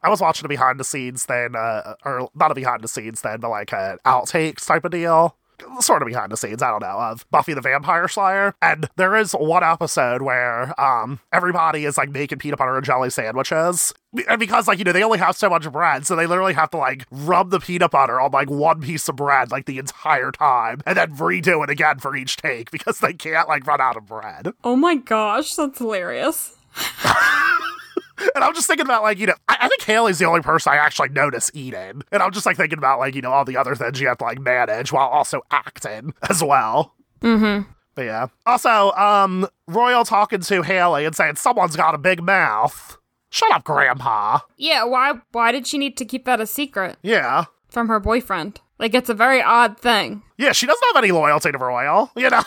I 0.01 0.09
was 0.09 0.19
watching 0.19 0.45
a 0.45 0.49
behind 0.49 0.77
the 0.77 0.83
scenes 0.83 1.25
thing, 1.25 1.55
uh, 1.55 1.95
or 2.03 2.29
not 2.35 2.51
a 2.51 2.55
behind 2.55 2.83
the 2.83 2.89
scenes 2.89 3.21
thing, 3.21 3.37
but 3.39 3.49
like 3.49 3.71
an 3.71 3.97
outtakes 4.05 4.65
type 4.65 4.83
of 4.83 4.91
deal. 4.91 5.37
Sort 5.79 6.01
of 6.01 6.07
behind 6.07 6.31
the 6.31 6.37
scenes, 6.37 6.61
I 6.61 6.69
don't 6.69 6.81
know, 6.81 6.99
of 6.99 7.25
Buffy 7.31 7.53
the 7.53 7.61
Vampire 7.61 8.07
Slayer. 8.07 8.53
And 8.61 8.89
there 8.95 9.15
is 9.15 9.33
one 9.33 9.63
episode 9.63 10.21
where 10.21 10.79
um 10.79 11.19
everybody 11.31 11.85
is 11.85 11.97
like 11.97 12.09
making 12.09 12.39
peanut 12.39 12.59
butter 12.59 12.75
and 12.75 12.85
jelly 12.85 13.09
sandwiches. 13.09 13.93
And 14.29 14.39
because 14.39 14.67
like, 14.67 14.77
you 14.77 14.83
know, 14.83 14.91
they 14.91 15.03
only 15.03 15.17
have 15.17 15.35
so 15.35 15.49
much 15.49 15.69
bread, 15.71 16.05
so 16.05 16.15
they 16.15 16.27
literally 16.27 16.53
have 16.53 16.69
to 16.71 16.77
like 16.77 17.05
rub 17.09 17.49
the 17.49 17.59
peanut 17.59 17.91
butter 17.91 18.19
on 18.21 18.31
like 18.31 18.49
one 18.49 18.81
piece 18.81 19.07
of 19.09 19.15
bread 19.15 19.51
like 19.51 19.65
the 19.65 19.79
entire 19.79 20.31
time 20.31 20.81
and 20.85 20.97
then 20.97 21.15
redo 21.15 21.63
it 21.63 21.69
again 21.69 21.97
for 21.99 22.15
each 22.15 22.37
take 22.37 22.69
because 22.71 22.99
they 22.99 23.13
can't 23.13 23.47
like 23.47 23.65
run 23.65 23.81
out 23.81 23.97
of 23.97 24.05
bread. 24.05 24.53
oh 24.63 24.75
my 24.75 24.95
gosh, 24.95 25.55
that's 25.55 25.79
hilarious. 25.79 26.55
And 28.35 28.43
I'm 28.43 28.53
just 28.53 28.67
thinking 28.67 28.85
about 28.85 29.03
like, 29.03 29.17
you 29.19 29.27
know, 29.27 29.35
I, 29.47 29.57
I 29.61 29.67
think 29.67 29.81
Haley's 29.83 30.19
the 30.19 30.25
only 30.25 30.41
person 30.41 30.71
I 30.73 30.77
actually 30.77 31.09
notice 31.09 31.49
eating. 31.53 32.03
And 32.11 32.21
I'm 32.23 32.31
just 32.31 32.45
like 32.45 32.57
thinking 32.57 32.77
about 32.77 32.99
like, 32.99 33.15
you 33.15 33.21
know, 33.21 33.31
all 33.31 33.45
the 33.45 33.57
other 33.57 33.75
things 33.75 33.99
you 33.99 34.07
have 34.07 34.17
to 34.19 34.23
like 34.23 34.39
manage 34.39 34.91
while 34.91 35.07
also 35.07 35.41
acting 35.51 36.13
as 36.29 36.43
well. 36.43 36.93
Mm-hmm. 37.21 37.69
But 37.95 38.01
yeah. 38.03 38.27
Also, 38.45 38.91
um, 38.93 39.47
Royal 39.67 40.03
talking 40.05 40.41
to 40.41 40.61
Haley 40.63 41.05
and 41.05 41.15
saying 41.15 41.35
someone's 41.35 41.75
got 41.75 41.93
a 41.95 41.97
big 41.99 42.21
mouth. 42.23 42.97
Shut 43.29 43.51
up, 43.51 43.63
Grandpa. 43.63 44.39
Yeah, 44.57 44.83
why 44.83 45.13
why 45.31 45.51
did 45.51 45.65
she 45.65 45.77
need 45.79 45.97
to 45.97 46.05
keep 46.05 46.25
that 46.25 46.39
a 46.41 46.45
secret 46.47 46.97
Yeah. 47.01 47.45
from 47.69 47.87
her 47.87 47.99
boyfriend? 47.99 48.61
Like 48.79 48.93
it's 48.93 49.09
a 49.09 49.13
very 49.15 49.41
odd 49.41 49.79
thing. 49.79 50.21
Yeah, 50.37 50.51
she 50.51 50.65
doesn't 50.67 50.87
have 50.93 51.03
any 51.03 51.11
loyalty 51.11 51.51
to 51.51 51.57
Royal, 51.57 52.11
you 52.17 52.29
know? 52.29 52.43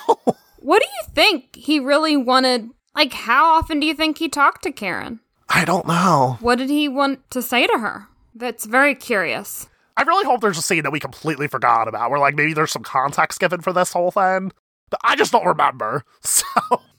What 0.59 0.83
do 0.83 0.87
you 0.87 1.13
think 1.15 1.57
he 1.57 1.81
really 1.81 2.17
wanted? 2.17 2.69
Like 2.95 3.13
how 3.13 3.55
often 3.57 3.81
do 3.81 3.87
you 3.87 3.95
think 3.95 4.19
he 4.19 4.29
talked 4.29 4.63
to 4.65 4.71
Karen? 4.73 5.21
I 5.49 5.65
don't 5.65 5.87
know. 5.87 6.39
What 6.41 6.57
did 6.59 6.71
he 6.71 6.89
want 6.89 7.29
to 7.31 7.43
say 7.43 7.67
to 7.67 7.79
her? 7.79 8.09
That's 8.35 8.67
very 8.67 8.95
curious. 8.95 9.69
I 9.97 10.03
really 10.03 10.25
hope 10.25 10.41
there's 10.41 10.59
a 10.59 10.63
scene 10.63 10.83
that 10.83 10.93
we 10.93 11.01
completely 11.01 11.49
forgot 11.49 11.89
about 11.89 12.11
where 12.11 12.21
like 12.21 12.35
maybe 12.35 12.53
there's 12.53 12.73
some 12.73 12.83
context 12.83 13.41
given 13.41 13.61
for 13.63 13.73
this 13.73 13.93
whole 13.93 14.11
thing. 14.11 14.53
But 14.91 15.01
I 15.03 15.17
just 15.17 15.33
don't 15.33 15.47
remember. 15.47 16.05
So 16.23 16.45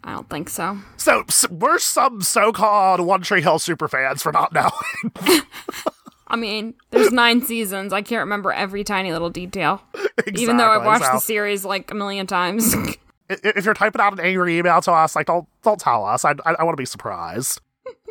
I 0.04 0.14
don't 0.14 0.30
think 0.30 0.48
so. 0.50 0.78
So, 0.96 1.24
s 1.28 1.46
we're 1.50 1.80
some 1.80 2.22
so-called 2.22 3.02
One 3.02 3.22
Tree 3.22 3.42
Hill 3.42 3.60
superfans 3.60 4.22
for 4.22 4.32
not 4.32 4.54
knowing. 4.54 5.42
I 6.28 6.38
mean, 6.38 6.76
there's 6.92 7.12
nine 7.12 7.42
seasons. 7.42 7.92
I 7.92 8.02
can't 8.02 8.22
remember 8.22 8.54
every 8.54 8.86
tiny 8.86 9.12
little 9.12 9.30
detail. 9.30 9.82
Even 10.34 10.56
though 10.58 10.72
I've 10.72 10.86
watched 10.86 11.06
so- 11.06 11.14
the 11.14 11.20
series 11.20 11.66
like 11.66 11.92
a 11.92 11.96
million 11.96 12.26
times. 12.28 12.74
If 13.30 13.66
you're 13.66 13.74
typing 13.74 14.00
out 14.00 14.14
an 14.14 14.22
angry 14.22 14.58
email 14.58 14.80
to 14.80 14.92
us, 14.94 15.14
like 15.14 15.26
don't 15.26 15.46
don't 15.62 15.78
tell 15.78 16.06
us. 16.06 16.24
I 16.24 16.32
I, 16.46 16.56
I 16.60 16.64
want 16.64 16.78
to 16.78 16.82
be 16.82 16.86
surprised. 16.86 17.60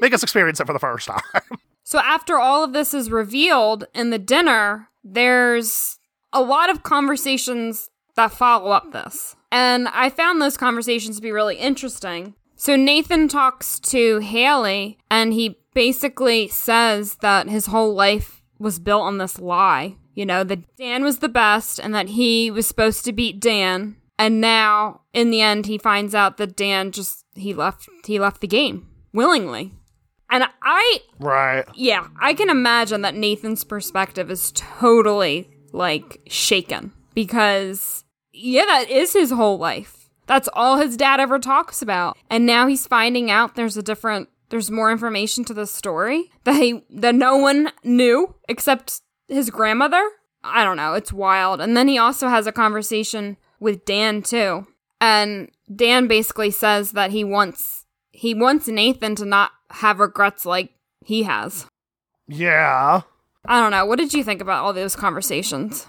Make 0.01 0.15
us 0.15 0.23
experience 0.23 0.61
it 0.61 0.67
for 0.67 0.73
the 0.73 0.79
first 0.79 1.09
time. 1.09 1.21
So 1.87 2.01
after 2.01 2.37
all 2.37 2.65
of 2.65 2.73
this 2.73 2.93
is 2.93 3.13
revealed 3.13 3.87
in 3.95 4.11
the 4.11 4.19
dinner, 4.19 4.89
there's 5.05 6.01
a 6.33 6.43
lot 6.43 6.69
of 6.69 6.83
conversations 6.83 7.91
that 8.17 8.33
follow 8.33 8.73
up 8.73 8.91
this. 8.91 9.37
And 9.53 9.87
I 9.93 10.11
found 10.11 10.43
those 10.43 10.57
conversations 10.57 11.15
to 11.15 11.23
be 11.23 11.31
really 11.31 11.55
interesting. 11.55 12.35
So 12.57 12.75
Nathan 12.75 13.29
talks 13.29 13.79
to 13.79 14.19
Haley 14.19 14.99
and 15.13 15.33
he 15.33 15.61
basically 15.75 16.49
says 16.49 17.19
that 17.21 17.49
his 17.49 17.67
whole 17.67 17.95
life 17.95 18.43
was 18.59 18.81
built 18.81 19.03
on 19.03 19.19
this 19.19 19.39
lie. 19.39 19.95
You 20.13 20.27
know, 20.27 20.43
that 20.43 20.77
Dan 20.77 21.05
was 21.05 21.21
the 21.21 21.29
best 21.29 21.79
and 21.79 21.95
that 21.95 22.09
he 22.09 22.51
was 22.51 22.67
supposed 22.67 23.05
to 23.05 23.13
beat 23.13 23.39
Dan. 23.39 23.95
And 24.19 24.41
now 24.41 25.03
in 25.13 25.31
the 25.31 25.41
end 25.41 25.67
he 25.67 25.79
finds 25.79 26.17
out 26.17 26.37
that 26.39 26.57
Dan 26.57 26.91
just 26.91 27.25
he 27.37 27.55
left 27.55 27.89
he 28.05 28.19
left 28.19 28.41
the 28.41 28.49
game 28.49 28.89
willingly. 29.13 29.73
And 30.31 30.45
I 30.63 31.01
right. 31.21 31.65
yeah, 31.75 32.09
I 32.21 32.35
can 32.35 32.51
imagine 32.51 33.03
that 33.03 33.15
Nathan's 33.15 33.65
perspective 33.65 34.31
is 34.31 34.53
totally 34.53 35.49
like 35.73 36.21
shaken 36.27 36.93
because 37.15 38.05
yeah, 38.33 38.65
that 38.65 38.91
is 38.91 39.13
his 39.13 39.31
whole 39.31 39.59
life. 39.59 40.09
That's 40.27 40.49
all 40.53 40.79
his 40.79 40.97
dad 40.97 41.21
ever 41.21 41.39
talks 41.39 41.81
about. 41.81 42.19
And 42.29 42.45
now 42.45 42.67
he's 42.67 42.87
finding 42.87 43.31
out 43.31 43.55
there's 43.55 43.77
a 43.77 43.83
different 43.83 44.29
there's 44.49 44.71
more 44.71 44.93
information 44.93 45.45
to 45.45 45.55
the 45.55 45.67
story 45.67 46.31
that 46.45 46.57
he 46.57 46.85
that 46.91 47.15
no 47.15 47.37
one 47.37 47.71
knew 47.85 48.35
except 48.49 49.01
his 49.29 49.51
grandmother. 49.51 50.03
I 50.43 50.65
don't 50.65 50.77
know, 50.77 50.95
it's 50.95 51.13
wild. 51.13 51.61
And 51.61 51.77
then 51.77 51.89
he 51.89 51.99
also 51.99 52.29
has 52.29 52.47
a 52.47 52.53
conversation 52.53 53.37
with 53.59 53.85
Dan 53.85 54.23
too. 54.23 54.67
And 55.01 55.51
Dan 55.75 56.07
basically 56.07 56.51
says 56.51 56.93
that 56.93 57.11
he 57.11 57.25
wants 57.25 57.76
he 58.17 58.35
wants 58.35 58.67
Nathan 58.67 59.15
to 59.17 59.25
not 59.25 59.53
have 59.71 60.01
regrets 60.01 60.47
like 60.47 60.73
he 61.05 61.25
has. 61.25 61.67
Yeah. 62.27 63.03
I 63.45 63.61
don't 63.61 63.71
know. 63.71 63.87
What 63.87 63.99
did 63.99 64.13
you 64.13 64.25
think 64.25 64.41
about 64.41 64.65
all 64.65 64.73
those 64.73 64.97
conversations? 64.97 65.87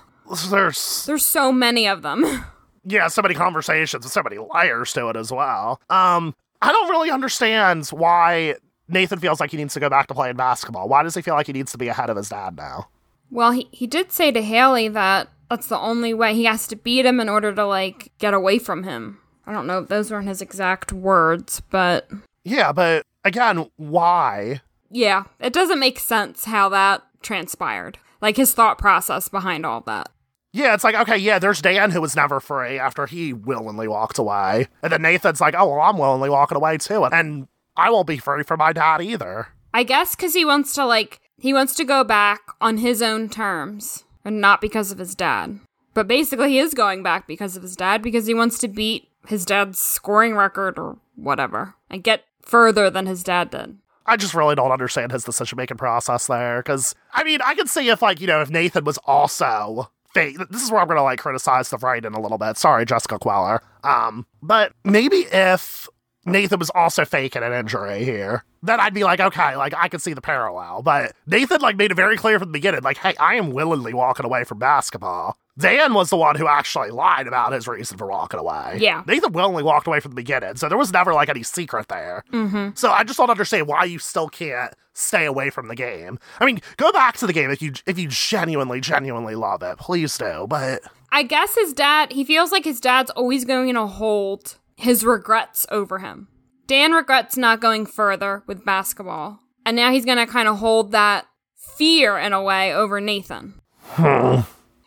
There's 0.50 1.06
There's 1.06 1.26
so 1.26 1.52
many 1.52 1.88
of 1.88 2.02
them. 2.02 2.46
yeah, 2.84 3.08
so 3.08 3.22
many 3.22 3.34
conversations 3.34 4.04
and 4.04 4.12
so 4.12 4.22
many 4.22 4.38
layers 4.38 4.94
to 4.94 5.08
it 5.10 5.16
as 5.16 5.32
well. 5.32 5.82
Um, 5.90 6.36
I 6.62 6.72
don't 6.72 6.90
really 6.90 7.10
understand 7.10 7.88
why 7.88 8.56
Nathan 8.90 9.20
feels 9.20 9.40
like 9.40 9.52
he 9.52 9.58
needs 9.58 9.74
to 9.76 9.80
go 9.80 9.90
back 9.90 10.08
to 10.08 10.14
playing 10.14 10.36
basketball. 10.36 10.90
Why 10.90 11.04
does 11.04 11.16
he 11.16 11.22
feel 11.22 11.34
like 11.36 11.48
he 11.48 11.54
needs 11.54 11.72
to 11.72 11.78
be 11.78 11.88
ahead 11.88 12.10
of 12.10 12.18
his 12.18 12.30
dad 12.30 12.58
now? 12.58 12.90
well, 13.30 13.52
he, 13.52 13.68
he 13.72 13.88
did 13.88 14.12
say 14.12 14.32
to 14.32 14.42
Haley 14.42 14.88
that 14.90 15.30
that's 15.50 15.68
the 15.68 15.80
only 15.80 16.14
way 16.14 16.34
he 16.34 16.46
has 16.46 16.68
to 16.68 16.76
beat 16.76 17.06
him 17.06 17.20
in 17.20 17.30
order 17.30 17.54
to 17.54 17.66
like 17.66 18.12
get 18.20 18.34
away 18.34 18.60
from 18.60 18.84
him. 18.84 19.20
I 19.48 19.54
don't 19.54 19.66
know 19.66 19.80
if 19.80 19.88
those 19.88 20.12
weren't 20.12 20.28
his 20.28 20.42
exact 20.42 20.92
words, 20.92 21.62
but 21.72 22.10
Yeah, 22.44 22.72
but 22.72 23.04
again, 23.24 23.70
why? 23.78 24.62
yeah, 24.92 25.24
it 25.40 25.54
doesn't 25.54 25.80
make 25.80 26.00
sense 26.00 26.46
how 26.46 26.70
that 26.70 27.02
transpired. 27.22 27.98
Like 28.22 28.38
his 28.38 28.54
thought 28.54 28.78
process 28.78 29.30
behind 29.30 29.66
all 29.66 29.82
that. 29.82 30.10
Yeah, 30.54 30.74
it's 30.74 30.84
like, 30.84 30.96
okay, 30.96 31.18
yeah, 31.18 31.40
there's 31.40 31.62
Dan 31.62 31.92
who 31.92 32.02
was 32.02 32.16
never 32.16 32.40
free 32.40 32.80
after 32.80 33.06
he 33.06 33.32
willingly 33.34 33.88
walked 33.88 34.18
away. 34.18 34.68
And 34.82 34.92
then 34.92 35.02
Nathan's 35.04 35.42
like, 35.42 35.54
oh, 35.58 35.70
well, 35.70 35.82
I'm 35.82 35.98
willingly 35.98 36.30
walking 36.30 36.56
away 36.56 36.78
too. 36.78 37.04
And 37.06 37.48
I 37.76 37.90
won't 37.92 38.08
be 38.08 38.18
free 38.18 38.44
from 38.44 38.58
my 38.60 38.74
dad 38.74 39.02
either. 39.02 39.50
I 39.74 39.84
guess 39.84 40.16
because 40.16 40.34
he 40.34 40.46
wants 40.46 40.74
to 40.76 40.86
like 40.86 41.20
he 41.38 41.54
wants 41.54 41.76
to 41.76 41.84
go 41.86 42.04
back 42.04 42.40
on 42.60 42.78
his 42.78 43.02
own 43.04 43.30
terms 43.30 44.04
and 44.26 44.42
not 44.42 44.60
because 44.62 44.92
of 44.92 44.98
his 44.98 45.14
dad. 45.14 45.60
But 45.94 46.08
basically, 46.08 46.50
he 46.50 46.60
is 46.60 46.74
going 46.74 47.04
back 47.04 47.28
because 47.28 47.56
of 47.56 47.62
his 47.62 47.76
dad 47.76 48.02
because 48.02 48.26
he 48.26 48.34
wants 48.34 48.58
to 48.60 48.68
beat 48.68 49.10
his 49.28 49.46
dad's 49.46 49.80
scoring 49.80 50.36
record 50.36 50.80
or 50.80 50.98
whatever 51.16 51.76
and 51.90 52.04
get 52.04 52.24
further 52.42 52.90
than 52.90 53.06
his 53.06 53.24
dad 53.24 53.50
did. 53.50 53.78
I 54.06 54.16
just 54.16 54.34
really 54.34 54.56
don't 54.56 54.72
understand 54.72 55.12
his 55.12 55.26
decision 55.26 55.58
making 55.58 55.78
process 55.78 56.28
there. 56.28 56.64
Because, 56.64 56.96
I 57.14 57.24
mean, 57.24 57.42
I 57.44 57.56
could 57.56 57.70
see 57.70 57.90
if, 57.90 58.02
like, 58.02 58.22
you 58.22 58.28
know, 58.28 58.42
if 58.42 58.50
Nathan 58.50 58.86
was 58.86 58.98
also 59.06 59.92
fake. 60.14 60.38
This 60.50 60.64
is 60.64 60.72
where 60.72 60.80
I'm 60.80 60.88
going 60.88 60.98
to, 60.98 61.04
like, 61.04 61.20
criticize 61.20 61.70
the 61.70 61.78
writing 61.78 62.14
a 62.14 62.22
little 62.22 62.38
bit. 62.38 62.58
Sorry, 62.58 62.86
Jessica 62.86 63.20
Queller. 63.20 63.62
Um, 63.84 64.26
but 64.42 64.72
maybe 64.86 65.28
if 65.32 65.90
Nathan 66.28 66.60
was 66.60 66.70
also 66.76 67.06
faking 67.06 67.42
an 67.44 67.54
injury 67.54 68.04
here, 68.04 68.44
then 68.62 68.80
I'd 68.80 68.94
be 68.94 69.04
like, 69.04 69.20
okay, 69.20 69.56
like, 69.56 69.74
I 69.76 69.88
could 69.88 70.02
see 70.02 70.14
the 70.14 70.22
parallel. 70.22 70.82
But 70.82 71.14
Nathan, 71.26 71.62
like, 71.62 71.78
made 71.78 71.92
it 71.92 71.96
very 71.96 72.18
clear 72.18 72.38
from 72.38 72.50
the 72.50 72.54
beginning, 72.54 72.82
like, 72.82 72.98
hey, 72.98 73.16
I 73.20 73.36
am 73.36 73.52
willingly 73.52 73.94
walking 73.94 74.26
away 74.26 74.44
from 74.44 74.60
basketball. 74.60 75.38
Dan 75.58 75.96
was 75.96 76.12
the 76.12 76.18
one 76.18 76.36
who 76.36 76.48
actually 76.48 76.92
lied 76.92 77.26
about 77.26 77.52
his 77.52 77.68
reason 77.68 77.98
for 77.98 78.08
walking 78.08 78.40
away. 78.40 78.78
Yeah. 78.80 79.04
Nathan 79.08 79.32
willingly 79.32 79.64
walked 79.64 79.88
away 79.88 80.00
from 80.00 80.12
the 80.12 80.16
beginning, 80.16 80.56
so 80.56 80.70
there 80.70 80.78
was 80.78 80.94
never, 80.94 81.14
like, 81.14 81.30
any 81.30 81.44
secret 81.44 81.88
there. 81.88 82.24
Mm-hmm. 82.32 82.76
So 82.76 82.92
I 82.92 83.04
just 83.04 83.18
don't 83.18 83.30
understand 83.30 83.68
why 83.68 83.86
you 83.86 83.98
still 83.98 84.30
can't 84.30 84.74
stay 84.94 85.26
away 85.26 85.50
from 85.50 85.68
the 85.68 85.76
game. 85.76 86.20
I 86.40 86.46
mean, 86.46 86.60
go 86.78 86.92
back 86.92 87.18
to 87.18 87.28
the 87.28 87.34
game 87.34 87.52
if 87.52 87.62
you 87.62 87.74
if 87.86 87.98
you 88.00 88.08
genuinely, 88.10 88.82
genuinely 88.82 89.36
love 89.36 89.62
it. 89.62 89.78
Please 89.78 90.18
do. 90.18 90.48
But 90.50 90.82
I 91.12 91.24
guess 91.24 91.56
his 91.56 91.74
dad, 91.74 92.12
he 92.12 92.24
feels 92.24 92.52
like 92.52 92.66
his 92.66 92.82
dad's 92.82 93.12
always 93.12 93.46
going 93.46 93.76
to 93.76 93.86
hold 93.86 94.58
his 94.78 95.04
regrets 95.04 95.66
over 95.70 96.00
him. 96.00 96.30
Dan 96.68 96.94
regrets 96.94 97.36
not 97.36 97.60
going 97.60 97.86
further 97.86 98.44
with 98.48 98.64
basketball. 98.64 99.40
And 99.66 99.76
now 99.76 99.92
he's 99.92 100.06
going 100.06 100.18
to 100.18 100.26
kind 100.26 100.48
of 100.48 100.60
hold 100.60 100.94
that 100.94 101.26
fear 101.56 102.18
in 102.18 102.32
a 102.32 102.42
way 102.42 102.74
over 102.74 103.02
Nathan. 103.02 103.60
Hmm. 103.90 104.42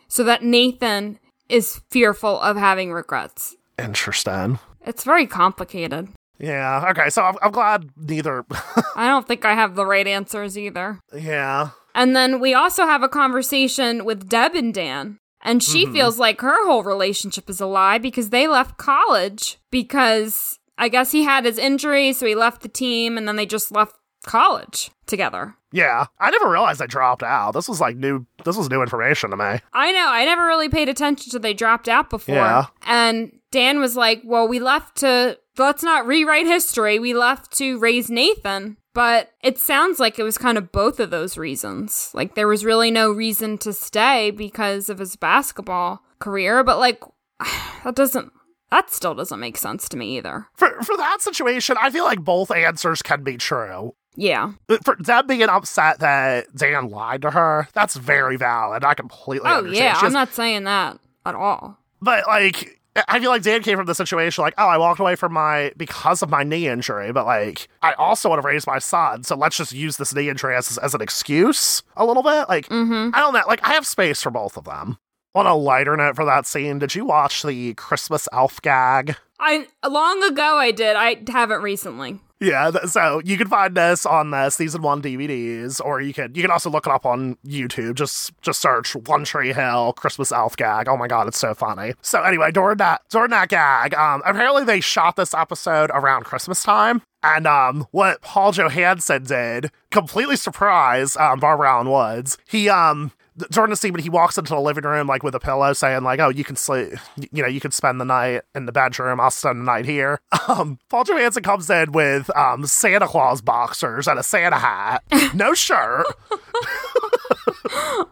so 0.08 0.24
that 0.24 0.42
Nathan 0.42 1.18
is 1.48 1.80
fearful 1.90 2.38
of 2.40 2.56
having 2.56 2.92
regrets. 2.92 3.56
interesting. 3.78 4.58
It's 4.86 5.04
very 5.04 5.26
complicated. 5.26 6.08
Yeah. 6.38 6.84
Okay. 6.90 7.10
So 7.10 7.22
I'm, 7.22 7.36
I'm 7.42 7.50
glad 7.52 7.90
neither. 7.96 8.44
I 8.96 9.06
don't 9.08 9.26
think 9.26 9.44
I 9.44 9.54
have 9.54 9.74
the 9.74 9.84
right 9.86 10.06
answers 10.06 10.56
either. 10.58 11.00
yeah. 11.14 11.70
And 11.94 12.14
then 12.14 12.40
we 12.40 12.54
also 12.54 12.86
have 12.86 13.02
a 13.02 13.08
conversation 13.08 14.04
with 14.04 14.28
Deb 14.28 14.54
and 14.54 14.72
Dan. 14.72 15.18
And 15.42 15.62
she 15.62 15.84
mm-hmm. 15.84 15.94
feels 15.94 16.18
like 16.18 16.40
her 16.42 16.66
whole 16.66 16.82
relationship 16.82 17.48
is 17.48 17.60
a 17.60 17.66
lie 17.66 17.98
because 17.98 18.30
they 18.30 18.46
left 18.46 18.76
college 18.76 19.58
because 19.70 20.58
I 20.76 20.88
guess 20.88 21.12
he 21.12 21.24
had 21.24 21.44
his 21.44 21.58
injury, 21.58 22.12
so 22.12 22.26
he 22.26 22.34
left 22.34 22.62
the 22.62 22.68
team, 22.68 23.16
and 23.16 23.26
then 23.26 23.36
they 23.36 23.46
just 23.46 23.72
left 23.72 23.96
college 24.24 24.90
together. 25.06 25.54
Yeah. 25.72 26.06
I 26.18 26.30
never 26.30 26.50
realized 26.50 26.80
they 26.80 26.86
dropped 26.86 27.22
out. 27.22 27.52
This 27.52 27.68
was 27.68 27.80
like 27.80 27.96
new. 27.96 28.26
This 28.44 28.56
was 28.56 28.68
new 28.70 28.82
information 28.82 29.30
to 29.30 29.36
me. 29.36 29.60
I 29.72 29.92
know, 29.92 30.08
I 30.08 30.24
never 30.24 30.44
really 30.46 30.68
paid 30.68 30.88
attention 30.88 31.30
to 31.30 31.38
they 31.38 31.54
dropped 31.54 31.88
out 31.88 32.10
before. 32.10 32.34
Yeah. 32.34 32.66
And 32.82 33.39
Dan 33.50 33.80
was 33.80 33.96
like, 33.96 34.22
Well, 34.24 34.46
we 34.48 34.58
left 34.58 34.96
to, 34.98 35.38
let's 35.58 35.82
not 35.82 36.06
rewrite 36.06 36.46
history. 36.46 36.98
We 36.98 37.14
left 37.14 37.52
to 37.58 37.78
raise 37.78 38.10
Nathan. 38.10 38.76
But 38.92 39.30
it 39.44 39.56
sounds 39.56 40.00
like 40.00 40.18
it 40.18 40.24
was 40.24 40.36
kind 40.36 40.58
of 40.58 40.72
both 40.72 40.98
of 40.98 41.10
those 41.10 41.36
reasons. 41.38 42.10
Like 42.12 42.34
there 42.34 42.48
was 42.48 42.64
really 42.64 42.90
no 42.90 43.10
reason 43.12 43.56
to 43.58 43.72
stay 43.72 44.32
because 44.32 44.88
of 44.88 44.98
his 44.98 45.14
basketball 45.14 46.02
career. 46.18 46.64
But 46.64 46.78
like, 46.78 47.00
that 47.84 47.94
doesn't, 47.94 48.32
that 48.72 48.90
still 48.90 49.14
doesn't 49.14 49.38
make 49.38 49.56
sense 49.56 49.88
to 49.90 49.96
me 49.96 50.16
either. 50.16 50.48
For 50.54 50.70
for 50.82 50.96
that 50.96 51.20
situation, 51.20 51.76
I 51.80 51.90
feel 51.90 52.04
like 52.04 52.24
both 52.24 52.50
answers 52.50 53.00
can 53.00 53.22
be 53.22 53.36
true. 53.36 53.94
Yeah. 54.16 54.52
For 54.84 54.96
Deb 54.96 55.28
being 55.28 55.42
upset 55.42 56.00
that 56.00 56.46
Dan 56.56 56.88
lied 56.90 57.22
to 57.22 57.30
her, 57.30 57.68
that's 57.72 57.94
very 57.96 58.36
valid. 58.36 58.82
I 58.84 58.94
completely 58.94 59.48
Oh, 59.48 59.58
understand. 59.58 59.84
yeah. 59.84 59.92
She 59.94 59.98
I'm 59.98 60.04
has- 60.06 60.12
not 60.12 60.32
saying 60.34 60.64
that 60.64 60.98
at 61.24 61.36
all. 61.36 61.78
But 62.02 62.26
like, 62.26 62.79
I 63.08 63.20
feel 63.20 63.30
like 63.30 63.42
Dan 63.42 63.62
came 63.62 63.76
from 63.76 63.86
the 63.86 63.94
situation 63.94 64.42
like, 64.42 64.54
oh, 64.58 64.66
I 64.66 64.78
walked 64.78 65.00
away 65.00 65.16
from 65.16 65.32
my 65.32 65.72
because 65.76 66.22
of 66.22 66.30
my 66.30 66.42
knee 66.42 66.66
injury, 66.68 67.12
but 67.12 67.26
like, 67.26 67.68
I 67.82 67.92
also 67.94 68.28
want 68.28 68.40
to 68.42 68.46
raise 68.46 68.66
my 68.66 68.78
son, 68.78 69.22
so 69.24 69.36
let's 69.36 69.56
just 69.56 69.72
use 69.72 69.96
this 69.96 70.14
knee 70.14 70.28
injury 70.28 70.54
as 70.56 70.76
as 70.78 70.94
an 70.94 71.00
excuse 71.00 71.82
a 71.96 72.04
little 72.04 72.22
bit. 72.22 72.48
Like, 72.48 72.68
Mm-hmm. 72.68 73.14
I 73.14 73.20
don't 73.20 73.32
know. 73.34 73.42
Like, 73.46 73.66
I 73.66 73.74
have 73.74 73.86
space 73.86 74.22
for 74.22 74.30
both 74.30 74.56
of 74.56 74.64
them. 74.64 74.98
On 75.34 75.46
a 75.46 75.54
lighter 75.54 75.96
note 75.96 76.16
for 76.16 76.24
that 76.24 76.44
scene, 76.46 76.80
did 76.80 76.94
you 76.94 77.04
watch 77.04 77.42
the 77.44 77.74
Christmas 77.74 78.28
elf 78.32 78.60
gag? 78.62 79.16
I 79.38 79.66
long 79.88 80.22
ago 80.24 80.56
I 80.56 80.70
did. 80.72 80.96
I 80.96 81.22
haven't 81.28 81.62
recently. 81.62 82.18
Yeah, 82.40 82.70
so 82.86 83.20
you 83.22 83.36
can 83.36 83.48
find 83.48 83.76
this 83.76 84.06
on 84.06 84.30
the 84.30 84.48
season 84.48 84.80
one 84.80 85.02
DVDs, 85.02 85.78
or 85.84 86.00
you 86.00 86.14
can 86.14 86.34
you 86.34 86.40
can 86.40 86.50
also 86.50 86.70
look 86.70 86.86
it 86.86 86.92
up 86.92 87.04
on 87.04 87.36
YouTube. 87.46 87.96
Just 87.96 88.32
just 88.40 88.62
search 88.62 88.96
One 88.96 89.24
Tree 89.24 89.52
Hill 89.52 89.92
Christmas 89.92 90.32
Elf 90.32 90.56
gag. 90.56 90.88
Oh 90.88 90.96
my 90.96 91.06
god, 91.06 91.28
it's 91.28 91.38
so 91.38 91.52
funny. 91.52 91.92
So 92.00 92.22
anyway, 92.22 92.50
during 92.50 92.78
that 92.78 93.02
during 93.10 93.30
that 93.30 93.50
gag, 93.50 93.92
um, 93.92 94.22
apparently 94.24 94.64
they 94.64 94.80
shot 94.80 95.16
this 95.16 95.34
episode 95.34 95.90
around 95.92 96.24
Christmas 96.24 96.62
time. 96.62 97.02
And 97.22 97.46
um, 97.46 97.86
what 97.90 98.22
Paul 98.22 98.52
Johansson 98.52 99.24
did, 99.24 99.70
completely 99.90 100.36
surprised 100.36 101.18
um, 101.18 101.40
Barbara 101.40 101.68
Alyn 101.68 101.92
Woods, 101.92 102.38
he 102.48 102.70
um 102.70 103.12
during 103.50 103.70
the 103.70 103.76
scene 103.76 103.92
when 103.92 104.02
he 104.02 104.10
walks 104.10 104.36
into 104.38 104.54
the 104.54 104.60
living 104.60 104.84
room 104.84 105.06
like 105.06 105.22
with 105.22 105.34
a 105.34 105.40
pillow 105.40 105.72
saying 105.72 106.02
like 106.02 106.20
oh 106.20 106.28
you 106.28 106.44
can 106.44 106.56
sleep 106.56 106.90
you 107.32 107.42
know 107.42 107.48
you 107.48 107.60
can 107.60 107.70
spend 107.70 108.00
the 108.00 108.04
night 108.04 108.42
in 108.54 108.66
the 108.66 108.72
bedroom. 108.72 109.20
I'll 109.20 109.30
spend 109.30 109.60
the 109.60 109.64
night 109.64 109.84
here. 109.84 110.20
Um 110.48 110.78
paul 110.88 111.04
johansson 111.04 111.42
comes 111.42 111.70
in 111.70 111.92
with 111.92 112.34
um 112.36 112.66
santa 112.66 113.06
claus 113.06 113.40
boxers 113.40 114.08
and 114.08 114.18
a 114.18 114.22
santa 114.22 114.56
hat. 114.58 115.04
No 115.34 115.54
shirt. 115.54 116.06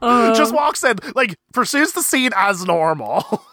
Just 0.37 0.55
walks 0.55 0.85
in 0.85 0.99
like 1.15 1.37
pursues 1.53 1.93
the 1.93 2.03
scene 2.03 2.31
as 2.37 2.65
normal. 2.65 3.45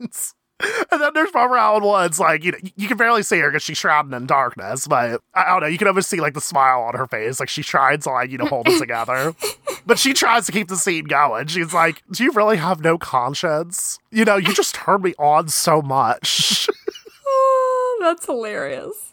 And, 0.00 0.10
and 0.90 1.00
then 1.00 1.10
there's 1.14 1.30
Barbara 1.32 1.60
Alyn 1.60 1.82
Woods, 1.82 2.18
like, 2.18 2.42
you 2.42 2.52
know, 2.52 2.58
you 2.76 2.88
can 2.88 2.96
barely 2.96 3.22
see 3.22 3.38
her 3.38 3.50
because 3.50 3.62
she's 3.62 3.76
shrouded 3.76 4.12
in 4.14 4.26
darkness, 4.26 4.86
but 4.86 5.20
I 5.34 5.50
don't 5.50 5.60
know, 5.60 5.66
you 5.66 5.76
can 5.76 5.86
almost 5.86 6.08
see, 6.08 6.20
like, 6.20 6.34
the 6.34 6.40
smile 6.40 6.80
on 6.82 6.94
her 6.94 7.06
face. 7.06 7.40
Like, 7.40 7.50
she's 7.50 7.66
trying 7.66 8.00
to, 8.00 8.10
like, 8.10 8.30
you 8.30 8.38
know, 8.38 8.46
hold 8.46 8.68
it 8.68 8.78
together. 8.78 9.34
but 9.86 9.98
she 9.98 10.14
tries 10.14 10.46
to 10.46 10.52
keep 10.52 10.68
the 10.68 10.76
scene 10.76 11.04
going. 11.04 11.48
She's 11.48 11.74
like, 11.74 12.02
Do 12.10 12.24
you 12.24 12.32
really 12.32 12.56
have 12.56 12.80
no 12.80 12.96
conscience? 12.96 13.98
You 14.10 14.24
know, 14.24 14.36
you 14.36 14.54
just 14.54 14.74
turned 14.74 15.04
me 15.04 15.14
on 15.18 15.48
so 15.48 15.82
much. 15.82 16.68
oh, 17.26 17.98
that's 18.00 18.24
hilarious. 18.24 19.12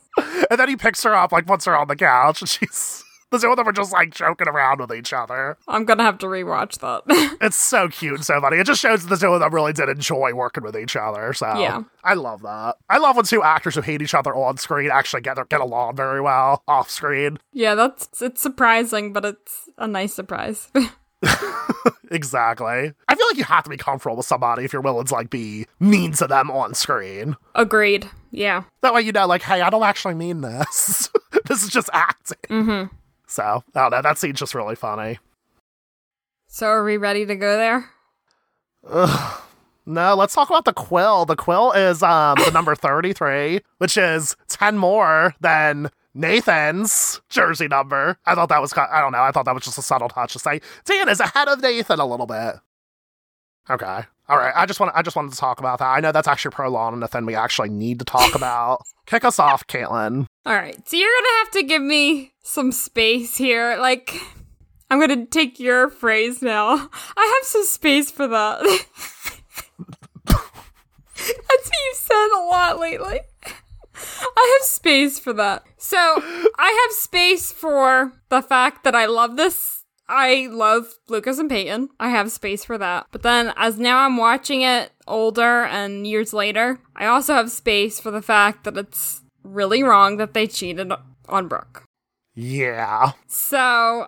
And 0.50 0.60
then 0.60 0.70
he 0.70 0.78
picks 0.78 1.04
her 1.04 1.14
up, 1.14 1.34
like, 1.34 1.46
puts 1.46 1.66
her 1.66 1.78
on 1.78 1.90
the 1.90 1.96
couch, 1.96 2.42
and 2.42 2.50
she's 2.50 3.04
the 3.34 3.40
two 3.40 3.50
of 3.50 3.58
them 3.58 3.68
are 3.68 3.74
just 3.74 3.92
like 3.92 4.14
joking 4.14 4.48
around 4.48 4.80
with 4.80 4.94
each 4.94 5.12
other. 5.12 5.58
I'm 5.68 5.86
gonna 5.86 6.04
have 6.04 6.20
to 6.20 6.28
rewatch 6.28 6.80
that. 6.80 7.38
it's 7.42 7.56
so 7.56 7.90
cute 7.90 8.14
and 8.14 8.26
so 8.26 8.40
funny. 8.40 8.58
It 8.58 8.68
just 8.68 8.80
shows 8.80 9.04
that 9.04 9.10
the 9.10 9.18
two 9.18 9.34
of 9.34 9.40
them 9.40 9.54
really 9.54 9.74
did 9.74 9.90
enjoy 9.90 10.34
working 10.34 10.64
with 10.64 10.78
each 10.78 10.96
other. 10.96 11.34
So 11.34 11.48
yeah. 11.58 11.84
I 12.04 12.14
love 12.14 12.44
that. 12.44 12.76
I 12.90 13.00
love 13.00 13.16
when 13.16 13.26
two 13.26 13.42
actors 13.42 13.74
who 13.76 13.82
hate 13.82 14.04
each 14.04 14.14
other 14.14 14.36
on 14.36 14.58
screen 14.58 14.92
actually 14.94 15.22
get 15.22 15.38
get 15.50 15.62
along 15.62 15.96
very 15.96 16.22
well 16.22 16.64
off 16.68 16.90
screen. 16.90 17.40
Yeah, 17.56 17.76
that's 17.76 18.22
it's 18.22 18.42
surprising, 18.42 19.14
but 19.14 19.24
it's 19.24 19.70
a 19.78 19.88
nice 19.88 20.14
surprise. 20.14 20.70
exactly. 22.12 22.94
I 23.08 23.16
feel 23.16 23.28
like 23.28 23.38
you 23.38 23.44
have 23.44 23.64
to 23.64 23.70
be 23.70 23.78
comfortable 23.78 24.18
with 24.18 24.26
somebody 24.26 24.66
if 24.66 24.74
you're 24.74 24.82
willing 24.82 25.06
to 25.06 25.14
like 25.14 25.30
be 25.30 25.68
mean 25.80 26.12
to 26.14 26.28
them 26.28 26.50
on 26.52 26.74
screen. 26.74 27.38
Agreed. 27.56 28.10
Yeah. 28.32 28.64
That 28.82 28.94
way 28.94 29.02
you 29.02 29.12
know, 29.12 29.28
like, 29.28 29.44
hey, 29.44 29.62
I 29.62 29.70
don't 29.70 29.84
actually 29.84 30.16
mean 30.16 30.42
this. 30.42 31.10
this 31.46 31.64
is 31.64 31.70
just 31.70 31.90
acting. 31.94 32.38
Mm-hmm. 32.50 32.96
So, 33.34 33.64
I 33.74 33.82
don't 33.82 33.90
know. 33.90 34.02
That 34.04 34.20
scene's 34.20 34.38
just 34.38 34.54
really 34.54 34.76
funny. 34.76 35.18
So, 36.48 36.68
are 36.68 36.84
we 36.84 36.98
ready 36.98 37.26
to 37.26 37.36
go 37.36 37.58
there? 37.58 37.90
Ugh. 38.88 39.42
No, 39.88 40.14
let's 40.14 40.36
talk 40.36 40.50
about 40.52 40.66
the 40.66 40.74
quill. 40.74 41.26
The 41.26 41.36
quill 41.36 41.72
is 41.72 42.04
um 42.04 42.38
the 42.46 42.52
number 42.52 42.76
33, 42.76 43.62
which 43.80 43.98
is 43.98 44.36
10 44.50 44.78
more 44.78 45.34
than 45.42 45.90
Nathan's 46.14 47.22
jersey 47.30 47.68
number. 47.68 48.18
I 48.28 48.36
thought 48.36 48.50
that 48.50 48.62
was 48.62 48.72
I 48.74 49.02
don't 49.02 49.12
know. 49.14 49.24
I 49.24 49.32
thought 49.32 49.46
that 49.46 49.56
was 49.56 49.64
just 49.64 49.80
a 49.80 49.82
subtle 49.82 50.10
touch 50.10 50.34
to 50.34 50.40
say 50.40 50.62
Dan 50.86 51.10
is 51.10 51.20
ahead 51.20 51.48
of 51.48 51.60
Nathan 51.60 52.00
a 52.00 52.06
little 52.06 52.28
bit. 52.28 52.58
Okay. 53.68 54.02
All 54.30 54.38
right. 54.38 54.54
I 54.56 54.68
just 54.68 54.80
want 54.80 54.92
I 54.94 55.02
just 55.02 55.16
wanted 55.16 55.32
to 55.32 55.40
talk 55.40 55.60
about 55.60 55.80
that. 55.80 55.88
I 55.88 56.02
know 56.02 56.12
that's 56.12 56.28
actually 56.28 56.52
prolonged 56.52 56.94
and 56.94 57.04
a 57.04 57.08
thing 57.08 57.26
we 57.26 57.34
actually 57.34 57.70
need 57.70 57.98
to 57.98 58.06
talk 58.06 58.36
about. 58.36 58.84
Kick 59.08 59.26
us 59.26 59.40
off, 59.40 59.66
Caitlin. 59.66 60.28
All 60.46 60.54
right. 60.54 60.88
So 60.88 60.98
you're 60.98 61.10
gonna 61.10 61.46
have 61.46 61.52
to 61.52 61.64
give 61.64 61.82
me 61.82 62.34
some 62.44 62.72
space 62.72 63.38
here. 63.38 63.78
Like 63.78 64.14
I'm 64.90 65.00
gonna 65.00 65.26
take 65.26 65.60
your 65.60 65.90
phrase 65.90 66.42
now. 66.42 66.90
I 67.18 67.40
have 67.42 67.48
some 67.48 67.64
space 67.66 68.12
for 68.12 68.28
that. 68.28 68.62
that's 70.26 70.36
what 71.16 71.72
you've 71.86 71.96
said 71.96 72.28
a 72.36 72.44
lot 72.50 72.80
lately. 72.80 73.22
I 73.96 74.58
have 74.60 74.68
space 74.68 75.20
for 75.20 75.34
that. 75.34 75.64
So 75.78 75.98
I 75.98 76.88
have 76.88 76.96
space 76.98 77.52
for 77.52 78.14
the 78.30 78.42
fact 78.42 78.84
that 78.84 78.96
I 78.96 79.06
love 79.06 79.38
this 79.38 79.84
I 80.08 80.48
love 80.52 80.94
Lucas 81.08 81.40
and 81.40 81.50
Peyton. 81.50 81.90
I 82.00 82.10
have 82.10 82.32
space 82.32 82.66
for 82.66 82.78
that. 82.78 83.08
But 83.12 83.24
then, 83.24 83.54
as 83.56 83.80
now 83.80 84.00
I'm 84.00 84.18
watching 84.18 84.62
it 84.62 84.92
older 85.08 85.64
and 85.64 86.06
years 86.06 86.34
later, 86.34 86.80
I 86.96 87.06
also 87.06 87.34
have 87.34 87.50
space 87.50 88.00
for 88.00 88.12
the 88.12 88.22
fact 88.22 88.66
that 88.66 88.78
it's 88.78 89.23
really 89.44 89.84
wrong 89.84 90.18
that 90.18 90.34
they 90.34 90.48
cheated 90.48 90.92
on 91.30 91.48
Brooke. 91.48 91.84
Yeah. 92.36 93.12
So, 93.28 93.60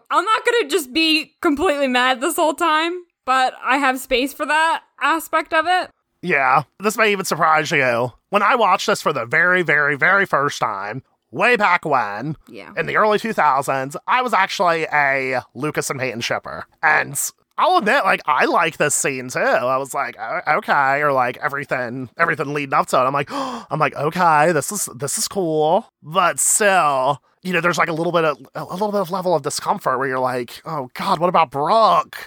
I'm 0.10 0.26
not 0.26 0.46
gonna 0.46 0.70
just 0.70 0.94
be 0.94 1.36
completely 1.42 1.88
mad 1.88 2.22
this 2.22 2.36
whole 2.36 2.56
time, 2.56 3.04
but 3.26 3.54
I 3.64 3.78
have 3.78 4.00
space 4.00 4.34
for 4.34 4.46
that 4.46 4.84
aspect 5.02 5.54
of 5.54 5.66
it. 5.68 5.92
Yeah. 6.22 6.64
This 6.80 6.98
may 6.98 7.12
even 7.12 7.26
surprise 7.26 7.70
you. 7.72 8.12
When 8.30 8.42
I 8.42 8.56
watched 8.56 8.88
this 8.88 9.02
for 9.02 9.14
the 9.14 9.26
very, 9.26 9.62
very, 9.62 9.96
very 9.96 10.26
first 10.26 10.60
time, 10.60 11.04
way 11.32 11.56
back 11.56 11.86
when, 11.86 12.36
yeah. 12.50 12.72
in 12.76 12.88
the 12.88 12.98
early 12.98 13.20
2000s, 13.20 13.96
I 14.08 14.22
was 14.22 14.34
actually 14.34 14.86
a 14.92 15.42
Lucas 15.54 15.90
and 15.90 16.00
Peyton 16.00 16.22
shipper. 16.22 16.66
And 16.82 17.20
I'll 17.58 17.78
admit, 17.78 18.04
like, 18.04 18.22
I 18.26 18.46
like 18.46 18.78
this 18.78 18.96
scene 18.96 19.30
too. 19.30 19.40
I 19.40 19.78
was 19.78 19.94
like, 19.94 20.18
oh, 20.20 20.58
okay, 20.58 21.02
or 21.02 21.14
like 21.14 21.38
everything, 21.38 22.10
everything 22.18 22.54
leading 22.54 22.74
up 22.74 22.88
to 22.88 22.98
it. 22.98 23.06
I'm 23.06 23.14
like, 23.14 23.30
oh, 23.32 23.66
I'm 23.72 23.80
like, 23.80 23.96
okay, 23.96 24.52
this 24.52 24.72
is 24.72 24.90
this 24.96 25.18
is 25.18 25.28
cool, 25.28 25.88
but 26.04 26.40
still, 26.40 27.22
you 27.44 27.54
know, 27.54 27.62
there's 27.62 27.78
like 27.78 27.90
a 27.90 27.94
little 27.94 28.12
bit 28.12 28.26
of 28.26 28.38
a 28.56 28.66
little 28.66 28.92
bit 28.92 29.02
of 29.02 29.12
level 29.12 29.36
of 29.36 29.44
discomfort 29.44 30.00
where 30.00 30.08
you're 30.08 30.20
like, 30.20 30.62
oh 30.66 30.90
God, 30.94 31.20
what 31.20 31.30
about 31.30 31.52
Brooke? 31.52 32.18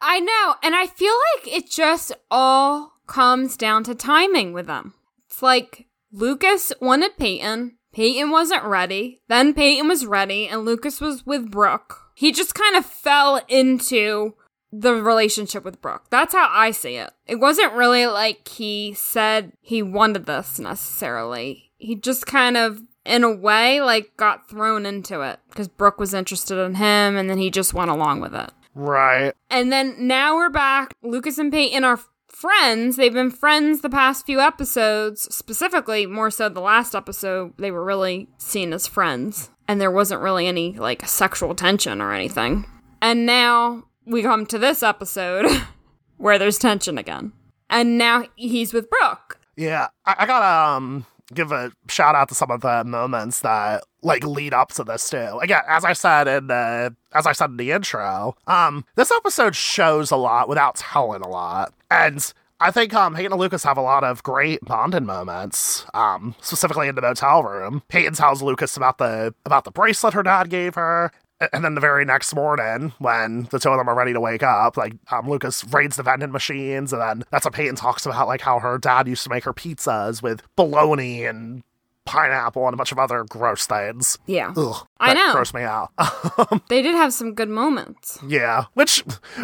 I 0.00 0.20
know, 0.20 0.54
and 0.62 0.74
I 0.74 0.86
feel 0.86 1.14
like 1.36 1.56
it 1.56 1.70
just 1.70 2.12
all 2.30 2.92
comes 3.06 3.56
down 3.56 3.84
to 3.84 3.94
timing 3.94 4.52
with 4.52 4.66
them. 4.66 4.94
It's 5.26 5.42
like 5.42 5.86
Lucas 6.12 6.72
wanted 6.80 7.16
Peyton, 7.16 7.78
Peyton 7.94 8.30
wasn't 8.30 8.64
ready. 8.64 9.22
Then 9.28 9.54
Peyton 9.54 9.86
was 9.86 10.04
ready, 10.04 10.48
and 10.48 10.64
Lucas 10.64 11.00
was 11.00 11.24
with 11.24 11.50
Brooke. 11.50 12.00
He 12.16 12.32
just 12.32 12.54
kind 12.54 12.76
of 12.76 12.84
fell 12.84 13.40
into 13.48 14.34
the 14.80 14.94
relationship 14.94 15.64
with 15.64 15.80
Brooke. 15.80 16.06
That's 16.10 16.34
how 16.34 16.48
I 16.50 16.70
see 16.70 16.96
it. 16.96 17.10
It 17.26 17.36
wasn't 17.36 17.72
really 17.74 18.06
like 18.06 18.48
he 18.48 18.94
said 18.94 19.52
he 19.60 19.82
wanted 19.82 20.26
this 20.26 20.58
necessarily. 20.58 21.70
He 21.78 21.94
just 21.96 22.26
kind 22.26 22.56
of, 22.56 22.82
in 23.04 23.24
a 23.24 23.34
way, 23.34 23.80
like 23.80 24.16
got 24.16 24.48
thrown 24.48 24.86
into 24.86 25.20
it 25.20 25.38
because 25.48 25.68
Brooke 25.68 25.98
was 25.98 26.14
interested 26.14 26.58
in 26.58 26.74
him 26.74 27.16
and 27.16 27.28
then 27.28 27.38
he 27.38 27.50
just 27.50 27.74
went 27.74 27.90
along 27.90 28.20
with 28.20 28.34
it. 28.34 28.50
Right. 28.74 29.32
And 29.50 29.70
then 29.72 29.94
now 30.06 30.36
we're 30.36 30.50
back. 30.50 30.92
Lucas 31.02 31.38
and 31.38 31.52
Peyton 31.52 31.84
are 31.84 32.00
friends. 32.26 32.96
They've 32.96 33.12
been 33.12 33.30
friends 33.30 33.80
the 33.80 33.90
past 33.90 34.26
few 34.26 34.40
episodes, 34.40 35.22
specifically 35.34 36.06
more 36.06 36.30
so 36.30 36.48
the 36.48 36.60
last 36.60 36.94
episode, 36.94 37.54
they 37.58 37.70
were 37.70 37.84
really 37.84 38.28
seen 38.38 38.72
as 38.72 38.86
friends. 38.86 39.50
And 39.68 39.80
there 39.80 39.90
wasn't 39.90 40.20
really 40.20 40.46
any 40.46 40.72
like 40.72 41.06
sexual 41.06 41.54
tension 41.54 42.00
or 42.00 42.12
anything. 42.12 42.66
And 43.00 43.24
now 43.26 43.84
we 44.06 44.22
come 44.22 44.46
to 44.46 44.58
this 44.58 44.82
episode 44.82 45.46
where 46.16 46.38
there's 46.38 46.58
tension 46.58 46.98
again. 46.98 47.32
And 47.70 47.98
now 47.98 48.24
he's 48.36 48.72
with 48.72 48.88
Brooke. 48.90 49.38
Yeah, 49.56 49.88
I, 50.04 50.16
I 50.20 50.26
gotta 50.26 50.76
um 50.76 51.06
give 51.32 51.52
a 51.52 51.72
shout 51.88 52.14
out 52.14 52.28
to 52.28 52.34
some 52.34 52.50
of 52.50 52.60
the 52.60 52.84
moments 52.84 53.40
that 53.40 53.82
like 54.02 54.24
lead 54.24 54.52
up 54.52 54.70
to 54.72 54.84
this 54.84 55.08
too. 55.08 55.38
Again, 55.42 55.62
as 55.68 55.84
I 55.84 55.92
said 55.92 56.28
in 56.28 56.46
the 56.48 56.94
as 57.12 57.26
I 57.26 57.32
said 57.32 57.50
in 57.50 57.56
the 57.56 57.70
intro, 57.70 58.36
um, 58.46 58.84
this 58.96 59.10
episode 59.10 59.56
shows 59.56 60.10
a 60.10 60.16
lot 60.16 60.48
without 60.48 60.76
telling 60.76 61.22
a 61.22 61.28
lot. 61.28 61.72
And 61.90 62.32
I 62.60 62.70
think 62.70 62.94
um, 62.94 63.14
Peyton 63.14 63.32
and 63.32 63.40
Lucas 63.40 63.64
have 63.64 63.76
a 63.76 63.82
lot 63.82 64.04
of 64.04 64.22
great 64.22 64.64
bonding 64.64 65.06
moments, 65.06 65.86
um, 65.92 66.34
specifically 66.40 66.88
in 66.88 66.94
the 66.94 67.02
motel 67.02 67.42
room. 67.42 67.82
Peyton 67.88 68.14
tells 68.14 68.42
Lucas 68.42 68.76
about 68.76 68.98
the 68.98 69.34
about 69.44 69.64
the 69.64 69.70
bracelet 69.70 70.14
her 70.14 70.22
dad 70.22 70.50
gave 70.50 70.74
her, 70.74 71.12
and 71.52 71.64
then 71.64 71.74
the 71.74 71.80
very 71.80 72.04
next 72.04 72.34
morning, 72.34 72.92
when 72.98 73.48
the 73.50 73.58
two 73.58 73.70
of 73.70 73.78
them 73.78 73.88
are 73.88 73.94
ready 73.94 74.12
to 74.12 74.20
wake 74.20 74.42
up, 74.42 74.76
like 74.76 74.94
um, 75.10 75.28
Lucas 75.28 75.64
raids 75.72 75.96
the 75.96 76.02
vending 76.02 76.32
machines, 76.32 76.92
and 76.92 77.02
then 77.02 77.24
that's 77.30 77.44
what 77.44 77.54
Peyton 77.54 77.76
talks 77.76 78.06
about, 78.06 78.28
like 78.28 78.40
how 78.40 78.58
her 78.58 78.78
dad 78.78 79.08
used 79.08 79.24
to 79.24 79.30
make 79.30 79.44
her 79.44 79.52
pizzas 79.52 80.22
with 80.22 80.42
bologna 80.56 81.24
and 81.24 81.62
pineapple 82.04 82.66
and 82.66 82.74
a 82.74 82.76
bunch 82.76 82.92
of 82.92 82.98
other 82.98 83.24
gross 83.24 83.66
things. 83.66 84.18
Yeah. 84.26 84.52
Ugh, 84.56 84.86
I 85.00 85.14
know. 85.14 85.32
Gross 85.32 85.54
me 85.54 85.62
out. 85.62 85.90
they 86.68 86.82
did 86.82 86.94
have 86.94 87.12
some 87.12 87.34
good 87.34 87.48
moments. 87.48 88.18
Yeah. 88.26 88.66
Which, 88.74 89.00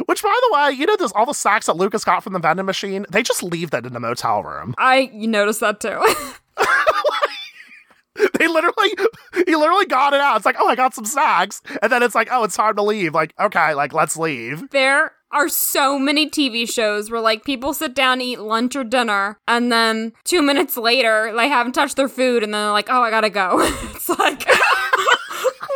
which 0.06 0.22
by 0.22 0.40
the 0.48 0.54
way, 0.54 0.72
you 0.72 0.86
know, 0.86 0.96
there's 0.96 1.12
all 1.12 1.26
the 1.26 1.32
snacks 1.32 1.66
that 1.66 1.76
Lucas 1.76 2.04
got 2.04 2.22
from 2.22 2.34
the 2.34 2.38
vending 2.38 2.66
machine. 2.66 3.06
They 3.10 3.22
just 3.22 3.42
leave 3.42 3.70
that 3.70 3.86
in 3.86 3.92
the 3.92 4.00
motel 4.00 4.42
room. 4.42 4.74
I 4.78 5.10
noticed 5.12 5.60
that 5.60 5.80
too. 5.80 6.00
they 8.38 8.46
literally 8.48 8.90
he 9.46 9.54
literally 9.56 9.86
got 9.86 10.12
it 10.14 10.20
out. 10.20 10.36
It's 10.36 10.46
like, 10.46 10.56
oh, 10.58 10.68
I 10.68 10.74
got 10.74 10.94
some 10.94 11.04
snacks. 11.04 11.62
And 11.82 11.90
then 11.90 12.02
it's 12.02 12.14
like, 12.14 12.28
oh, 12.30 12.44
it's 12.44 12.56
time 12.56 12.76
to 12.76 12.82
leave. 12.82 13.14
Like, 13.14 13.34
okay, 13.40 13.74
like 13.74 13.92
let's 13.92 14.16
leave. 14.16 14.68
There 14.70 15.12
are 15.32 15.48
so 15.48 15.96
many 15.98 16.28
TV 16.28 16.68
shows 16.68 17.10
where 17.10 17.20
like 17.20 17.44
people 17.44 17.72
sit 17.72 17.94
down 17.94 18.20
eat 18.20 18.40
lunch 18.40 18.74
or 18.74 18.82
dinner 18.82 19.38
and 19.46 19.70
then 19.70 20.12
two 20.24 20.42
minutes 20.42 20.76
later 20.76 21.32
they 21.36 21.48
haven't 21.48 21.72
touched 21.72 21.94
their 21.96 22.08
food 22.08 22.42
and 22.42 22.52
then 22.52 22.60
they're 22.62 22.72
like, 22.72 22.88
oh, 22.90 23.00
I 23.02 23.10
gotta 23.10 23.30
go. 23.30 23.58
it's 23.94 24.08
like 24.08 24.44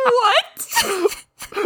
what? 0.03 0.67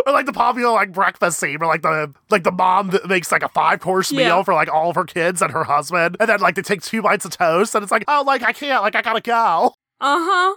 or 0.05 0.13
like 0.13 0.25
the 0.27 0.33
popular 0.33 0.71
like 0.71 0.91
breakfast 0.91 1.39
scene 1.39 1.57
where 1.59 1.67
like 1.67 1.81
the 1.81 2.13
like 2.29 2.43
the 2.43 2.51
mom 2.51 2.89
that 2.89 3.07
makes 3.07 3.31
like 3.31 3.41
a 3.43 3.49
five 3.49 3.79
course 3.79 4.11
meal 4.11 4.19
Yeah. 4.37 4.43
for 4.43 4.53
like 4.53 4.71
all 4.71 4.89
of 4.91 4.95
her 4.95 5.05
kids 5.05 5.41
and 5.41 5.51
her 5.51 5.63
husband 5.63 6.15
and 6.19 6.29
then 6.29 6.39
like 6.41 6.55
they 6.55 6.61
take 6.61 6.81
two 6.83 7.01
bites 7.01 7.25
of 7.25 7.31
toast 7.31 7.73
and 7.73 7.81
it's 7.81 7.91
like 7.91 8.03
oh 8.07 8.23
like 8.25 8.43
i 8.43 8.53
can't 8.53 8.83
like 8.83 8.95
i 8.95 9.01
gotta 9.01 9.21
go 9.21 9.73
Uh-huh. 9.99 10.55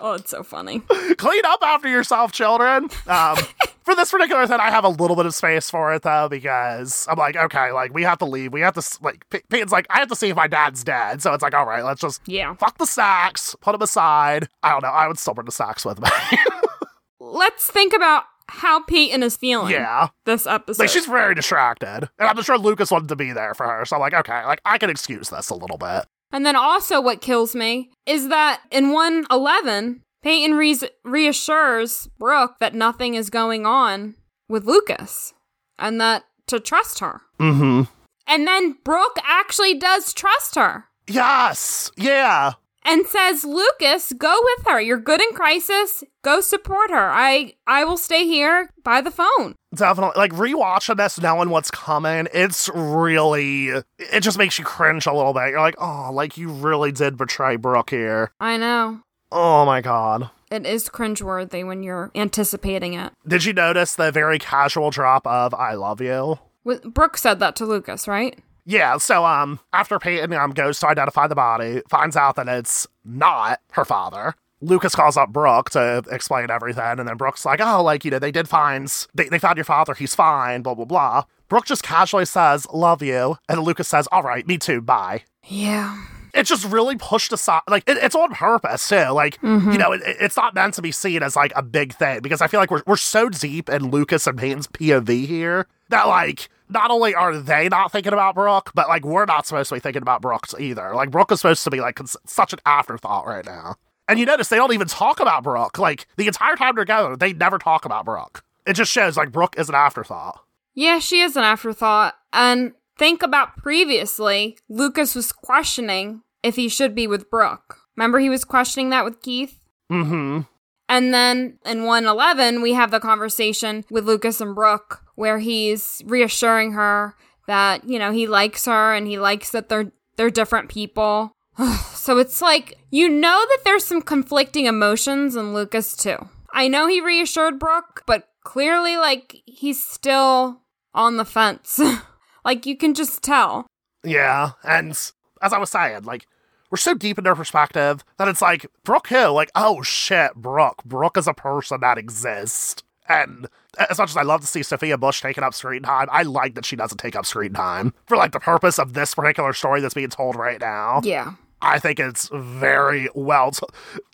Oh, 0.00 0.14
it's 0.14 0.30
so 0.30 0.42
funny. 0.42 0.80
clean 1.16 1.44
up 1.44 1.60
after 1.62 1.88
yourself 1.88 2.32
children 2.32 2.88
um 3.06 3.36
for 3.84 3.96
this 3.96 4.10
particular 4.12 4.46
thing, 4.46 4.60
I 4.60 4.70
have 4.70 4.84
a 4.84 4.88
little 4.88 5.16
bit 5.16 5.26
of 5.26 5.34
space 5.34 5.68
for 5.68 5.92
it 5.92 6.02
though 6.02 6.28
because 6.30 7.04
I'm 7.10 7.18
like, 7.18 7.34
okay, 7.36 7.72
like 7.72 7.92
we 7.92 8.04
have 8.04 8.18
to 8.18 8.24
leave. 8.24 8.52
We 8.52 8.60
have 8.60 8.74
to 8.74 8.98
like. 9.02 9.28
P- 9.28 9.40
Peyton's 9.50 9.72
like, 9.72 9.86
I 9.90 9.98
have 9.98 10.06
to 10.08 10.14
see 10.14 10.28
if 10.28 10.36
my 10.36 10.46
dad's 10.46 10.84
dead. 10.84 11.20
So 11.20 11.34
it's 11.34 11.42
like, 11.42 11.52
all 11.52 11.66
right, 11.66 11.84
let's 11.84 12.00
just 12.00 12.20
Yeah. 12.26 12.54
fuck 12.54 12.78
the 12.78 12.86
sacks, 12.86 13.56
put 13.60 13.72
them 13.72 13.82
aside. 13.82 14.48
I 14.62 14.70
don't 14.70 14.84
know. 14.84 14.88
I 14.88 15.08
would 15.08 15.18
still 15.18 15.34
bring 15.34 15.46
the 15.46 15.50
sacks 15.52 15.84
with 15.84 16.00
me. 16.00 16.08
Let's 17.20 17.68
think 17.70 17.92
about 17.92 18.24
how 18.48 18.82
Peyton 18.82 19.22
is 19.22 19.36
feeling 19.36 19.72
yeah, 19.72 20.08
this 20.26 20.46
episode. 20.46 20.82
like 20.82 20.90
she's 20.90 21.06
very 21.06 21.34
distracted, 21.34 22.08
and 22.18 22.28
I'm 22.28 22.40
sure 22.42 22.58
Lucas 22.58 22.90
wanted 22.90 23.08
to 23.08 23.16
be 23.16 23.32
there 23.32 23.54
for 23.54 23.66
her. 23.66 23.84
So 23.84 23.96
I'm 23.96 24.00
like, 24.00 24.12
okay, 24.14 24.44
like 24.44 24.60
I 24.64 24.76
can 24.78 24.90
excuse 24.90 25.30
this 25.30 25.48
a 25.50 25.54
little 25.54 25.78
bit. 25.78 26.04
And 26.32 26.46
then 26.46 26.56
also, 26.56 27.00
what 27.00 27.20
kills 27.20 27.54
me 27.54 27.90
is 28.06 28.28
that 28.28 28.62
in 28.70 28.90
111, 28.92 30.02
Peyton 30.22 30.56
re- 30.56 30.78
reassures 31.04 32.08
Brooke 32.18 32.58
that 32.60 32.74
nothing 32.74 33.14
is 33.14 33.28
going 33.30 33.66
on 33.66 34.14
with 34.48 34.64
Lucas 34.66 35.34
and 35.78 36.00
that 36.00 36.24
to 36.46 36.58
trust 36.60 37.00
her. 37.00 37.20
Mm-hmm. 37.38 37.82
And 38.26 38.46
then 38.46 38.76
Brooke 38.84 39.18
actually 39.24 39.78
does 39.78 40.12
trust 40.14 40.54
her 40.54 40.86
Yes. 41.08 41.90
Yeah. 41.96 42.52
and 42.84 43.06
says, 43.06 43.44
Lucas, 43.44 44.12
go 44.16 44.40
with 44.42 44.66
her. 44.68 44.80
You're 44.80 44.98
good 45.00 45.20
in 45.20 45.32
crisis. 45.34 46.04
Go 46.22 46.40
support 46.40 46.90
her. 46.90 47.10
I, 47.10 47.54
I 47.66 47.84
will 47.84 47.96
stay 47.96 48.24
here 48.26 48.70
by 48.84 49.00
the 49.00 49.10
phone. 49.10 49.56
Definitely. 49.74 50.14
Like 50.16 50.32
rewatching 50.32 50.96
this, 50.96 51.20
knowing 51.20 51.50
what's 51.50 51.70
coming, 51.70 52.28
it's 52.32 52.70
really 52.74 53.68
it 53.98 54.20
just 54.20 54.38
makes 54.38 54.58
you 54.58 54.64
cringe 54.64 55.06
a 55.06 55.12
little 55.12 55.32
bit. 55.32 55.50
You're 55.50 55.60
like, 55.60 55.74
oh, 55.78 56.10
like 56.12 56.36
you 56.36 56.48
really 56.48 56.92
did 56.92 57.16
betray 57.16 57.56
Brooke 57.56 57.90
here. 57.90 58.30
I 58.38 58.56
know. 58.56 59.00
Oh 59.32 59.64
my 59.66 59.80
god. 59.80 60.30
It 60.50 60.66
is 60.66 60.88
cringeworthy 60.88 61.66
when 61.66 61.82
you're 61.82 62.10
anticipating 62.14 62.94
it. 62.94 63.12
Did 63.26 63.44
you 63.44 63.52
notice 63.52 63.96
the 63.96 64.12
very 64.12 64.38
casual 64.38 64.90
drop 64.90 65.26
of 65.26 65.54
I 65.54 65.74
love 65.74 66.00
you? 66.00 66.38
Brooke 66.84 67.16
said 67.16 67.40
that 67.40 67.56
to 67.56 67.66
Lucas, 67.66 68.06
right? 68.06 68.38
Yeah, 68.64 68.98
so 68.98 69.24
um 69.24 69.58
after 69.72 69.98
Peyton 69.98 70.32
um 70.34 70.52
goes 70.52 70.78
to 70.80 70.88
identify 70.88 71.26
the 71.26 71.34
body, 71.34 71.82
finds 71.88 72.16
out 72.16 72.36
that 72.36 72.48
it's 72.48 72.86
not 73.04 73.58
her 73.72 73.84
father. 73.84 74.34
Lucas 74.62 74.94
calls 74.94 75.16
up 75.16 75.30
Brooke 75.30 75.70
to 75.70 76.02
explain 76.10 76.50
everything, 76.50 76.98
and 76.98 77.08
then 77.08 77.16
Brooke's 77.16 77.44
like, 77.44 77.60
Oh, 77.60 77.82
like, 77.82 78.04
you 78.04 78.10
know, 78.10 78.18
they 78.18 78.32
did 78.32 78.48
find 78.48 78.88
they, 79.14 79.28
they 79.28 79.38
found 79.38 79.56
your 79.56 79.64
father, 79.64 79.94
he's 79.94 80.14
fine, 80.14 80.62
blah 80.62 80.74
blah 80.74 80.84
blah. 80.84 81.24
Brooke 81.48 81.66
just 81.66 81.82
casually 81.82 82.24
says, 82.24 82.66
Love 82.72 83.02
you, 83.02 83.36
and 83.48 83.60
Lucas 83.60 83.88
says, 83.88 84.08
All 84.12 84.22
right, 84.22 84.46
me 84.46 84.56
too, 84.56 84.80
bye. 84.80 85.24
Yeah. 85.44 86.04
It's 86.34 86.48
just 86.48 86.64
really 86.64 86.96
pushed 86.96 87.32
aside. 87.32 87.60
Like, 87.68 87.86
it, 87.86 87.98
it's 87.98 88.14
on 88.14 88.32
purpose, 88.32 88.88
too. 88.88 89.10
Like, 89.10 89.36
you 89.42 89.48
mm-hmm. 89.48 89.72
know, 89.74 89.92
it, 89.92 90.00
it's 90.04 90.36
not 90.36 90.54
meant 90.54 90.72
to 90.74 90.82
be 90.82 90.90
seen 90.90 91.22
as, 91.22 91.36
like, 91.36 91.52
a 91.54 91.62
big 91.62 91.92
thing 91.92 92.20
because 92.22 92.40
I 92.40 92.46
feel 92.46 92.58
like 92.58 92.70
we're, 92.70 92.82
we're 92.86 92.96
so 92.96 93.28
deep 93.28 93.68
in 93.68 93.90
Lucas 93.90 94.26
and 94.26 94.38
Peyton's 94.38 94.66
POV 94.66 95.26
here 95.26 95.66
that, 95.90 96.08
like, 96.08 96.48
not 96.70 96.90
only 96.90 97.14
are 97.14 97.36
they 97.36 97.68
not 97.68 97.92
thinking 97.92 98.14
about 98.14 98.34
Brooke, 98.34 98.70
but, 98.74 98.88
like, 98.88 99.04
we're 99.04 99.26
not 99.26 99.46
supposed 99.46 99.68
to 99.68 99.74
be 99.74 99.80
thinking 99.80 100.00
about 100.00 100.22
Brooks 100.22 100.54
either. 100.58 100.94
Like, 100.94 101.10
Brooke 101.10 101.32
is 101.32 101.40
supposed 101.40 101.64
to 101.64 101.70
be, 101.70 101.80
like, 101.80 101.96
cons- 101.96 102.16
such 102.24 102.54
an 102.54 102.60
afterthought 102.64 103.26
right 103.26 103.44
now. 103.44 103.76
And 104.08 104.18
you 104.18 104.26
notice 104.26 104.48
they 104.48 104.56
don't 104.56 104.72
even 104.72 104.88
talk 104.88 105.20
about 105.20 105.44
Brooke. 105.44 105.78
Like, 105.78 106.06
the 106.16 106.26
entire 106.26 106.56
time 106.56 106.76
together, 106.76 107.16
they 107.16 107.32
never 107.32 107.58
talk 107.58 107.84
about 107.84 108.04
Brooke. 108.04 108.44
It 108.66 108.74
just 108.74 108.90
shows, 108.90 109.16
like, 109.16 109.32
Brooke 109.32 109.54
is 109.58 109.68
an 109.68 109.74
afterthought. 109.74 110.44
Yeah, 110.74 110.98
she 110.98 111.20
is 111.20 111.36
an 111.36 111.44
afterthought. 111.44 112.14
And 112.32 112.72
think 112.98 113.22
about 113.22 113.56
previously, 113.56 114.58
Lucas 114.68 115.14
was 115.14 115.32
questioning 115.32 116.22
if 116.42 116.56
he 116.56 116.68
should 116.68 116.94
be 116.94 117.06
with 117.06 117.30
Brooke. 117.30 117.78
Remember 117.96 118.18
he 118.18 118.28
was 118.28 118.44
questioning 118.44 118.90
that 118.90 119.04
with 119.04 119.22
Keith? 119.22 119.58
Mm 119.90 120.08
hmm. 120.08 120.40
And 120.88 121.14
then 121.14 121.58
in 121.64 121.84
111, 121.84 122.60
we 122.60 122.74
have 122.74 122.90
the 122.90 123.00
conversation 123.00 123.84
with 123.90 124.04
Lucas 124.04 124.40
and 124.40 124.54
Brooke 124.54 125.02
where 125.14 125.38
he's 125.38 126.02
reassuring 126.04 126.72
her 126.72 127.14
that, 127.46 127.88
you 127.88 127.98
know, 127.98 128.12
he 128.12 128.26
likes 128.26 128.66
her 128.66 128.94
and 128.94 129.06
he 129.06 129.18
likes 129.18 129.50
that 129.50 129.68
they're 129.68 129.92
they're 130.16 130.28
different 130.28 130.68
people. 130.68 131.34
so 132.02 132.18
it's 132.18 132.42
like 132.42 132.76
you 132.90 133.08
know 133.08 133.46
that 133.48 133.60
there's 133.64 133.84
some 133.84 134.02
conflicting 134.02 134.66
emotions 134.66 135.36
in 135.36 135.54
Lucas 135.54 135.96
too. 135.96 136.16
I 136.52 136.66
know 136.66 136.88
he 136.88 137.00
reassured 137.00 137.60
Brooke, 137.60 138.02
but 138.06 138.28
clearly 138.42 138.96
like 138.96 139.40
he's 139.46 139.84
still 139.84 140.62
on 140.94 141.16
the 141.16 141.24
fence. 141.24 141.80
like 142.44 142.66
you 142.66 142.76
can 142.76 142.94
just 142.94 143.22
tell. 143.22 143.68
Yeah, 144.02 144.52
and 144.64 144.90
as 144.90 145.52
I 145.52 145.58
was 145.58 145.70
saying, 145.70 146.02
like 146.02 146.26
we're 146.72 146.78
so 146.78 146.94
deep 146.94 147.18
in 147.18 147.24
their 147.24 147.36
perspective 147.36 148.02
that 148.18 148.26
it's 148.26 148.42
like 148.42 148.66
Brooke 148.82 149.06
who? 149.06 149.28
Like, 149.28 149.52
oh 149.54 149.82
shit, 149.82 150.34
Brooke. 150.34 150.82
Brooke 150.84 151.16
is 151.16 151.28
a 151.28 151.34
person 151.34 151.82
that 151.82 151.98
exists. 151.98 152.82
And 153.08 153.46
as 153.78 153.98
much 153.98 154.10
as 154.10 154.16
I 154.16 154.22
love 154.22 154.40
to 154.40 154.46
see 154.48 154.64
Sophia 154.64 154.98
Bush 154.98 155.20
taking 155.20 155.44
up 155.44 155.54
screen 155.54 155.82
time, 155.82 156.08
I 156.10 156.22
like 156.22 156.54
that 156.56 156.64
she 156.64 156.74
doesn't 156.74 156.98
take 156.98 157.14
up 157.14 157.26
screen 157.26 157.52
time 157.52 157.94
for 158.06 158.16
like 158.16 158.32
the 158.32 158.40
purpose 158.40 158.78
of 158.80 158.94
this 158.94 159.14
particular 159.14 159.52
story 159.52 159.80
that's 159.80 159.94
being 159.94 160.08
told 160.08 160.34
right 160.34 160.60
now. 160.60 161.00
Yeah. 161.04 161.34
I 161.62 161.78
think 161.78 161.98
it's 162.00 162.28
very 162.32 163.08
well. 163.14 163.52
T- 163.52 163.66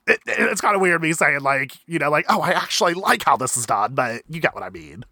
it, 0.06 0.20
it- 0.26 0.38
it's 0.50 0.60
kind 0.60 0.74
of 0.74 0.80
weird 0.80 1.02
me 1.02 1.12
saying 1.12 1.40
like, 1.40 1.72
you 1.86 1.98
know, 1.98 2.10
like, 2.10 2.26
oh, 2.28 2.40
I 2.40 2.50
actually 2.50 2.94
like 2.94 3.24
how 3.24 3.36
this 3.36 3.56
is 3.56 3.66
done, 3.66 3.94
but 3.94 4.22
you 4.28 4.40
get 4.40 4.54
what 4.54 4.62
I 4.62 4.70
mean. 4.70 5.04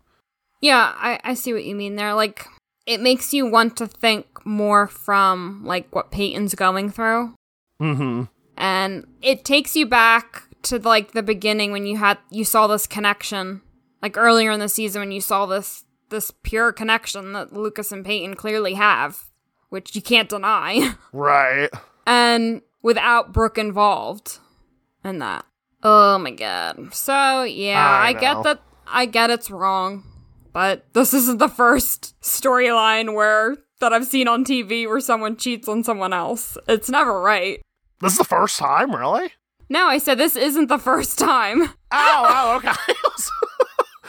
Yeah, 0.61 0.93
I, 0.97 1.19
I 1.25 1.35
see 1.35 1.53
what 1.53 1.65
you 1.65 1.75
mean 1.75 1.97
there. 1.97 2.15
Like, 2.15 2.47
it 2.87 3.01
makes 3.01 3.35
you 3.35 3.47
want 3.47 3.77
to 3.79 3.87
think 3.87 4.27
more 4.47 4.87
from, 4.87 5.63
like, 5.65 5.95
what 5.95 6.11
Peyton's 6.11 6.55
going 6.55 6.91
through. 6.91 7.35
Mm-hmm. 7.81 8.25
And 8.57 9.07
it 9.21 9.45
takes 9.45 9.77
you 9.77 9.85
back 9.87 10.45
to, 10.63 10.79
like, 10.79 11.13
the 11.13 11.23
beginning 11.23 11.73
when 11.73 11.85
you 11.87 11.99
had, 11.99 12.17
you 12.31 12.45
saw 12.45 12.67
this 12.67 12.87
connection. 12.87 13.61
Like, 14.01 14.17
earlier 14.17 14.51
in 14.51 14.61
the 14.61 14.69
season 14.69 15.01
when 15.01 15.13
you 15.13 15.21
saw 15.21 15.45
this, 15.47 15.85
this 16.09 16.31
pure 16.43 16.73
connection 16.73 17.33
that 17.35 17.53
Lucas 17.53 17.93
and 17.93 18.05
Peyton 18.05 18.35
clearly 18.35 18.75
have, 18.75 19.25
which 19.69 19.95
you 19.95 20.01
can't 20.03 20.29
deny. 20.29 20.95
Right. 21.13 21.69
And 22.07 22.63
without 22.83 23.33
Brooke 23.33 23.59
involved 23.59 24.39
in 25.05 25.19
that. 25.19 25.45
Oh 25.83 26.19
my 26.19 26.31
god. 26.31 26.95
So 26.95 27.43
yeah, 27.43 27.87
I 27.87 28.09
I, 28.09 28.13
get 28.13 28.43
that 28.43 28.63
I 28.87 29.07
get 29.07 29.31
it's 29.31 29.51
wrong, 29.51 30.05
but 30.53 30.87
this 30.95 31.13
isn't 31.13 31.39
the 31.39 31.49
first 31.49 32.19
storyline 32.21 33.15
where 33.15 33.57
that 33.81 33.93
I've 33.93 34.07
seen 34.07 34.29
on 34.29 34.45
TV 34.45 34.87
where 34.87 35.01
someone 35.01 35.37
cheats 35.37 35.69
on 35.69 35.85
someone 35.85 36.13
else. 36.13 36.57
It's 36.67 36.89
never 36.89 37.21
right. 37.21 37.61
This 38.01 38.13
is 38.13 38.19
the 38.19 38.25
first 38.25 38.59
time, 38.59 38.95
really? 38.95 39.33
No, 39.69 39.87
I 39.87 39.99
said 39.99 40.19
this 40.19 40.37
isn't 40.37 40.69
the 40.69 40.79
first 40.79 41.19
time. 41.19 41.63
Oh, 41.63 41.73
oh, 41.93 42.57
okay. 42.57 42.73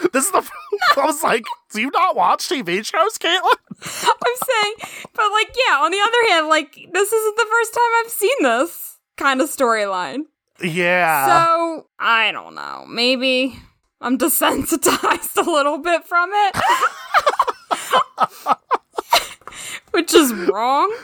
this 0.14 0.26
is 0.26 0.32
the. 0.32 0.50
I 0.98 1.06
was 1.06 1.24
like, 1.24 1.46
do 1.72 1.82
you 1.82 1.92
not 1.92 2.16
watch 2.16 2.48
TV 2.48 2.86
shows, 2.86 3.18
Caitlin? 3.18 3.58
I'm 3.84 4.36
saying, 4.46 4.74
but 5.14 5.32
like, 5.32 5.56
yeah, 5.68 5.78
on 5.78 5.92
the 5.92 6.00
other 6.00 6.32
hand, 6.32 6.48
like, 6.48 6.74
this 6.74 7.14
isn't 7.14 7.36
the 7.36 7.48
first 7.50 7.74
time 7.74 7.92
I've 8.04 8.12
seen 8.12 8.36
this 8.42 8.98
kind 9.18 9.42
of 9.42 9.50
storyline. 9.50 10.22
Yeah. 10.62 11.28
So, 11.28 11.88
I 12.00 12.32
don't 12.32 12.56
know. 12.56 12.86
Maybe 12.88 13.60
I'm 14.02 14.18
desensitized 14.18 15.38
a 15.46 15.50
little 15.50 15.78
bit 15.80 16.06
from 16.06 16.30
it. 16.34 16.56
Which 19.92 20.14
is 20.14 20.34
wrong. 20.34 20.96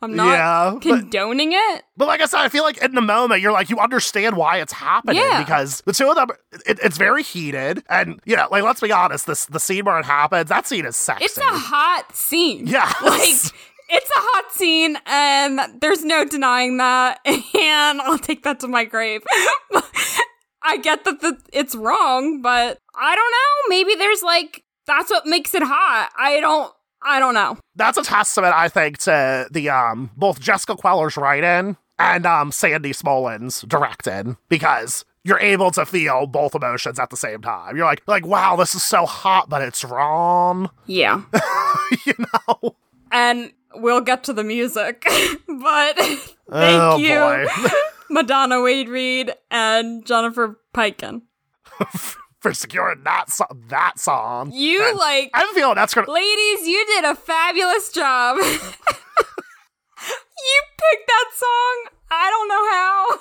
I'm 0.00 0.14
not 0.14 0.32
yeah, 0.32 0.70
but, 0.74 0.82
condoning 1.00 1.52
it. 1.52 1.82
but 1.96 2.06
like 2.06 2.20
I 2.20 2.26
said, 2.26 2.38
I 2.40 2.48
feel 2.48 2.62
like 2.62 2.78
in 2.78 2.94
the 2.94 3.00
moment 3.00 3.40
you're 3.40 3.50
like 3.52 3.68
you 3.68 3.78
understand 3.78 4.36
why 4.36 4.58
it's 4.60 4.72
happening 4.72 5.16
Yeah. 5.16 5.42
because 5.42 5.80
the 5.86 5.92
two 5.92 6.08
of 6.08 6.14
them, 6.14 6.28
it, 6.66 6.78
it's 6.82 6.96
very 6.98 7.22
heated, 7.24 7.82
and 7.88 8.20
you 8.24 8.36
know, 8.36 8.46
like 8.50 8.62
let's 8.62 8.80
be 8.80 8.92
honest, 8.92 9.26
this 9.26 9.46
the 9.46 9.58
scene 9.58 9.84
where 9.84 9.98
it 9.98 10.04
happens, 10.04 10.48
that 10.50 10.66
scene 10.68 10.86
is 10.86 10.96
sexy. 10.96 11.24
It's 11.24 11.36
a 11.38 11.42
hot 11.42 12.14
scene. 12.14 12.66
Yeah, 12.68 12.92
Like, 13.02 13.20
it's 13.90 14.10
a 14.10 14.20
hot 14.20 14.52
scene, 14.52 14.98
and 15.06 15.60
there's 15.80 16.04
no 16.04 16.24
denying 16.24 16.76
that. 16.76 17.18
And 17.60 18.00
I'll 18.02 18.18
take 18.18 18.42
that 18.44 18.60
to 18.60 18.68
my 18.68 18.84
grave. 18.84 19.22
I 20.62 20.76
get 20.78 21.04
that 21.04 21.20
the, 21.20 21.38
it's 21.52 21.74
wrong, 21.74 22.42
but 22.42 22.78
I 22.94 23.14
don't 23.16 23.30
know. 23.30 23.68
Maybe 23.76 23.94
there's 23.98 24.22
like, 24.22 24.64
that's 24.86 25.10
what 25.10 25.24
makes 25.26 25.54
it 25.54 25.62
hot. 25.62 26.10
I 26.18 26.40
don't, 26.40 26.72
I 27.02 27.18
don't 27.18 27.34
know. 27.34 27.58
That's 27.76 27.98
a 27.98 28.02
testament, 28.02 28.54
I 28.54 28.68
think, 28.68 28.98
to 28.98 29.48
the 29.50 29.68
um 29.70 30.10
both 30.16 30.40
Jessica 30.40 30.76
Queller's 30.76 31.16
writing 31.16 31.76
and 31.98 32.26
um 32.26 32.52
Sandy 32.52 32.92
Smolan's 32.92 33.62
directing 33.62 34.36
because 34.48 35.04
you're 35.24 35.40
able 35.40 35.70
to 35.72 35.84
feel 35.84 36.26
both 36.26 36.54
emotions 36.54 36.98
at 36.98 37.10
the 37.10 37.16
same 37.16 37.42
time. 37.42 37.76
You're 37.76 37.84
like, 37.84 38.02
like, 38.06 38.26
wow, 38.26 38.56
this 38.56 38.74
is 38.74 38.82
so 38.82 39.04
hot, 39.04 39.48
but 39.48 39.60
it's 39.60 39.84
wrong. 39.84 40.70
Yeah. 40.86 41.22
you 42.06 42.14
know? 42.18 42.76
and 43.10 43.52
we'll 43.74 44.00
get 44.00 44.24
to 44.24 44.32
the 44.32 44.44
music. 44.44 45.02
but 45.46 45.96
thank 45.96 46.32
oh 46.50 46.96
you. 46.96 47.48
Madonna 48.10 48.62
Wade 48.62 48.88
Reed 48.88 49.32
and 49.50 50.04
Jennifer 50.06 50.58
Pyken. 50.74 51.22
For 52.40 52.54
securing 52.54 53.02
that 53.04 53.30
so- 53.30 53.46
that 53.68 53.98
song. 53.98 54.52
You 54.52 54.84
And 54.84 54.96
like, 54.98 55.30
I'm 55.34 55.52
feeling 55.54 55.74
that's 55.74 55.92
gonna 55.94 56.10
ladies, 56.10 56.66
you 56.68 56.84
did 56.86 57.04
a 57.04 57.14
fabulous 57.14 57.90
job. 57.90 58.36
you 58.38 58.44
picked 60.78 61.06
that 61.08 61.30
song. 61.34 61.84
I 62.10 62.30
don't 62.30 62.48
know 62.48 62.70
how. 62.70 63.20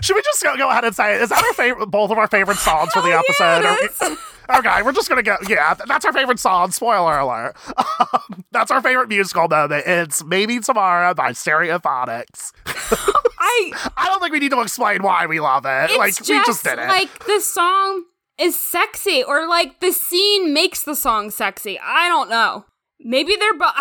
Should 0.00 0.16
we 0.16 0.22
just 0.22 0.42
go, 0.42 0.68
ahead 0.70 0.84
and 0.84 0.94
say 0.94 1.20
is 1.22 1.28
that 1.30 1.42
our 1.44 1.52
favorite? 1.54 1.86
Both 1.86 2.10
of 2.10 2.18
our 2.18 2.26
favorite 2.26 2.56
songs 2.58 2.92
for 2.92 3.00
the 3.02 3.12
Oh, 3.12 3.18
episode. 3.20 3.62
yeah, 3.62 3.76
it 3.80 3.80
we- 4.00 4.06
is. 4.08 4.18
okay, 4.58 4.82
we're 4.82 4.92
just 4.92 5.08
gonna 5.08 5.22
go. 5.22 5.36
Yeah, 5.48 5.74
that's 5.74 6.04
our 6.04 6.12
favorite 6.12 6.38
song. 6.40 6.70
Spoiler 6.72 7.18
alert. 7.18 7.54
Um, 8.12 8.44
that's 8.50 8.70
our 8.70 8.82
favorite 8.82 9.08
musical 9.08 9.46
moment. 9.48 9.84
It's 9.86 10.24
"Maybe 10.24 10.58
Tomorrow" 10.60 11.14
by 11.14 11.30
Stereophonics. 11.30 12.52
I 12.66 13.72
I 13.96 14.06
don't 14.06 14.20
think 14.20 14.32
we 14.32 14.40
need 14.40 14.50
to 14.50 14.60
explain 14.60 15.02
why 15.02 15.26
we 15.26 15.40
love 15.40 15.64
it. 15.64 15.96
like 15.96 16.16
just, 16.16 16.28
we 16.28 16.36
just 16.44 16.64
did 16.64 16.78
it. 16.78 16.88
like 16.88 17.24
the 17.26 17.40
song 17.40 18.04
is 18.38 18.58
sexy 18.58 19.22
or 19.22 19.46
like 19.48 19.80
the 19.80 19.92
scene 19.92 20.52
makes 20.52 20.82
the 20.82 20.94
song 20.96 21.30
sexy. 21.30 21.78
I 21.82 22.08
don't 22.08 22.28
know. 22.28 22.64
Maybe 23.00 23.36
they're 23.36 23.54
but 23.54 23.74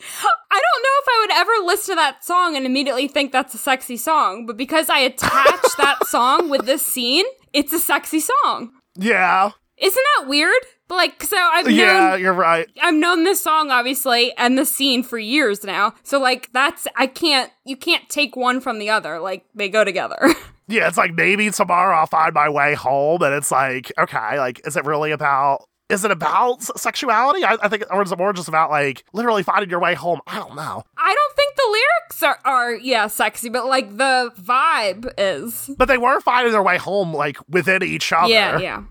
I 0.00 0.60
don't 0.60 0.82
know 0.82 0.96
if 1.02 1.06
I 1.08 1.18
would 1.20 1.32
ever 1.40 1.66
listen 1.66 1.94
to 1.94 1.96
that 1.96 2.24
song 2.24 2.56
and 2.56 2.66
immediately 2.66 3.08
think 3.08 3.32
that's 3.32 3.54
a 3.54 3.58
sexy 3.58 3.96
song, 3.96 4.46
but 4.46 4.56
because 4.56 4.88
I 4.90 4.98
attach 5.00 5.62
that 5.78 6.06
song 6.06 6.48
with 6.50 6.66
this 6.66 6.84
scene, 6.84 7.24
it's 7.52 7.72
a 7.72 7.78
sexy 7.78 8.20
song. 8.20 8.72
yeah, 8.94 9.50
Isn't 9.78 10.04
that 10.18 10.28
weird? 10.28 10.52
But 10.88 10.94
like 10.96 11.22
so 11.22 11.36
I've 11.36 11.66
known 11.66 11.74
yeah, 11.74 12.14
you're 12.14 12.32
right. 12.32 12.68
I've 12.80 12.94
known 12.94 13.24
this 13.24 13.42
song 13.42 13.70
obviously 13.72 14.32
and 14.38 14.56
the 14.56 14.64
scene 14.64 15.02
for 15.02 15.18
years 15.18 15.64
now. 15.64 15.94
So 16.04 16.20
like 16.20 16.52
that's 16.52 16.86
I 16.96 17.08
can't 17.08 17.50
you 17.64 17.76
can't 17.76 18.08
take 18.08 18.36
one 18.36 18.60
from 18.60 18.78
the 18.78 18.90
other. 18.90 19.18
Like 19.18 19.46
they 19.54 19.68
go 19.68 19.84
together. 19.84 20.16
Yeah, 20.68 20.88
it's 20.88 20.96
like 20.96 21.14
maybe 21.14 21.48
tomorrow 21.52 21.96
I'll 21.96 22.06
find 22.08 22.34
my 22.34 22.48
way 22.48 22.74
home, 22.74 23.22
and 23.22 23.32
it's 23.32 23.52
like 23.52 23.92
okay, 23.96 24.36
like 24.40 24.66
is 24.66 24.76
it 24.76 24.84
really 24.84 25.12
about? 25.12 25.60
Is 25.88 26.04
it 26.04 26.10
about 26.10 26.62
sexuality? 26.62 27.44
I, 27.44 27.56
I 27.62 27.68
think, 27.68 27.84
or 27.90 28.02
is 28.02 28.10
it 28.10 28.18
more 28.18 28.32
just 28.32 28.48
about 28.48 28.70
like 28.70 29.04
literally 29.12 29.44
finding 29.44 29.70
your 29.70 29.78
way 29.78 29.94
home? 29.94 30.20
I 30.26 30.36
don't 30.36 30.56
know. 30.56 30.82
I 30.98 31.14
don't 31.14 31.36
think 31.36 31.54
the 31.54 31.68
lyrics 31.70 32.22
are, 32.24 32.38
are 32.44 32.74
yeah 32.74 33.06
sexy, 33.06 33.48
but 33.48 33.66
like 33.66 33.96
the 33.96 34.32
vibe 34.40 35.12
is. 35.16 35.70
But 35.78 35.86
they 35.86 35.98
were 35.98 36.20
finding 36.20 36.52
their 36.52 36.62
way 36.62 36.76
home 36.76 37.14
like 37.14 37.38
within 37.48 37.84
each 37.84 38.12
other. 38.12 38.28
Yeah, 38.32 38.58
yeah. 38.60 38.84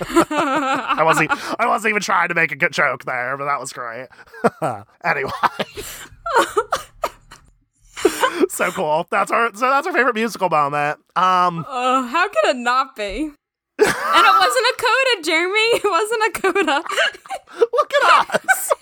I 0.00 1.02
wasn't. 1.04 1.30
I 1.60 1.66
wasn't 1.68 1.90
even 1.90 2.02
trying 2.02 2.28
to 2.28 2.34
make 2.34 2.50
a 2.50 2.56
good 2.56 2.72
joke 2.72 3.04
there, 3.04 3.36
but 3.36 3.44
that 3.44 3.60
was 3.60 3.72
great. 3.72 4.08
anyway. 5.04 5.30
so 8.48 8.70
cool. 8.72 9.06
That's 9.10 9.30
our 9.30 9.54
so 9.54 9.70
that's 9.70 9.86
our 9.86 9.92
favorite 9.92 10.14
musical 10.14 10.48
moment. 10.48 10.98
Um 11.14 11.64
Uh, 11.68 12.02
how 12.02 12.28
could 12.28 12.46
it 12.46 12.56
not 12.56 12.96
be? 12.96 13.30
And 13.86 14.26
it 14.26 14.34
wasn't 14.38 14.66
a 14.66 14.74
coda, 14.78 15.22
Jeremy. 15.22 15.60
It 15.72 15.84
wasn't 15.84 16.22
a 16.22 16.40
coda. 16.40 16.84
look 17.72 17.92
at 18.04 18.34
us. 18.44 18.72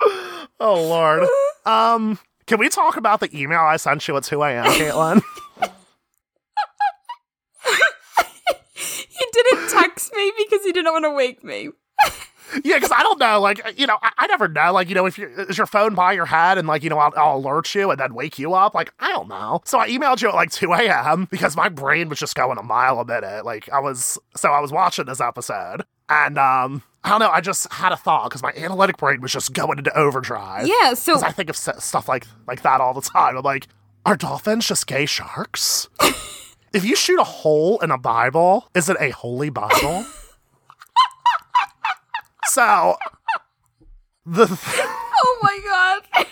oh 0.60 0.82
lord. 0.88 1.28
Um 1.66 2.18
can 2.46 2.58
we 2.58 2.68
talk 2.68 2.96
about 2.96 3.20
the 3.20 3.28
email 3.38 3.60
I 3.60 3.76
sent 3.76 4.06
you 4.08 4.16
It's 4.16 4.28
who 4.28 4.40
I 4.40 4.50
a.m., 4.52 4.64
Caitlin? 4.72 5.22
he 8.74 9.24
didn't 9.32 9.68
text 9.70 10.12
me 10.14 10.32
because 10.38 10.64
he 10.64 10.72
didn't 10.72 10.92
want 10.92 11.04
to 11.04 11.10
wake 11.10 11.44
me. 11.44 11.70
yeah, 12.64 12.76
because 12.76 12.92
I 12.92 13.02
don't 13.02 13.18
know. 13.18 13.40
Like, 13.40 13.60
you 13.76 13.86
know, 13.86 13.98
I, 14.02 14.10
I 14.18 14.26
never 14.26 14.48
know. 14.48 14.72
Like, 14.72 14.88
you 14.88 14.94
know, 14.94 15.06
if 15.06 15.18
you 15.18 15.28
is 15.28 15.58
your 15.58 15.66
phone 15.66 15.94
by 15.94 16.12
your 16.12 16.26
head 16.26 16.58
and 16.58 16.66
like, 16.68 16.82
you 16.82 16.90
know, 16.90 16.98
I'll, 16.98 17.12
I'll 17.16 17.36
alert 17.38 17.74
you 17.74 17.90
and 17.90 17.98
then 17.98 18.14
wake 18.14 18.38
you 18.38 18.54
up. 18.54 18.74
Like, 18.74 18.92
I 19.00 19.08
don't 19.08 19.28
know. 19.28 19.60
So 19.64 19.78
I 19.78 19.88
emailed 19.88 20.22
you 20.22 20.28
at 20.28 20.34
like 20.34 20.50
2 20.50 20.72
a.m. 20.72 21.26
because 21.30 21.56
my 21.56 21.68
brain 21.68 22.08
was 22.08 22.18
just 22.18 22.34
going 22.34 22.58
a 22.58 22.62
mile 22.62 23.00
a 23.00 23.04
minute. 23.04 23.44
Like, 23.44 23.68
I 23.70 23.80
was 23.80 24.18
so 24.36 24.50
I 24.50 24.60
was 24.60 24.72
watching 24.72 25.06
this 25.06 25.20
episode 25.20 25.82
and 26.08 26.38
um, 26.38 26.82
I 27.04 27.10
don't 27.10 27.20
know. 27.20 27.30
I 27.30 27.40
just 27.40 27.72
had 27.72 27.92
a 27.92 27.96
thought 27.96 28.24
because 28.24 28.42
my 28.42 28.52
analytic 28.56 28.98
brain 28.98 29.20
was 29.20 29.32
just 29.32 29.52
going 29.52 29.78
into 29.78 29.96
overdrive. 29.96 30.66
Yeah, 30.66 30.94
so 30.94 31.20
I 31.22 31.32
think 31.32 31.48
of 31.50 31.56
s- 31.56 31.82
stuff 31.84 32.08
like 32.08 32.26
like 32.46 32.62
that 32.62 32.80
all 32.80 32.94
the 32.94 33.00
time. 33.00 33.36
I'm 33.36 33.42
like, 33.42 33.68
are 34.04 34.16
dolphins 34.16 34.66
just 34.66 34.86
gay 34.86 35.06
sharks? 35.06 35.88
if 36.72 36.84
you 36.84 36.94
shoot 36.96 37.18
a 37.18 37.24
hole 37.24 37.78
in 37.80 37.90
a 37.90 37.98
Bible, 37.98 38.68
is 38.74 38.88
it 38.88 38.96
a 39.00 39.10
holy 39.10 39.50
Bible? 39.50 40.04
so 42.52 42.96
the 44.26 44.46
oh 45.24 45.38
my 45.42 45.58
god. 45.64 46.26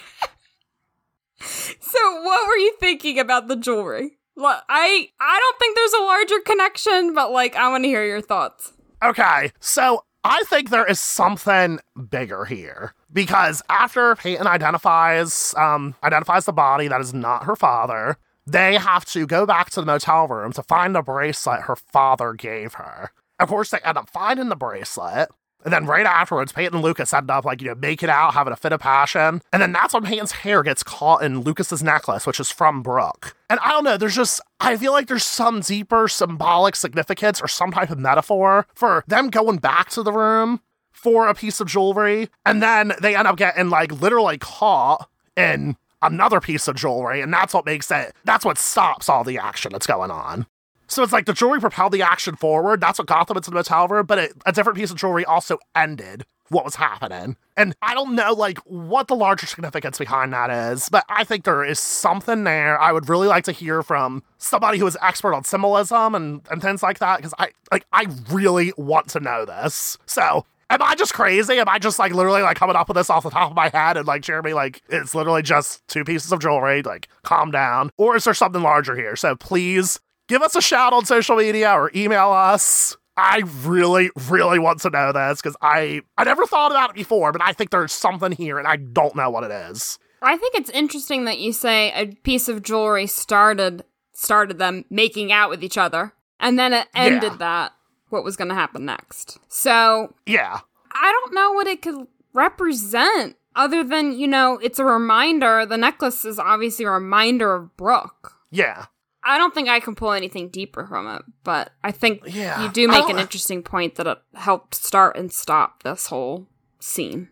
so 1.41 2.23
what 2.23 2.47
were 2.47 2.57
you 2.57 2.75
thinking 2.79 3.19
about 3.19 3.49
the 3.49 3.57
jewelry? 3.57 4.19
Look, 4.37 4.63
I 4.69 5.09
I 5.19 5.39
don't 5.41 5.59
think 5.59 5.77
there's 5.77 5.93
a 5.95 6.05
larger 6.05 6.41
connection, 6.41 7.15
but 7.15 7.33
like 7.33 7.57
I 7.57 7.69
want 7.69 7.85
to 7.85 7.89
hear 7.89 8.05
your 8.05 8.21
thoughts. 8.21 8.73
okay, 9.03 9.53
so 9.61 10.05
I 10.23 10.43
think 10.45 10.69
there 10.69 10.85
is 10.85 11.01
something 11.01 11.81
bigger 12.11 12.45
here 12.45 12.93
because 13.11 13.63
after 13.71 14.15
Peyton 14.17 14.47
identifies 14.47 15.55
um 15.57 15.95
identifies 16.05 16.45
the 16.45 16.53
body 16.53 16.89
that 16.89 17.01
is 17.01 17.15
not 17.15 17.45
her 17.45 17.57
father, 17.57 18.19
they 18.47 18.75
have 18.77 19.07
to 19.07 19.27
go 19.27 19.47
back 19.47 19.71
to 19.71 19.81
the 19.81 19.87
motel 19.87 20.29
room 20.29 20.53
to 20.53 20.63
find 20.63 20.95
the 20.95 21.03
bracelet 21.03 21.63
her 21.63 21.77
father 21.77 22.35
gave 22.35 22.75
her. 22.75 23.11
Of 23.39 23.49
course, 23.49 23.71
they 23.71 23.79
end 23.79 23.97
up 23.97 24.11
finding 24.11 24.51
the 24.51 24.57
bracelet. 24.57 25.31
And 25.65 25.73
then 25.73 25.87
right 25.87 26.07
afterwards, 26.07 26.53
Peyton 26.53 26.77
and 26.77 26.85
Lucas 26.85 27.13
end 27.13 27.31
up 27.31 27.45
like, 27.45 27.61
you 27.61 27.69
know, 27.69 27.75
making 27.75 28.09
out, 28.09 28.35
having 28.35 28.53
a 28.53 28.57
fit 28.57 28.73
of 28.73 28.81
passion. 28.81 29.43
And 29.53 29.63
then 29.63 29.73
that's 29.73 29.93
when 29.95 30.05
Peyton's 30.05 30.33
hair 30.33 30.63
gets 30.63 30.83
caught 30.83 31.23
in 31.23 31.41
Lucas's 31.41 31.83
necklace, 31.83 32.27
which 32.27 32.41
is 32.41 32.51
from 32.51 32.83
Brooke. 32.83 33.37
And 33.49 33.61
I 33.61 33.69
don't 33.71 33.85
know, 33.85 33.97
there's 33.97 34.17
just, 34.17 34.41
I 34.61 34.77
feel 34.77 34.93
like 34.93 35.09
there's 35.09 35.25
some 35.25 35.61
deeper 35.61 36.09
symbolic 36.09 36.77
significance 36.77 37.41
or 37.41 37.49
some 37.49 37.73
type 37.73 37.91
of 37.91 37.99
metaphor 37.99 38.67
for 38.75 39.05
them 39.07 39.29
going 39.29 39.59
back 39.59 39.91
to 39.91 40.03
the 40.03 40.13
room 40.13 40.61
for 40.91 41.29
a 41.29 41.35
piece 41.35 41.61
of 41.61 41.69
jewelry. 41.69 42.29
And 42.45 42.63
then 42.63 42.93
they 43.01 43.17
end 43.17 43.29
up 43.29 43.37
getting 43.37 43.71
like 43.71 44.01
literally 44.01 44.39
caught 44.39 45.09
in 45.37 45.77
another 46.03 46.41
piece 46.41 46.69
of 46.69 46.77
jewelry. 46.77 47.21
And 47.21 47.33
that's 47.33 47.53
what 47.53 47.67
makes 47.67 47.91
it, 47.91 48.15
that's 48.25 48.45
what 48.45 48.59
stops 48.59 49.09
all 49.09 49.25
the 49.25 49.39
action 49.39 49.73
that's 49.73 49.87
going 49.87 50.11
on. 50.11 50.47
So 50.91 51.05
it's 51.05 51.13
like 51.13 51.27
the 51.27 51.33
jewelry 51.33 51.61
propelled 51.61 51.93
the 51.93 52.03
action 52.03 52.35
forward. 52.35 52.81
That's 52.81 52.99
what 52.99 53.07
got 53.07 53.29
them 53.29 53.37
into 53.37 53.51
the 53.51 53.55
motel 53.55 53.87
room, 53.87 54.07
but 54.07 54.19
it, 54.19 54.33
a 54.45 54.53
different 54.53 54.77
piece 54.77 54.91
of 54.91 54.97
jewelry 54.97 55.25
also 55.25 55.59
ended 55.75 56.25
what 56.49 56.65
was 56.65 56.75
happening. 56.75 57.37
And 57.57 57.77
I 57.81 57.95
don't 57.95 58.17
know, 58.17 58.33
like, 58.33 58.59
what 58.59 59.07
the 59.07 59.15
larger 59.15 59.47
significance 59.47 59.99
behind 59.99 60.33
that 60.33 60.51
is, 60.51 60.89
but 60.89 61.05
I 61.09 61.23
think 61.23 61.45
there 61.45 61.65
is 61.65 61.79
something 61.79 62.43
there. 62.43 62.77
I 62.81 62.91
would 62.91 63.09
really 63.09 63.29
like 63.29 63.45
to 63.45 63.53
hear 63.53 63.85
from 63.85 64.25
somebody 64.39 64.79
who 64.79 64.87
is 64.89 64.99
expert 65.01 65.33
on 65.33 65.45
symbolism 65.45 66.17
and, 66.17 66.41
and 66.51 66.61
things 66.61 66.83
like 66.83 66.99
that, 66.99 67.19
because 67.19 67.35
I, 67.39 67.51
like, 67.71 67.87
I 67.93 68.07
really 68.29 68.73
want 68.77 69.09
to 69.11 69.21
know 69.21 69.45
this. 69.45 69.97
So 70.07 70.45
Am 70.71 70.81
I 70.83 70.95
just 70.95 71.15
crazy? 71.15 71.59
Am 71.59 71.69
I 71.69 71.81
just 71.81 71.99
like 71.99 72.15
literally 72.15 72.43
like 72.43 72.57
coming 72.57 72.77
up 72.77 72.87
with 72.87 72.97
this 72.97 73.11
off 73.11 73.25
the 73.25 73.31
top 73.31 73.51
of 73.51 73.57
my 73.57 73.71
head 73.71 73.97
and 73.97 74.07
like 74.07 74.23
Jeremy, 74.23 74.53
like 74.53 74.83
it's 74.89 75.17
literally 75.17 75.43
just 75.43 75.85
two 75.89 76.05
pieces 76.05 76.31
of 76.31 76.39
jewelry, 76.39 76.83
like 76.83 77.09
calm 77.25 77.51
down? 77.51 77.91
Or 77.97 78.15
is 78.15 78.23
there 78.23 78.35
something 78.35 78.63
larger 78.63 78.95
here? 78.95 79.17
So 79.17 79.35
please 79.35 79.99
give 80.31 80.41
us 80.43 80.55
a 80.57 80.63
shout 80.63 80.95
on 80.95 81.05
social 81.05 81.37
media 81.37 81.71
or 81.73 81.91
email 81.95 82.31
us. 82.31 82.97
I 83.17 83.43
really, 83.65 84.11
really 84.31 84.59
want 84.59 84.81
to 84.81 84.91
know 84.91 85.13
this 85.13 85.43
because 85.43 85.57
I 85.61 86.01
I 86.17 86.25
never 86.25 86.47
thought 86.47 86.71
about 86.71 86.91
it 86.91 86.97
before, 86.97 87.33
but 87.33 87.43
I 87.43 87.53
think 87.53 87.69
there's 87.71 87.93
something 87.93 88.33
here 88.33 88.59
and 88.59 88.67
I 88.67 88.77
don't 88.77 89.15
know 89.15 89.29
what 89.29 89.45
it 89.45 89.51
is. 89.51 89.99
I 90.23 90.37
think 90.39 90.55
it's 90.55 90.71
interesting 90.71 91.25
that 91.27 91.39
you 91.39 91.53
say 91.53 91.93
a 91.93 92.07
piece 92.23 92.49
of 92.49 92.63
jewelry 92.63 93.07
started 93.07 93.85
started 94.15 94.59
them 94.59 94.85
making 94.89 95.33
out 95.33 95.51
with 95.51 95.63
each 95.65 95.77
other, 95.77 96.13
and 96.39 96.59
then 96.59 96.73
it 96.73 96.87
ended 96.95 97.33
Yeah. 97.33 97.37
that. 97.39 97.73
What 98.11 98.25
was 98.25 98.37
going 98.37 98.49
to 98.49 98.55
happen 98.55 98.85
next? 98.87 99.39
So 99.49 100.15
Yeah. 100.27 100.61
I 100.93 101.13
don't 101.13 101.35
know 101.35 101.53
what 101.53 101.67
it 101.67 101.83
could 101.83 102.07
represent, 102.33 103.37
other 103.57 103.83
than 103.85 104.19
you 104.19 104.27
know, 104.29 104.59
it's 104.63 104.79
a 104.79 104.85
reminder. 104.85 105.65
The 105.67 105.77
necklace 105.77 106.25
is 106.25 106.39
obviously 106.39 106.85
a 106.87 106.91
reminder 106.91 107.55
of 107.55 107.77
Brooke. 107.77 108.35
Yeah. 108.51 108.87
I 109.25 109.39
don't 109.39 109.55
think 109.55 109.69
I 109.69 109.81
can 109.81 109.95
pull 109.95 110.13
anything 110.13 110.49
deeper 110.49 110.87
from 110.87 111.07
it, 111.15 111.23
but 111.45 111.73
I 111.85 111.93
think 111.93 112.23
Yeah. 112.27 112.63
you 112.63 112.71
do 112.71 112.89
make 112.89 113.09
an 113.09 113.19
interesting 113.19 113.63
point 113.63 113.97
that 113.97 114.07
it 114.07 114.19
helped 114.35 114.75
start 114.75 115.17
and 115.17 115.33
stop 115.33 115.83
this 115.83 116.07
whole 116.07 116.47
scene. 116.81 117.29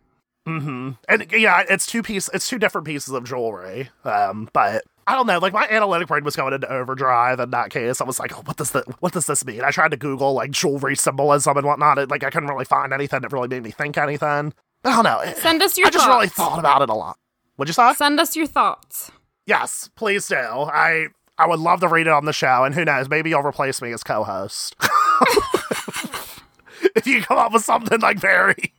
Mm-hmm. 0.47 0.91
And 1.09 1.27
yeah, 1.33 1.65
it's 1.69 1.87
two 1.87 2.03
piece 2.03 2.29
it's 2.33 2.49
two 2.49 2.59
different 2.59 2.87
pieces 2.87 3.13
of 3.13 3.25
jewelry. 3.25 3.91
Um, 4.05 4.49
but 4.53 4.83
I 5.07 5.15
don't 5.15 5.27
know, 5.27 5.39
like 5.39 5.53
my 5.53 5.67
analytic 5.69 6.09
brain 6.09 6.25
was 6.25 6.37
going 6.37 6.53
into 6.55 6.71
overdrive 6.71 7.41
in 7.41 7.51
that 7.51 7.71
case. 7.71 8.01
I 8.01 8.05
was 8.05 8.19
like, 8.19 8.37
oh, 8.37 8.43
what 8.45 8.57
does 8.57 8.71
the 8.73 8.83
what 9.01 9.13
does 9.13 9.27
this 9.27 9.45
mean? 9.45 9.63
I 9.63 9.71
tried 9.71 9.91
to 9.91 9.97
Google 9.97 10.33
like 10.35 10.51
jewelry 10.51 10.97
symbolism 10.97 11.57
and 11.57 11.67
whatnot. 11.67 11.99
It, 11.99 12.11
like 12.11 12.25
I 12.25 12.31
couldn't 12.31 12.49
really 12.49 12.65
find 12.65 12.93
anything 12.93 13.21
that 13.23 13.33
really 13.33 13.49
made 13.49 13.63
me 13.63 13.71
think 13.71 13.99
anything. 13.99 14.53
But 14.83 14.91
I 14.93 15.03
don't 15.03 15.05
know. 15.05 15.33
Send 15.39 15.63
us 15.63 15.77
your 15.77 15.87
thoughts. 15.87 15.97
I 15.97 15.99
just 15.99 16.07
thoughts. 16.07 16.15
really 16.17 16.29
thought 16.29 16.59
about 16.59 16.83
it 16.83 16.89
a 16.91 16.95
lot. 16.95 17.19
What'd 17.57 17.69
you 17.71 17.75
say? 17.75 17.93
Send 17.95 18.21
us 18.21 18.37
your 18.37 18.47
thoughts. 18.47 19.11
Yes, 19.47 19.91
please 19.97 20.29
do. 20.29 20.37
I 20.37 21.09
I 21.39 21.47
would 21.47 21.61
love 21.61 21.81
to 21.81 21.89
read 21.89 22.07
it 22.07 22.13
on 22.13 22.25
the 22.25 22.33
show, 22.33 22.65
and 22.65 22.75
who 22.75 22.85
knows, 22.85 23.09
maybe 23.09 23.31
you'll 23.31 23.43
replace 23.43 23.81
me 23.81 23.93
as 23.93 24.03
co-host. 24.03 24.75
if 26.97 27.07
you 27.07 27.23
come 27.23 27.39
up 27.39 27.53
with 27.53 27.65
something 27.65 28.01
like 28.01 28.19
very, 28.19 28.73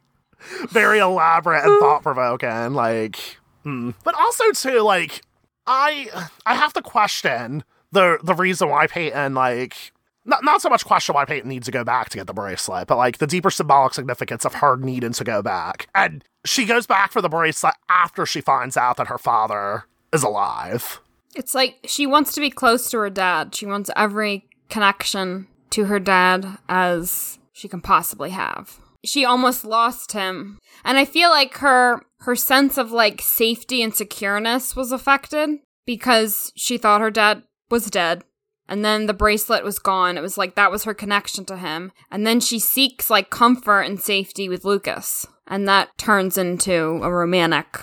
very 0.69 0.99
elaborate 0.99 1.63
and 1.63 1.79
thought 1.79 2.03
provoking, 2.03 2.73
like, 2.73 3.37
hmm. 3.63 3.91
but 4.03 4.13
also 4.15 4.51
too, 4.51 4.81
like, 4.81 5.21
I 5.65 6.29
I 6.45 6.55
have 6.55 6.73
to 6.73 6.81
question 6.81 7.63
the 7.91 8.19
the 8.23 8.35
reason 8.35 8.69
why 8.69 8.87
Peyton 8.87 9.33
like. 9.33 9.93
Not, 10.25 10.43
not 10.43 10.61
so 10.61 10.69
much 10.69 10.85
question 10.85 11.15
why 11.15 11.25
Peyton 11.25 11.49
needs 11.49 11.65
to 11.65 11.71
go 11.71 11.83
back 11.83 12.09
to 12.09 12.17
get 12.17 12.27
the 12.27 12.33
bracelet, 12.33 12.87
but 12.87 12.97
like 12.97 13.17
the 13.17 13.25
deeper 13.25 13.49
symbolic 13.49 13.95
significance 13.95 14.45
of 14.45 14.55
her 14.55 14.75
needing 14.75 15.13
to 15.13 15.23
go 15.23 15.41
back. 15.41 15.87
And 15.95 16.23
she 16.45 16.65
goes 16.65 16.85
back 16.85 17.11
for 17.11 17.21
the 17.21 17.29
bracelet 17.29 17.73
after 17.89 18.27
she 18.27 18.39
finds 18.39 18.77
out 18.77 18.97
that 18.97 19.07
her 19.07 19.17
father 19.17 19.85
is 20.13 20.21
alive. 20.21 20.99
It's 21.35 21.53
like 21.53 21.77
she 21.85 22.05
wants 22.07 22.33
to 22.33 22.41
be 22.41 22.49
close 22.49 22.89
to 22.91 22.97
her 22.99 23.09
dad. 23.09 23.55
She 23.55 23.65
wants 23.65 23.89
every 23.95 24.47
connection 24.69 25.47
to 25.71 25.85
her 25.85 25.99
dad 25.99 26.57
as 26.67 27.39
she 27.53 27.67
can 27.67 27.81
possibly 27.81 28.31
have. 28.31 28.79
She 29.03 29.23
almost 29.23 29.63
lost 29.63 30.11
him. 30.11 30.59
And 30.83 30.97
I 30.97 31.05
feel 31.05 31.29
like 31.29 31.57
her 31.57 32.01
her 32.21 32.35
sense 32.35 32.77
of 32.77 32.91
like 32.91 33.21
safety 33.21 33.81
and 33.81 33.93
secureness 33.93 34.75
was 34.75 34.91
affected 34.91 35.59
because 35.85 36.51
she 36.55 36.77
thought 36.77 37.01
her 37.01 37.11
dad 37.11 37.43
was 37.69 37.89
dead. 37.89 38.23
And 38.67 38.85
then 38.85 39.07
the 39.07 39.13
bracelet 39.13 39.63
was 39.63 39.79
gone. 39.79 40.17
It 40.17 40.21
was 40.21 40.37
like 40.37 40.55
that 40.55 40.71
was 40.71 40.83
her 40.83 40.93
connection 40.93 41.45
to 41.45 41.57
him. 41.57 41.91
And 42.11 42.27
then 42.27 42.39
she 42.39 42.59
seeks 42.59 43.09
like 43.09 43.31
comfort 43.31 43.81
and 43.81 43.99
safety 43.99 44.47
with 44.47 44.65
Lucas. 44.65 45.25
And 45.47 45.67
that 45.67 45.97
turns 45.97 46.37
into 46.37 46.99
a 47.01 47.11
romantic 47.11 47.79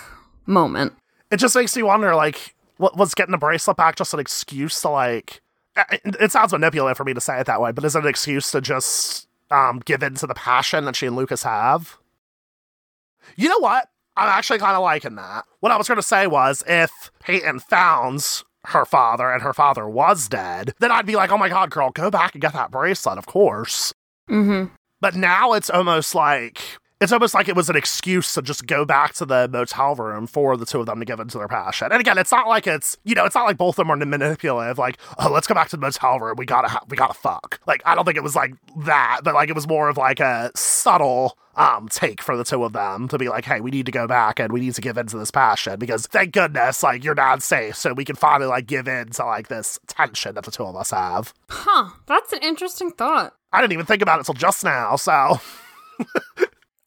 moment. 0.46 0.92
It 1.30 1.38
just 1.38 1.56
makes 1.56 1.76
me 1.76 1.82
wonder, 1.82 2.14
like, 2.14 2.54
was 2.78 3.14
getting 3.14 3.32
the 3.32 3.38
bracelet 3.38 3.76
back 3.76 3.96
just 3.96 4.14
an 4.14 4.20
excuse 4.20 4.80
to 4.82 4.88
like? 4.88 5.40
It, 5.90 6.32
sounds 6.32 6.52
manipulative 6.52 6.96
for 6.96 7.04
me 7.04 7.12
to 7.12 7.20
say 7.20 7.38
it 7.38 7.46
that 7.46 7.60
way, 7.60 7.70
but 7.70 7.84
is 7.84 7.94
it 7.94 8.02
an 8.02 8.08
excuse 8.08 8.50
to 8.52 8.62
just 8.62 9.28
um, 9.50 9.82
give 9.84 10.02
in 10.02 10.14
to 10.14 10.26
the 10.26 10.34
passion 10.34 10.86
that 10.86 10.96
she 10.96 11.06
and 11.06 11.16
Lucas 11.16 11.42
have? 11.42 11.98
You 13.36 13.50
know 13.50 13.58
what? 13.58 13.88
I'm 14.16 14.28
actually 14.28 14.58
kind 14.58 14.74
of 14.74 14.82
liking 14.82 15.16
that. 15.16 15.44
What 15.60 15.72
I 15.72 15.76
was 15.76 15.86
going 15.86 15.96
to 15.96 16.02
say 16.02 16.26
was 16.26 16.64
if 16.66 17.10
Peyton 17.20 17.60
founds 17.60 18.44
her 18.66 18.86
father 18.86 19.30
and 19.30 19.42
her 19.42 19.52
father 19.52 19.86
was 19.86 20.28
dead, 20.28 20.72
then 20.80 20.90
I'd 20.90 21.06
be 21.06 21.16
like, 21.16 21.30
oh 21.30 21.38
my 21.38 21.50
God, 21.50 21.70
girl, 21.70 21.90
go 21.90 22.10
back 22.10 22.34
and 22.34 22.40
get 22.40 22.54
that 22.54 22.70
bracelet, 22.70 23.18
of 23.18 23.26
course. 23.26 23.92
Mm-hmm. 24.30 24.72
But 25.00 25.14
now 25.14 25.52
it's 25.52 25.70
almost 25.70 26.14
like 26.14 26.60
it's 27.00 27.12
almost 27.12 27.34
like 27.34 27.48
it 27.48 27.56
was 27.56 27.68
an 27.68 27.76
excuse 27.76 28.32
to 28.34 28.42
just 28.42 28.66
go 28.66 28.84
back 28.86 29.12
to 29.14 29.26
the 29.26 29.48
motel 29.48 29.94
room 29.94 30.26
for 30.26 30.56
the 30.56 30.64
two 30.64 30.80
of 30.80 30.86
them 30.86 30.98
to 30.98 31.04
give 31.04 31.20
into 31.20 31.36
their 31.36 31.48
passion. 31.48 31.88
And 31.92 32.00
again, 32.00 32.16
it's 32.16 32.32
not 32.32 32.48
like 32.48 32.66
it's 32.66 32.96
you 33.04 33.14
know, 33.14 33.26
it's 33.26 33.34
not 33.34 33.44
like 33.44 33.58
both 33.58 33.78
of 33.78 33.86
them 33.86 33.90
are 33.90 33.96
manipulative. 33.96 34.78
Like, 34.78 34.98
oh, 35.18 35.30
let's 35.30 35.46
go 35.46 35.54
back 35.54 35.68
to 35.70 35.76
the 35.76 35.80
motel 35.82 36.18
room. 36.18 36.36
We 36.38 36.46
gotta 36.46 36.68
ha- 36.68 36.84
we 36.88 36.96
gotta 36.96 37.14
fuck. 37.14 37.60
Like, 37.66 37.82
I 37.84 37.94
don't 37.94 38.04
think 38.04 38.16
it 38.16 38.22
was 38.22 38.34
like 38.34 38.54
that, 38.84 39.20
but 39.24 39.34
like 39.34 39.50
it 39.50 39.54
was 39.54 39.68
more 39.68 39.88
of 39.88 39.98
like 39.98 40.20
a 40.20 40.50
subtle 40.54 41.36
um 41.56 41.88
take 41.88 42.20
for 42.20 42.36
the 42.36 42.44
two 42.44 42.64
of 42.64 42.72
them 42.72 43.08
to 43.08 43.18
be 43.18 43.28
like, 43.28 43.44
hey, 43.44 43.60
we 43.60 43.70
need 43.70 43.86
to 43.86 43.92
go 43.92 44.06
back 44.06 44.40
and 44.40 44.50
we 44.50 44.60
need 44.60 44.74
to 44.74 44.80
give 44.80 44.96
into 44.96 45.18
this 45.18 45.30
passion 45.30 45.78
because 45.78 46.06
thank 46.06 46.32
goodness 46.32 46.82
like 46.82 47.04
you're 47.04 47.14
not 47.14 47.42
safe, 47.42 47.76
so 47.76 47.92
we 47.92 48.06
can 48.06 48.16
finally 48.16 48.48
like 48.48 48.66
give 48.66 48.88
in 48.88 49.10
to 49.10 49.24
like 49.26 49.48
this 49.48 49.78
tension 49.86 50.34
that 50.34 50.44
the 50.44 50.50
two 50.50 50.64
of 50.64 50.74
us 50.74 50.92
have. 50.92 51.34
Huh. 51.50 51.90
That's 52.06 52.32
an 52.32 52.40
interesting 52.42 52.90
thought. 52.90 53.34
I 53.52 53.60
didn't 53.60 53.74
even 53.74 53.86
think 53.86 54.00
about 54.00 54.16
it 54.16 54.20
until 54.20 54.34
just 54.34 54.64
now. 54.64 54.96
So. 54.96 55.38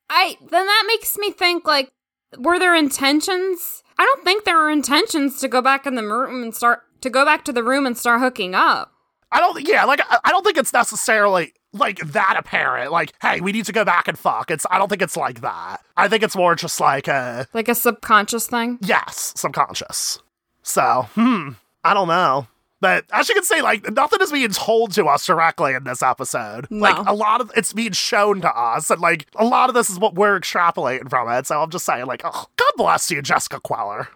I 0.10 0.38
then 0.42 0.66
that 0.66 0.84
makes 0.88 1.18
me 1.18 1.32
think 1.32 1.66
like 1.68 1.90
were 2.38 2.60
there 2.60 2.76
intentions? 2.76 3.84
I 3.98 4.06
don't 4.06 4.24
think 4.24 4.44
there 4.46 4.58
were 4.58 4.70
intentions 4.70 5.40
to 5.42 5.48
go 5.48 5.62
back 5.62 5.86
in 5.86 5.96
the 5.96 6.04
room 6.04 6.44
and 6.44 6.56
start 6.56 6.82
to 7.02 7.10
go 7.10 7.26
back 7.26 7.44
to 7.46 7.52
the 7.52 7.64
room 7.64 7.86
and 7.86 7.98
start 7.98 8.22
hooking 8.22 8.56
up. 8.56 8.92
I 9.32 9.40
don't 9.40 9.68
yeah, 9.68 9.86
like 9.86 10.02
I, 10.10 10.20
I 10.26 10.32
don't 10.32 10.44
think 10.44 10.58
it's 10.58 10.74
necessarily 10.74 11.54
like 11.74 12.00
that 12.00 12.36
apparent. 12.38 12.92
Like, 12.92 13.14
hey, 13.22 13.42
we 13.42 13.52
need 13.52 13.66
to 13.66 13.72
go 13.72 13.86
back 13.86 14.08
and 14.08 14.18
fuck. 14.18 14.50
It's 14.50 14.66
I 14.72 14.78
don't 14.80 14.88
think 14.90 15.02
it's 15.02 15.18
like 15.18 15.42
that. 15.42 15.82
I 15.98 16.08
think 16.08 16.24
it's 16.24 16.36
more 16.36 16.56
just 16.56 16.80
like 16.80 17.08
a 17.08 17.48
Like 17.54 17.70
a 17.70 17.76
subconscious 17.76 18.48
thing. 18.48 18.80
yes, 18.82 19.34
subconscious. 19.36 20.20
So, 20.64 21.08
hmm, 21.16 21.52
I 21.84 21.94
don't 21.94 22.08
know. 22.08 22.48
But 22.82 23.06
as 23.12 23.28
you 23.28 23.36
can 23.36 23.44
see, 23.44 23.62
like 23.62 23.92
nothing 23.92 24.22
is 24.22 24.32
being 24.32 24.52
told 24.52 24.94
to 24.94 25.06
us 25.06 25.26
directly 25.26 25.74
in 25.74 25.84
this 25.84 26.02
episode. 26.02 26.68
No. 26.70 26.80
Like 26.80 27.08
a 27.08 27.14
lot 27.14 27.42
of 27.42 27.52
it's 27.56 27.74
being 27.74 27.92
shown 27.92 28.42
to 28.42 28.50
us, 28.50 28.90
and 28.90 29.02
like 29.02 29.28
a 29.36 29.46
lot 29.46 29.70
of 29.70 29.76
this 29.76 29.90
is 29.90 30.00
what 30.00 30.16
we're 30.16 30.40
extrapolating 30.40 31.10
from 31.10 31.30
it. 31.30 31.48
So 31.48 31.62
I'm 31.62 31.70
just 31.70 31.86
saying, 31.86 32.06
like, 32.06 32.22
oh, 32.24 32.46
God 32.56 32.72
bless 32.78 33.12
you, 33.12 33.22
Jessica 33.22 33.60
Queller. 33.60 34.08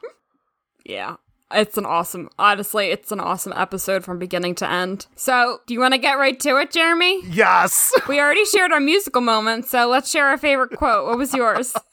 Yeah. 0.85 1.17
It's 1.51 1.77
an 1.77 1.85
awesome 1.85 2.29
honestly, 2.39 2.87
it's 2.87 3.11
an 3.11 3.19
awesome 3.19 3.53
episode 3.55 4.03
from 4.03 4.17
beginning 4.17 4.55
to 4.55 4.69
end. 4.69 5.05
So, 5.15 5.59
do 5.67 5.73
you 5.75 5.79
want 5.79 5.93
to 5.93 5.99
get 5.99 6.17
right 6.17 6.39
to 6.39 6.57
it, 6.57 6.71
Jeremy? 6.71 7.21
Yes. 7.27 7.93
We 8.07 8.19
already 8.19 8.45
shared 8.45 8.71
our 8.71 8.79
musical 8.79 9.21
moment, 9.21 9.65
so 9.65 9.87
let's 9.87 10.09
share 10.09 10.25
our 10.25 10.37
favorite 10.37 10.75
quote. 10.77 11.05
What 11.05 11.17
was 11.17 11.33
yours? 11.33 11.73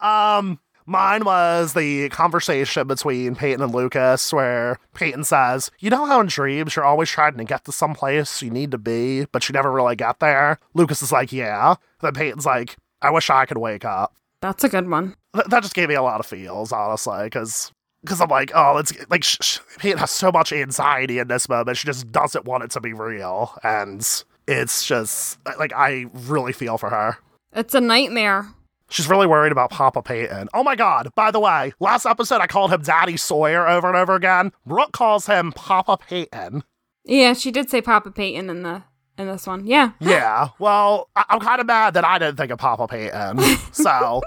Um, 0.00 0.58
mine 0.86 1.24
was 1.24 1.74
the 1.74 2.08
conversation 2.10 2.86
between 2.86 3.34
Peyton 3.34 3.62
and 3.62 3.74
Lucas, 3.74 4.32
where 4.32 4.78
Peyton 4.94 5.24
says, 5.24 5.70
"You 5.78 5.90
know 5.90 6.06
how 6.06 6.20
in 6.20 6.26
dreams 6.26 6.76
you're 6.76 6.84
always 6.84 7.10
trying 7.10 7.36
to 7.36 7.44
get 7.44 7.64
to 7.64 7.72
some 7.72 7.94
place 7.94 8.42
you 8.42 8.50
need 8.50 8.70
to 8.72 8.78
be, 8.78 9.26
but 9.32 9.48
you 9.48 9.52
never 9.52 9.70
really 9.70 9.96
get 9.96 10.20
there." 10.20 10.58
Lucas 10.74 11.02
is 11.02 11.12
like, 11.12 11.32
"Yeah." 11.32 11.76
Then 12.00 12.14
Peyton's 12.14 12.46
like, 12.46 12.76
"I 13.00 13.10
wish 13.10 13.30
I 13.30 13.46
could 13.46 13.58
wake 13.58 13.84
up." 13.84 14.14
That's 14.40 14.64
a 14.64 14.68
good 14.68 14.88
one. 14.88 15.14
Th- 15.34 15.46
that 15.46 15.62
just 15.62 15.74
gave 15.74 15.88
me 15.88 15.94
a 15.94 16.02
lot 16.02 16.20
of 16.20 16.26
feels, 16.26 16.72
honestly, 16.72 17.24
because. 17.24 17.72
Because 18.04 18.20
I'm 18.20 18.30
like, 18.30 18.50
oh, 18.52 18.78
it's 18.78 18.92
like 19.10 19.22
sh- 19.22 19.36
sh- 19.40 19.58
Peyton 19.78 19.98
has 19.98 20.10
so 20.10 20.32
much 20.32 20.52
anxiety 20.52 21.20
in 21.20 21.28
this 21.28 21.48
moment. 21.48 21.76
She 21.76 21.86
just 21.86 22.10
doesn't 22.10 22.44
want 22.46 22.64
it 22.64 22.70
to 22.72 22.80
be 22.80 22.92
real, 22.92 23.54
and 23.62 24.00
it's 24.48 24.84
just 24.84 25.38
like 25.56 25.72
I 25.72 26.06
really 26.12 26.52
feel 26.52 26.78
for 26.78 26.90
her. 26.90 27.18
It's 27.54 27.74
a 27.74 27.80
nightmare. 27.80 28.48
She's 28.92 29.08
really 29.08 29.26
worried 29.26 29.52
about 29.52 29.70
Papa 29.70 30.02
Peyton. 30.02 30.48
Oh 30.54 30.62
my 30.62 30.76
god, 30.76 31.08
by 31.14 31.30
the 31.30 31.40
way, 31.40 31.72
last 31.80 32.04
episode 32.06 32.40
I 32.40 32.46
called 32.46 32.72
him 32.72 32.82
Daddy 32.82 33.16
Sawyer 33.16 33.66
over 33.66 33.88
and 33.88 33.96
over 33.96 34.14
again. 34.14 34.52
Brooke 34.66 34.92
calls 34.92 35.26
him 35.26 35.50
Papa 35.52 35.96
Peyton. 35.98 36.62
Yeah, 37.04 37.32
she 37.32 37.50
did 37.50 37.70
say 37.70 37.80
Papa 37.80 38.10
Peyton 38.10 38.50
in 38.50 38.62
the 38.62 38.82
in 39.18 39.26
this 39.26 39.46
one. 39.46 39.66
Yeah. 39.66 39.92
Yeah, 40.00 40.48
well, 40.58 41.08
I- 41.16 41.24
I'm 41.30 41.40
kind 41.40 41.60
of 41.60 41.66
mad 41.66 41.94
that 41.94 42.04
I 42.04 42.18
didn't 42.18 42.36
think 42.36 42.52
of 42.52 42.58
Papa 42.58 42.86
Peyton. 42.86 43.38
So, 43.72 44.20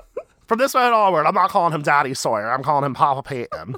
from 0.48 0.58
this 0.58 0.74
moment 0.74 0.94
onward, 0.96 1.26
I'm 1.28 1.34
not 1.36 1.50
calling 1.52 1.74
him 1.74 1.82
Daddy 1.84 2.14
Sawyer. 2.16 2.52
I'm 2.52 2.64
calling 2.64 2.84
him 2.86 2.94
Papa 2.96 3.22
Peyton. 3.24 3.76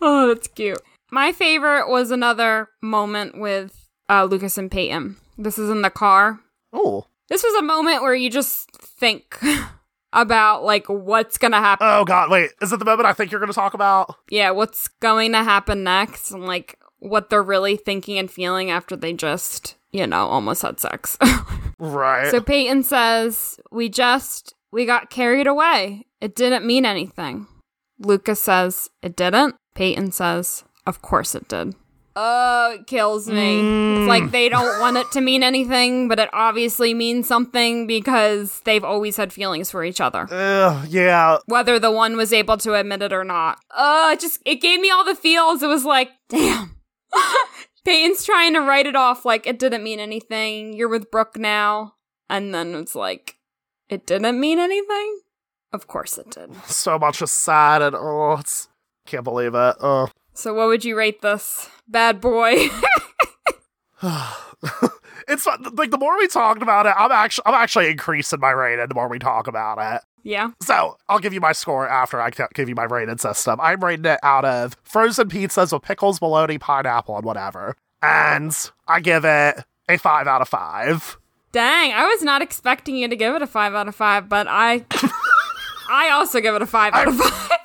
Oh, 0.00 0.28
that's 0.28 0.48
cute. 0.48 0.80
My 1.10 1.32
favorite 1.32 1.88
was 1.88 2.10
another 2.10 2.68
moment 2.82 3.38
with 3.38 3.88
uh, 4.08 4.24
Lucas 4.24 4.56
and 4.58 4.70
Peyton. 4.70 5.16
This 5.38 5.58
is 5.58 5.70
in 5.70 5.82
the 5.82 5.90
car. 5.90 6.40
Oh. 6.72 7.06
This 7.28 7.42
was 7.42 7.54
a 7.54 7.62
moment 7.62 8.02
where 8.02 8.14
you 8.14 8.30
just 8.30 8.70
think 8.72 9.38
about 10.14 10.64
like 10.64 10.86
what's 10.88 11.36
gonna 11.36 11.58
happen. 11.60 11.86
Oh 11.90 12.04
god, 12.04 12.30
wait, 12.30 12.50
is 12.62 12.72
it 12.72 12.78
the 12.78 12.84
moment 12.84 13.06
I 13.06 13.12
think 13.12 13.30
you're 13.30 13.44
to 13.44 13.52
talk 13.52 13.74
about? 13.74 14.14
yeah, 14.30 14.50
what's 14.50 14.88
going 14.88 15.32
to 15.32 15.42
happen 15.42 15.82
next, 15.84 16.30
and 16.30 16.46
like 16.46 16.78
what 17.00 17.28
they're 17.28 17.42
really 17.42 17.76
thinking 17.76 18.18
and 18.18 18.30
feeling 18.30 18.70
after 18.70 18.96
they 18.96 19.12
just, 19.12 19.74
you 19.92 20.06
know, 20.06 20.26
almost 20.26 20.62
had 20.62 20.80
sex. 20.80 21.18
Right. 21.80 22.30
so 22.30 22.40
Peyton 22.40 22.82
says, 22.84 23.58
"We 23.70 23.88
just 23.90 24.54
we 24.72 24.86
got 24.86 25.10
carried 25.10 25.46
away. 25.46 26.06
It 26.20 26.34
didn't 26.34 26.64
mean 26.64 26.86
anything." 26.86 27.46
Lucas 27.98 28.40
says, 28.40 28.88
"It 29.02 29.16
didn't." 29.16 29.56
Peyton 29.74 30.12
says, 30.12 30.64
"Of 30.86 31.02
course 31.02 31.34
it 31.34 31.48
did." 31.48 31.74
Oh, 32.16 32.76
it 32.78 32.86
kills 32.86 33.28
me. 33.28 33.98
It's 33.98 34.08
like 34.08 34.30
they 34.30 34.48
don't 34.48 34.80
want 34.80 34.96
it 34.96 35.10
to 35.12 35.20
mean 35.20 35.42
anything, 35.42 36.08
but 36.08 36.18
it 36.18 36.30
obviously 36.32 36.94
means 36.94 37.26
something 37.26 37.86
because 37.86 38.60
they've 38.64 38.84
always 38.84 39.16
had 39.16 39.32
feelings 39.32 39.70
for 39.70 39.84
each 39.84 40.00
other 40.00 40.28
Ugh, 40.30 40.86
yeah, 40.88 41.38
whether 41.46 41.78
the 41.78 41.90
one 41.90 42.16
was 42.16 42.32
able 42.32 42.56
to 42.58 42.74
admit 42.74 43.02
it 43.02 43.12
or 43.12 43.24
not. 43.24 43.58
Uh, 43.70 44.10
it 44.12 44.20
just 44.20 44.40
it 44.44 44.60
gave 44.60 44.80
me 44.80 44.90
all 44.90 45.04
the 45.04 45.16
feels. 45.16 45.62
It 45.62 45.68
was 45.68 45.84
like, 45.84 46.10
damn. 46.28 46.76
Peyton's 47.84 48.24
trying 48.24 48.54
to 48.54 48.60
write 48.60 48.86
it 48.86 48.96
off 48.96 49.24
like 49.24 49.46
it 49.46 49.58
didn't 49.58 49.82
mean 49.84 50.00
anything. 50.00 50.72
You're 50.72 50.88
with 50.88 51.10
Brooke 51.10 51.36
now. 51.36 51.94
And 52.30 52.54
then 52.54 52.74
it's 52.74 52.94
like, 52.94 53.36
it 53.90 54.06
didn't 54.06 54.40
mean 54.40 54.58
anything? 54.58 55.20
Of 55.72 55.86
course 55.86 56.16
it 56.16 56.30
did. 56.30 56.54
so 56.66 56.98
much 56.98 57.20
is 57.20 57.30
sad 57.30 57.82
and 57.82 57.94
oh, 57.94 58.36
it's 58.40 58.68
can't 59.06 59.24
believe 59.24 59.54
it. 59.54 59.76
Oh. 59.80 60.08
So 60.32 60.54
what 60.54 60.68
would 60.68 60.84
you 60.84 60.96
rate 60.96 61.20
this? 61.20 61.68
Bad 61.88 62.20
boy. 62.20 62.68
it's 65.28 65.46
like 65.46 65.90
the 65.90 65.98
more 65.98 66.16
we 66.18 66.28
talked 66.28 66.62
about 66.62 66.86
it, 66.86 66.94
I'm 66.96 67.10
actually 67.12 67.44
I'm 67.46 67.54
actually 67.54 67.90
increasing 67.90 68.40
my 68.40 68.50
rating 68.50 68.86
the 68.88 68.94
more 68.94 69.08
we 69.08 69.18
talk 69.18 69.46
about 69.46 69.78
it. 69.78 70.02
yeah. 70.22 70.50
So 70.60 70.96
I'll 71.08 71.18
give 71.18 71.32
you 71.32 71.40
my 71.40 71.52
score 71.52 71.88
after 71.88 72.20
I 72.20 72.30
give 72.54 72.68
you 72.68 72.74
my 72.74 72.84
rating 72.84 73.18
system. 73.18 73.60
I'm 73.60 73.82
rating 73.82 74.06
it 74.06 74.20
out 74.22 74.44
of 74.44 74.76
frozen 74.82 75.28
pizzas 75.28 75.72
with 75.72 75.82
pickles, 75.82 76.18
bologna, 76.18 76.58
pineapple, 76.58 77.16
and 77.16 77.24
whatever, 77.24 77.76
and 78.02 78.54
I 78.86 79.00
give 79.00 79.24
it 79.24 79.64
a 79.88 79.96
five 79.98 80.26
out 80.26 80.42
of 80.42 80.48
five. 80.48 81.18
Dang, 81.52 81.92
I 81.92 82.04
was 82.06 82.22
not 82.22 82.42
expecting 82.42 82.96
you 82.96 83.08
to 83.08 83.16
give 83.16 83.34
it 83.34 83.42
a 83.42 83.46
five 83.46 83.74
out 83.74 83.88
of 83.88 83.94
five, 83.94 84.28
but 84.28 84.46
I 84.48 84.84
I 85.88 86.10
also 86.10 86.40
give 86.40 86.54
it 86.54 86.62
a 86.62 86.66
five 86.66 86.92
out 86.94 87.08
of 87.08 87.16
five. 87.16 87.58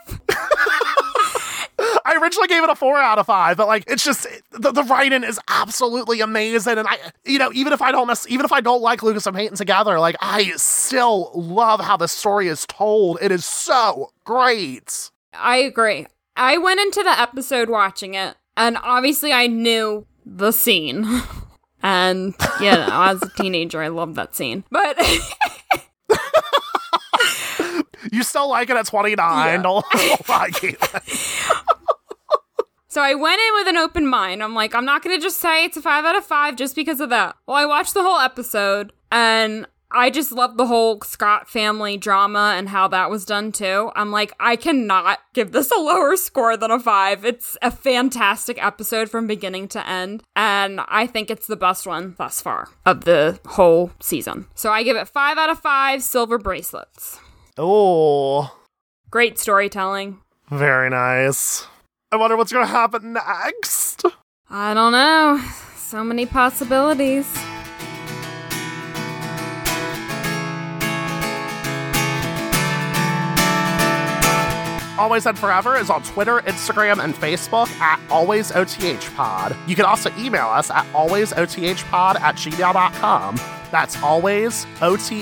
I 2.09 2.15
originally 2.15 2.47
gave 2.47 2.63
it 2.63 2.69
a 2.69 2.75
four 2.75 2.97
out 2.97 3.19
of 3.19 3.27
five, 3.27 3.55
but 3.55 3.67
like 3.67 3.83
it's 3.87 4.03
just 4.03 4.25
the, 4.51 4.71
the 4.71 4.83
writing 4.83 5.23
is 5.23 5.39
absolutely 5.47 6.21
amazing, 6.21 6.79
and 6.79 6.87
I, 6.87 6.97
you 7.23 7.37
know, 7.37 7.51
even 7.53 7.71
if 7.71 7.83
I 7.83 7.91
don't 7.91 8.07
miss, 8.07 8.27
even 8.27 8.45
if 8.45 8.51
I 8.51 8.61
don't 8.61 8.81
like 8.81 9.03
Lucas 9.03 9.27
and 9.27 9.35
Peyton 9.35 9.55
together, 9.55 9.99
like 9.99 10.15
I 10.19 10.53
still 10.55 11.31
love 11.35 11.79
how 11.81 11.97
the 11.97 12.07
story 12.07 12.47
is 12.47 12.65
told. 12.65 13.19
It 13.21 13.31
is 13.31 13.45
so 13.45 14.11
great. 14.23 15.11
I 15.33 15.57
agree. 15.57 16.07
I 16.35 16.57
went 16.57 16.79
into 16.79 17.03
the 17.03 17.19
episode 17.19 17.69
watching 17.69 18.15
it, 18.15 18.35
and 18.57 18.77
obviously 18.81 19.31
I 19.31 19.45
knew 19.47 20.07
the 20.25 20.51
scene. 20.51 21.05
And, 21.81 22.35
know, 22.59 22.87
as 22.91 23.21
a 23.21 23.29
teenager, 23.37 23.81
I 23.81 23.87
loved 23.87 24.15
that 24.15 24.35
scene. 24.35 24.65
But 24.69 24.97
You 28.11 28.23
still 28.23 28.49
like 28.49 28.69
it 28.69 28.77
at 28.77 28.85
29. 28.85 29.17
Yeah. 29.17 29.61
Don't 29.61 29.85
like 30.29 30.63
it. 30.63 30.77
So 32.89 33.01
I 33.01 33.13
went 33.13 33.39
in 33.39 33.53
with 33.53 33.67
an 33.67 33.77
open 33.77 34.07
mind. 34.07 34.41
I'm 34.43 34.55
like, 34.55 34.73
I'm 34.73 34.85
not 34.85 35.03
going 35.03 35.15
to 35.15 35.21
just 35.21 35.37
say 35.37 35.63
it's 35.63 35.77
a 35.77 35.81
five 35.81 36.05
out 36.05 36.15
of 36.17 36.25
five 36.25 36.55
just 36.55 36.75
because 36.75 36.99
of 36.99 37.09
that. 37.11 37.35
Well, 37.45 37.55
I 37.55 37.65
watched 37.65 37.93
the 37.93 38.01
whole 38.01 38.19
episode 38.19 38.91
and 39.11 39.67
I 39.91 40.09
just 40.09 40.31
love 40.31 40.57
the 40.57 40.65
whole 40.65 40.99
Scott 41.01 41.47
family 41.47 41.97
drama 41.97 42.55
and 42.57 42.69
how 42.69 42.87
that 42.87 43.11
was 43.11 43.25
done 43.25 43.51
too. 43.51 43.91
I'm 43.95 44.11
like, 44.11 44.33
I 44.39 44.55
cannot 44.55 45.19
give 45.35 45.51
this 45.51 45.69
a 45.71 45.79
lower 45.79 46.15
score 46.15 46.57
than 46.57 46.71
a 46.71 46.79
five. 46.79 47.23
It's 47.25 47.55
a 47.61 47.69
fantastic 47.69 48.63
episode 48.63 49.09
from 49.09 49.27
beginning 49.27 49.67
to 49.69 49.87
end. 49.87 50.23
And 50.35 50.81
I 50.87 51.05
think 51.05 51.29
it's 51.29 51.45
the 51.47 51.55
best 51.55 51.85
one 51.85 52.15
thus 52.17 52.41
far 52.41 52.69
of 52.87 53.05
the 53.05 53.39
whole 53.45 53.91
season. 53.99 54.47
So 54.55 54.71
I 54.71 54.81
give 54.81 54.97
it 54.97 55.07
five 55.07 55.37
out 55.37 55.51
of 55.51 55.59
five 55.59 56.01
silver 56.01 56.39
bracelets. 56.39 57.19
Oh, 57.55 58.55
Great 59.11 59.37
storytelling. 59.37 60.19
very 60.49 60.89
nice. 60.89 61.67
I 62.11 62.15
wonder 62.15 62.35
what's 62.35 62.51
going 62.51 62.65
to 62.65 62.71
happen 62.71 63.13
next. 63.13 64.03
I 64.49 64.73
don't 64.73 64.91
know. 64.91 65.39
So 65.75 66.03
many 66.03 66.25
possibilities. 66.25 67.27
Always 74.97 75.27
and 75.27 75.37
Forever 75.37 75.77
is 75.77 75.89
on 75.91 76.01
Twitter, 76.03 76.39
Instagram, 76.39 77.01
and 77.01 77.13
Facebook 77.13 77.69
at 77.79 77.99
AlwaysOTHPod. 78.09 79.55
You 79.67 79.75
can 79.75 79.85
also 79.85 80.11
email 80.17 80.47
us 80.47 80.69
at 80.71 80.85
alwaysothpod 80.87 82.19
at 82.19 82.35
gmail.com. 82.35 83.39
That's 83.71 84.01
always 84.01 84.65
O-T-H-P-O-D. 84.81 85.19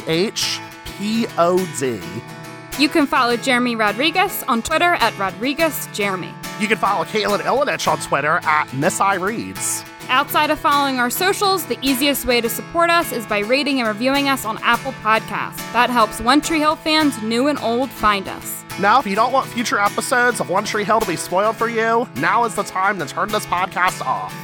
You 2.79 2.89
can 2.89 3.07
follow 3.07 3.35
Jeremy 3.35 3.75
Rodriguez 3.75 4.43
on 4.47 4.61
Twitter 4.61 4.93
at 4.99 5.17
Rodriguez 5.17 5.87
Jeremy. 5.93 6.31
You 6.59 6.67
can 6.67 6.77
follow 6.77 7.05
Caitlin 7.05 7.39
Ilinich 7.39 7.87
on 7.87 7.97
Twitter 7.97 8.39
at 8.43 8.71
Miss 8.71 9.01
I 9.01 9.15
Reads. 9.15 9.83
Outside 10.09 10.51
of 10.51 10.59
following 10.59 10.99
our 10.99 11.09
socials, 11.09 11.65
the 11.65 11.79
easiest 11.81 12.25
way 12.27 12.39
to 12.39 12.47
support 12.47 12.91
us 12.91 13.11
is 13.11 13.25
by 13.25 13.39
rating 13.39 13.79
and 13.79 13.87
reviewing 13.87 14.29
us 14.29 14.45
on 14.45 14.59
Apple 14.61 14.91
Podcasts. 15.01 15.57
That 15.73 15.89
helps 15.89 16.21
One 16.21 16.39
Tree 16.39 16.59
Hill 16.59 16.75
fans, 16.75 17.19
new 17.23 17.47
and 17.47 17.57
old, 17.59 17.89
find 17.89 18.27
us. 18.27 18.63
Now, 18.79 18.99
if 18.99 19.07
you 19.07 19.15
don't 19.15 19.33
want 19.33 19.47
future 19.47 19.79
episodes 19.79 20.39
of 20.39 20.51
One 20.51 20.63
Tree 20.63 20.83
Hill 20.83 20.99
to 20.99 21.07
be 21.07 21.15
spoiled 21.15 21.55
for 21.55 21.69
you, 21.69 22.07
now 22.17 22.45
is 22.45 22.53
the 22.53 22.61
time 22.63 22.99
to 22.99 23.07
turn 23.07 23.29
this 23.29 23.47
podcast 23.47 24.05
off. 24.05 24.35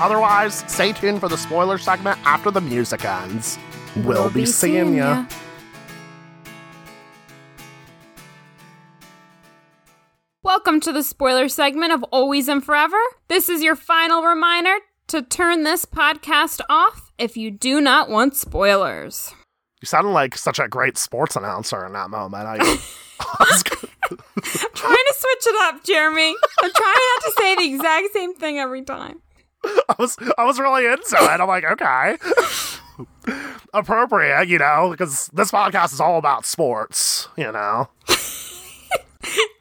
Otherwise, 0.00 0.64
stay 0.66 0.92
tuned 0.92 1.20
for 1.20 1.28
the 1.28 1.36
spoiler 1.36 1.76
segment 1.76 2.18
after 2.24 2.50
the 2.50 2.62
music 2.62 3.04
ends. 3.04 3.58
We'll, 3.96 4.30
be, 4.30 4.46
seeing, 4.46 4.94
ya. 4.94 5.20
ya. 5.20 5.26
Welcome 10.44 10.80
to 10.80 10.92
the 10.92 11.04
spoiler 11.04 11.48
segment 11.48 11.92
of 11.92 12.02
Always 12.10 12.48
and 12.48 12.64
Forever. 12.64 12.96
This 13.28 13.48
is 13.48 13.62
your 13.62 13.76
final 13.76 14.24
reminder 14.24 14.74
to 15.06 15.22
turn 15.22 15.62
this 15.62 15.84
podcast 15.84 16.60
off 16.68 17.12
if 17.16 17.36
you 17.36 17.52
do 17.52 17.80
not 17.80 18.08
want 18.08 18.34
spoilers. 18.34 19.32
You 19.80 19.86
sounded 19.86 20.10
like 20.10 20.36
such 20.36 20.58
a 20.58 20.66
great 20.66 20.98
sports 20.98 21.36
announcer 21.36 21.86
in 21.86 21.92
that 21.92 22.10
moment. 22.10 22.48
I, 22.48 22.56
was 23.38 23.62
trying 23.62 23.86
to 24.10 25.14
switch 25.14 25.46
it 25.46 25.54
up, 25.62 25.84
Jeremy. 25.84 26.34
I'm 26.60 26.72
trying 26.72 26.94
not 27.14 27.22
to 27.22 27.32
say 27.38 27.54
the 27.54 27.74
exact 27.74 28.12
same 28.12 28.34
thing 28.34 28.58
every 28.58 28.82
time. 28.82 29.20
I 29.64 29.94
was 29.96 30.16
I 30.36 30.44
was 30.44 30.58
really 30.58 30.86
into 30.86 31.18
it. 31.20 31.40
I'm 31.40 31.46
like, 31.46 31.62
okay. 31.64 32.16
Appropriate, 33.72 34.48
you 34.48 34.58
know, 34.58 34.88
because 34.90 35.30
this 35.32 35.52
podcast 35.52 35.92
is 35.92 36.00
all 36.00 36.18
about 36.18 36.46
sports, 36.46 37.28
you 37.36 37.52
know. 37.52 37.88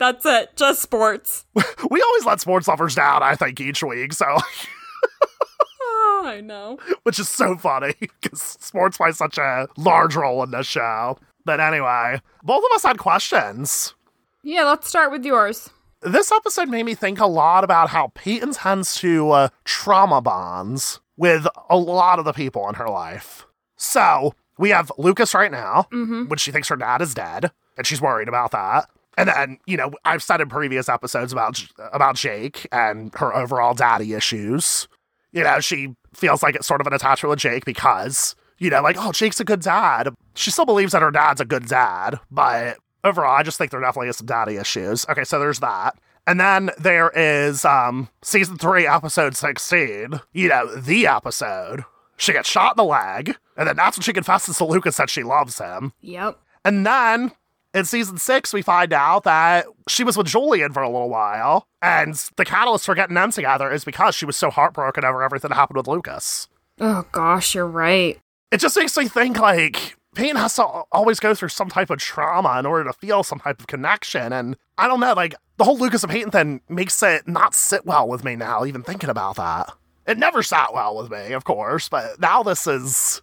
That's 0.02 0.26
it. 0.26 0.56
Just 0.56 0.82
sports. 0.82 1.46
We 1.92 2.02
always 2.02 2.26
let 2.26 2.42
sports 2.42 2.68
lovers 2.68 2.96
down, 2.96 3.22
I 3.22 3.36
think, 3.36 3.60
each 3.62 3.84
week, 3.84 4.14
so 4.14 4.26
Oh, 5.84 6.24
I 6.26 6.42
know. 6.42 6.80
which 7.04 7.20
is 7.20 7.30
so 7.30 7.56
funny 7.56 7.94
because 8.00 8.42
sports 8.42 8.98
plays 8.98 9.18
such 9.18 9.38
a 9.38 9.68
large 9.78 10.16
role 10.16 10.42
in 10.42 10.50
this 10.50 10.66
show. 10.66 11.20
But 11.46 11.60
anyway, 11.60 12.20
both 12.42 12.64
of 12.64 12.76
us 12.76 12.82
had 12.82 12.98
questions. 12.98 13.94
Yeah, 14.42 14.64
let's 14.64 14.88
start 14.88 15.12
with 15.12 15.24
yours. 15.24 15.70
This 16.02 16.32
episode 16.32 16.68
made 16.68 16.84
me 16.88 16.96
think 16.96 17.20
a 17.20 17.28
lot 17.28 17.64
about 17.64 17.90
how 17.90 18.12
Peyton 18.16 18.54
tends 18.54 18.96
to 18.96 19.30
uh, 19.30 19.50
trauma 19.66 20.20
bonds 20.20 21.00
with 21.16 21.46
a 21.70 21.78
lot 21.78 22.18
of 22.18 22.26
the 22.26 22.34
people 22.34 22.68
in 22.70 22.76
her 22.76 22.90
life. 22.90 23.46
So 23.78 24.34
we 24.58 24.72
have 24.72 24.92
Lucas 24.98 25.36
right 25.36 25.52
now, 25.52 25.88
when 25.92 26.38
she 26.38 26.52
thinks 26.52 26.70
her 26.70 26.76
dad 26.76 27.04
is 27.04 27.14
dead, 27.14 27.52
and 27.78 27.86
she's 27.86 28.02
worried 28.02 28.28
about 28.28 28.50
that. 28.52 28.90
And 29.18 29.30
then, 29.30 29.60
you 29.66 29.78
know, 29.78 29.92
I've 30.06 30.24
said 30.24 30.42
in 30.42 30.50
previous 30.50 30.88
episodes 30.90 31.34
about 31.34 31.64
about 31.92 32.16
Jake 32.16 32.68
and 32.72 33.14
her 33.16 33.36
overall 33.36 33.74
daddy 33.74 34.14
issues. 34.14 34.88
You 35.32 35.44
know, 35.44 35.60
she 35.60 35.96
feels 36.14 36.44
like 36.44 36.56
it's 36.56 36.68
sort 36.68 36.82
of 36.82 36.88
an 36.88 36.94
attachment 36.94 37.30
with 37.30 37.40
Jake 37.40 37.66
because, 37.66 38.36
you 38.58 38.70
know, 38.70 38.82
like, 38.82 38.98
oh, 39.00 39.12
Jake's 39.12 39.40
a 39.40 39.46
good 39.46 39.62
dad. 39.62 40.10
She 40.36 40.52
still 40.52 40.66
believes 40.66 40.92
that 40.92 41.02
her 41.02 41.12
dad's 41.12 41.42
a 41.42 41.46
good 41.46 41.68
dad, 41.68 42.20
but 42.30 42.78
overall, 43.04 43.36
I 43.36 43.44
just 43.44 43.58
think 43.58 43.72
there 43.72 43.80
definitely 43.80 44.10
is 44.10 44.18
some 44.18 44.28
daddy 44.28 44.58
issues. 44.58 45.06
Okay, 45.10 45.24
so 45.24 45.40
there's 45.40 45.60
that. 45.60 45.98
And 46.28 46.40
then 46.40 46.70
there 46.78 47.10
is 47.16 47.66
um 47.66 48.10
season 48.22 48.58
three, 48.58 48.88
episode 48.88 49.36
16, 49.36 50.22
you 50.34 50.50
know, 50.50 50.74
the 50.76 51.08
episode. 51.08 51.84
She 52.18 52.34
gets 52.34 52.50
shot 52.50 52.74
in 52.74 52.78
the 52.78 52.90
leg, 52.90 53.36
and 53.58 53.68
then 53.68 53.76
that's 53.76 53.98
when 53.98 54.04
she 54.04 54.14
confesses 54.14 54.58
to 54.58 54.66
Lucas 54.66 54.98
that 54.98 55.10
she 55.10 55.24
loves 55.24 55.58
him. 55.58 55.94
Yep. 56.02 56.38
And 56.64 56.86
then 56.86 57.32
in 57.74 57.86
season 57.86 58.18
six, 58.18 58.54
we 58.54 58.62
find 58.62 58.94
out 58.94 59.24
that 59.24 59.66
she 59.88 60.04
was 60.04 60.18
with 60.18 60.28
Julian 60.28 60.74
for 60.74 60.84
a 60.84 60.90
little 60.90 61.10
while, 61.10 61.68
and 61.82 62.16
the 62.36 62.46
catalyst 62.46 62.86
for 62.86 62.96
getting 62.96 63.16
them 63.16 63.32
together 63.32 63.72
is 63.72 63.86
because 63.86 64.16
she 64.16 64.26
was 64.26 64.36
so 64.36 64.50
heartbroken 64.50 65.06
over 65.06 65.24
everything 65.24 65.50
that 65.50 65.56
happened 65.56 65.78
with 65.78 65.88
Lucas. 65.88 66.48
Oh, 66.80 67.06
gosh, 67.12 67.56
you're 67.56 67.68
right. 67.68 68.20
It 68.52 68.60
just 68.60 68.78
makes 68.78 68.98
me 68.98 69.08
think 69.08 69.40
like 69.40 69.96
Peyton 70.16 70.36
has 70.36 70.56
to 70.56 70.64
always 70.92 71.20
go 71.20 71.34
through 71.34 71.50
some 71.50 71.70
type 71.70 71.90
of 71.90 72.00
trauma 72.00 72.60
in 72.60 72.66
order 72.66 72.84
to 72.84 72.94
feel 72.94 73.24
some 73.24 73.40
type 73.40 73.60
of 73.60 73.68
connection. 73.68 74.34
And 74.34 74.58
I 74.78 74.88
don't 74.88 75.00
know, 75.00 75.14
like 75.14 75.36
the 75.58 75.64
whole 75.64 75.78
Lucas 75.78 76.04
and 76.04 76.12
Peyton 76.12 76.32
thing 76.32 76.62
makes 76.68 77.02
it 77.02 77.28
not 77.28 77.56
sit 77.56 77.86
well 77.86 78.08
with 78.08 78.24
me 78.24 78.36
now, 78.36 78.66
even 78.66 78.84
thinking 78.84 79.10
about 79.10 79.38
that. 79.38 79.72
It 80.08 80.18
never 80.18 80.44
sat 80.44 80.74
well 80.74 80.98
with 80.98 81.12
me, 81.12 81.32
of 81.32 81.46
course, 81.46 81.88
but 81.88 82.20
now 82.20 82.44
this 82.44 82.68
is 82.68 83.22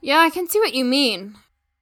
Yeah, 0.00 0.20
I 0.20 0.30
can 0.30 0.48
see 0.48 0.60
what 0.60 0.72
you 0.72 0.84
mean. 0.84 1.34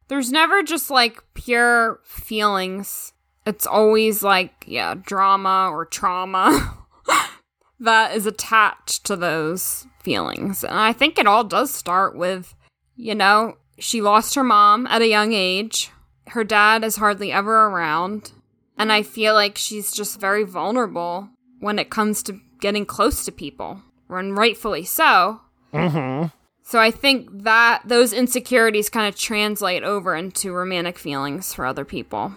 There's 0.09 0.31
never 0.31 0.63
just 0.63 0.91
like 0.91 1.23
pure 1.35 2.01
feelings. 2.05 3.13
It's 3.45 3.67
always 3.67 4.23
like, 4.23 4.65
yeah, 4.67 4.95
drama 4.95 5.69
or 5.71 5.85
trauma 5.85 6.79
that 7.81 8.17
is 8.17 8.27
attached 8.27 9.05
to 9.05 9.17
those 9.17 9.87
feelings. 10.03 10.65
And 10.65 10.79
I 10.79 10.93
think 10.93 11.19
it 11.19 11.27
all 11.27 11.45
does 11.45 11.73
start 11.73 12.17
with, 12.17 12.55
you 12.97 13.15
know, 13.15 13.57
she 13.79 14.01
lost 14.01 14.35
her 14.35 14.45
mom 14.45 14.87
at 14.87 15.03
a 15.03 15.09
young 15.09 15.33
age. 15.33 15.91
Her 16.29 16.45
dad 16.45 16.83
is 16.85 16.97
hardly 16.97 17.31
ever 17.33 17.67
around. 17.67 18.33
And 18.79 18.93
I 18.93 19.03
feel 19.03 19.35
like 19.35 19.57
she's 19.57 19.93
just 19.93 20.21
very 20.21 20.45
vulnerable 20.45 21.29
when 21.61 21.79
it 21.79 21.91
comes 21.91 22.23
to 22.25 22.41
getting 22.61 22.87
close 22.87 23.25
to 23.25 23.33
people. 23.33 23.81
And 24.09 24.37
rightfully 24.37 24.85
so. 24.85 25.41
mm-hmm. 25.73 26.29
So 26.67 26.81
I 26.81 26.91
think 26.91 27.29
that 27.45 27.83
those 27.85 28.12
insecurities 28.12 28.91
kind 28.91 29.07
of 29.07 29.17
translate 29.17 29.85
over 29.85 30.17
into 30.17 30.53
romantic 30.53 30.99
feelings 30.99 31.55
for 31.55 31.64
other 31.64 31.85
people. 31.85 32.35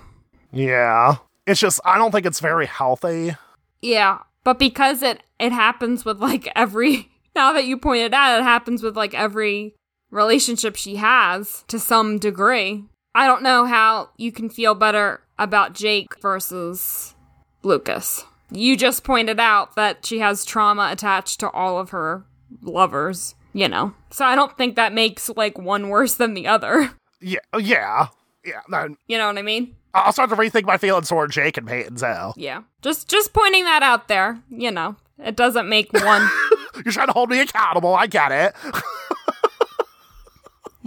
Yeah. 0.51 1.15
It's 1.47 1.59
just 1.59 1.79
I 1.83 1.97
don't 1.97 2.11
think 2.11 2.27
it's 2.27 2.39
very 2.39 2.67
healthy. 2.67 3.35
Yeah, 3.81 4.19
but 4.43 4.59
because 4.59 5.01
it 5.01 5.23
it 5.39 5.51
happens 5.51 6.05
with 6.05 6.19
like 6.19 6.47
every 6.55 7.09
now 7.35 7.53
that 7.53 7.65
you 7.65 7.75
pointed 7.75 8.13
out 8.13 8.39
it 8.39 8.43
happens 8.43 8.83
with 8.83 8.95
like 8.95 9.15
every 9.15 9.73
relationship 10.11 10.75
she 10.75 10.97
has 10.97 11.63
to 11.67 11.79
some 11.79 12.19
degree. 12.19 12.85
I 13.15 13.25
don't 13.25 13.41
know 13.41 13.65
how 13.65 14.11
you 14.15 14.31
can 14.31 14.51
feel 14.51 14.75
better 14.75 15.21
about 15.39 15.73
Jake 15.73 16.21
versus 16.21 17.15
Lucas. 17.63 18.25
You 18.51 18.77
just 18.77 19.03
pointed 19.03 19.39
out 19.39 19.75
that 19.75 20.05
she 20.05 20.19
has 20.19 20.45
trauma 20.45 20.89
attached 20.91 21.39
to 21.39 21.49
all 21.49 21.79
of 21.79 21.89
her 21.89 22.25
lovers, 22.61 23.33
you 23.59 23.67
know. 23.67 23.93
So 24.09 24.23
I 24.25 24.35
don't 24.35 24.55
think 24.57 24.75
that 24.77 24.93
makes 24.93 25.29
like 25.29 25.57
one 25.57 25.89
worse 25.89 26.15
than 26.15 26.33
the 26.33 26.47
other. 26.47 26.91
Yeah, 27.21 27.39
oh, 27.51 27.57
yeah, 27.57 28.07
yeah. 28.45 28.61
No, 28.69 28.95
You 29.07 29.17
know 29.17 29.27
what 29.27 29.37
I 29.37 29.41
mean? 29.41 29.75
I'll 29.93 30.13
start 30.13 30.29
to 30.29 30.35
rethink 30.37 30.63
my 30.63 30.77
feelings 30.77 31.09
toward 31.09 31.31
Jake 31.31 31.57
and 31.57 31.67
Peyton 31.67 31.97
Zell. 31.97 32.33
Yeah. 32.37 32.61
Just 32.81 33.09
just 33.09 33.33
pointing 33.33 33.65
that 33.65 33.83
out 33.83 34.07
there, 34.07 34.39
you 34.49 34.71
know. 34.71 34.95
It 35.17 35.35
doesn't 35.35 35.67
make 35.67 35.91
one 35.91 36.29
You're 36.85 36.93
trying 36.93 37.07
to 37.07 37.13
hold 37.13 37.29
me 37.29 37.41
accountable. 37.41 37.93
I 37.93 38.07
get 38.07 38.31
it. 38.31 38.55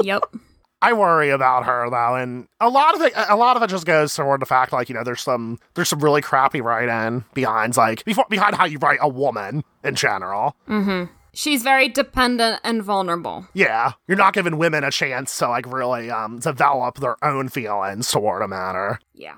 Yep. 0.02 0.22
I 0.80 0.94
worry 0.94 1.28
about 1.28 1.66
her 1.66 1.88
though, 1.90 2.16
and 2.16 2.48
a 2.58 2.68
lot 2.70 2.94
of 2.96 3.02
it, 3.02 3.12
a 3.28 3.36
lot 3.36 3.56
of 3.56 3.62
it 3.62 3.68
just 3.68 3.84
goes 3.84 4.14
toward 4.14 4.40
the 4.40 4.46
fact, 4.46 4.72
like 4.72 4.88
you 4.88 4.94
know, 4.94 5.04
there's 5.04 5.20
some, 5.20 5.58
there's 5.74 5.88
some 5.90 6.00
really 6.00 6.22
crappy 6.22 6.60
write-in 6.60 7.24
behind, 7.34 7.76
like 7.76 8.04
before, 8.04 8.24
behind 8.30 8.56
how 8.56 8.64
you 8.64 8.78
write 8.78 8.98
a 9.02 9.08
woman 9.08 9.62
in 9.84 9.94
general. 9.94 10.56
Mm-hmm. 10.68 11.12
She's 11.34 11.62
very 11.62 11.88
dependent 11.88 12.60
and 12.62 12.82
vulnerable. 12.82 13.46
Yeah, 13.54 13.92
you're 14.06 14.18
not 14.18 14.34
giving 14.34 14.58
women 14.58 14.84
a 14.84 14.90
chance 14.90 15.38
to 15.38 15.48
like 15.48 15.70
really 15.72 16.10
um 16.10 16.38
develop 16.38 16.98
their 16.98 17.16
own 17.24 17.48
feelings 17.48 18.10
toward 18.10 18.42
a 18.42 18.48
matter. 18.48 18.98
Yeah. 19.14 19.36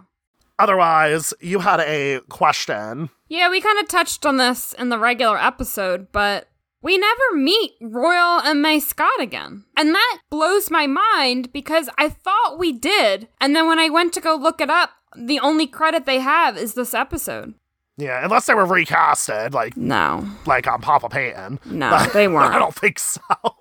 Otherwise, 0.59 1.35
you 1.41 1.59
had 1.61 1.81
a 1.81 2.21
question. 2.29 3.11
Yeah, 3.29 3.51
we 3.51 3.61
kind 3.61 3.79
of 3.79 3.89
touched 3.89 4.25
on 4.25 4.37
this 4.37 4.73
in 4.73 4.89
the 4.89 4.99
regular 4.99 5.37
episode, 5.39 6.09
but 6.13 6.49
we 6.81 6.99
never 6.99 7.35
meet 7.35 7.73
Royal 7.81 8.41
and 8.41 8.61
Mae 8.63 8.79
Scott 8.79 9.21
again. 9.21 9.65
And 9.77 9.95
that 9.95 10.19
blows 10.31 10.71
my 10.71 10.87
mind 10.87 11.53
because 11.53 11.89
I 11.99 12.09
thought 12.09 12.59
we 12.59 12.73
did. 12.73 13.29
And 13.41 13.57
then 13.57 13.67
when 13.67 13.79
I 13.79 13.89
went 13.89 14.13
to 14.13 14.21
go 14.21 14.37
look 14.37 14.61
it 14.61 14.71
up, 14.71 14.91
the 15.17 15.41
only 15.41 15.67
credit 15.67 16.05
they 16.05 16.21
have 16.21 16.57
is 16.57 16.75
this 16.75 16.93
episode. 16.95 17.55
Yeah, 17.97 18.25
unless 18.25 18.47
they 18.47 18.55
were 18.55 18.67
recasted, 18.67 19.53
like 19.53 19.77
No, 19.77 20.29
like 20.47 20.67
on 20.67 20.81
Papa 20.81 21.09
Peyton. 21.09 21.61
no, 21.65 22.05
they 22.13 22.25
I 22.25 22.29
weren't. 22.29 22.55
I 22.55 22.59
don't 22.59 22.75
think 22.75 22.99
so. 22.99 23.21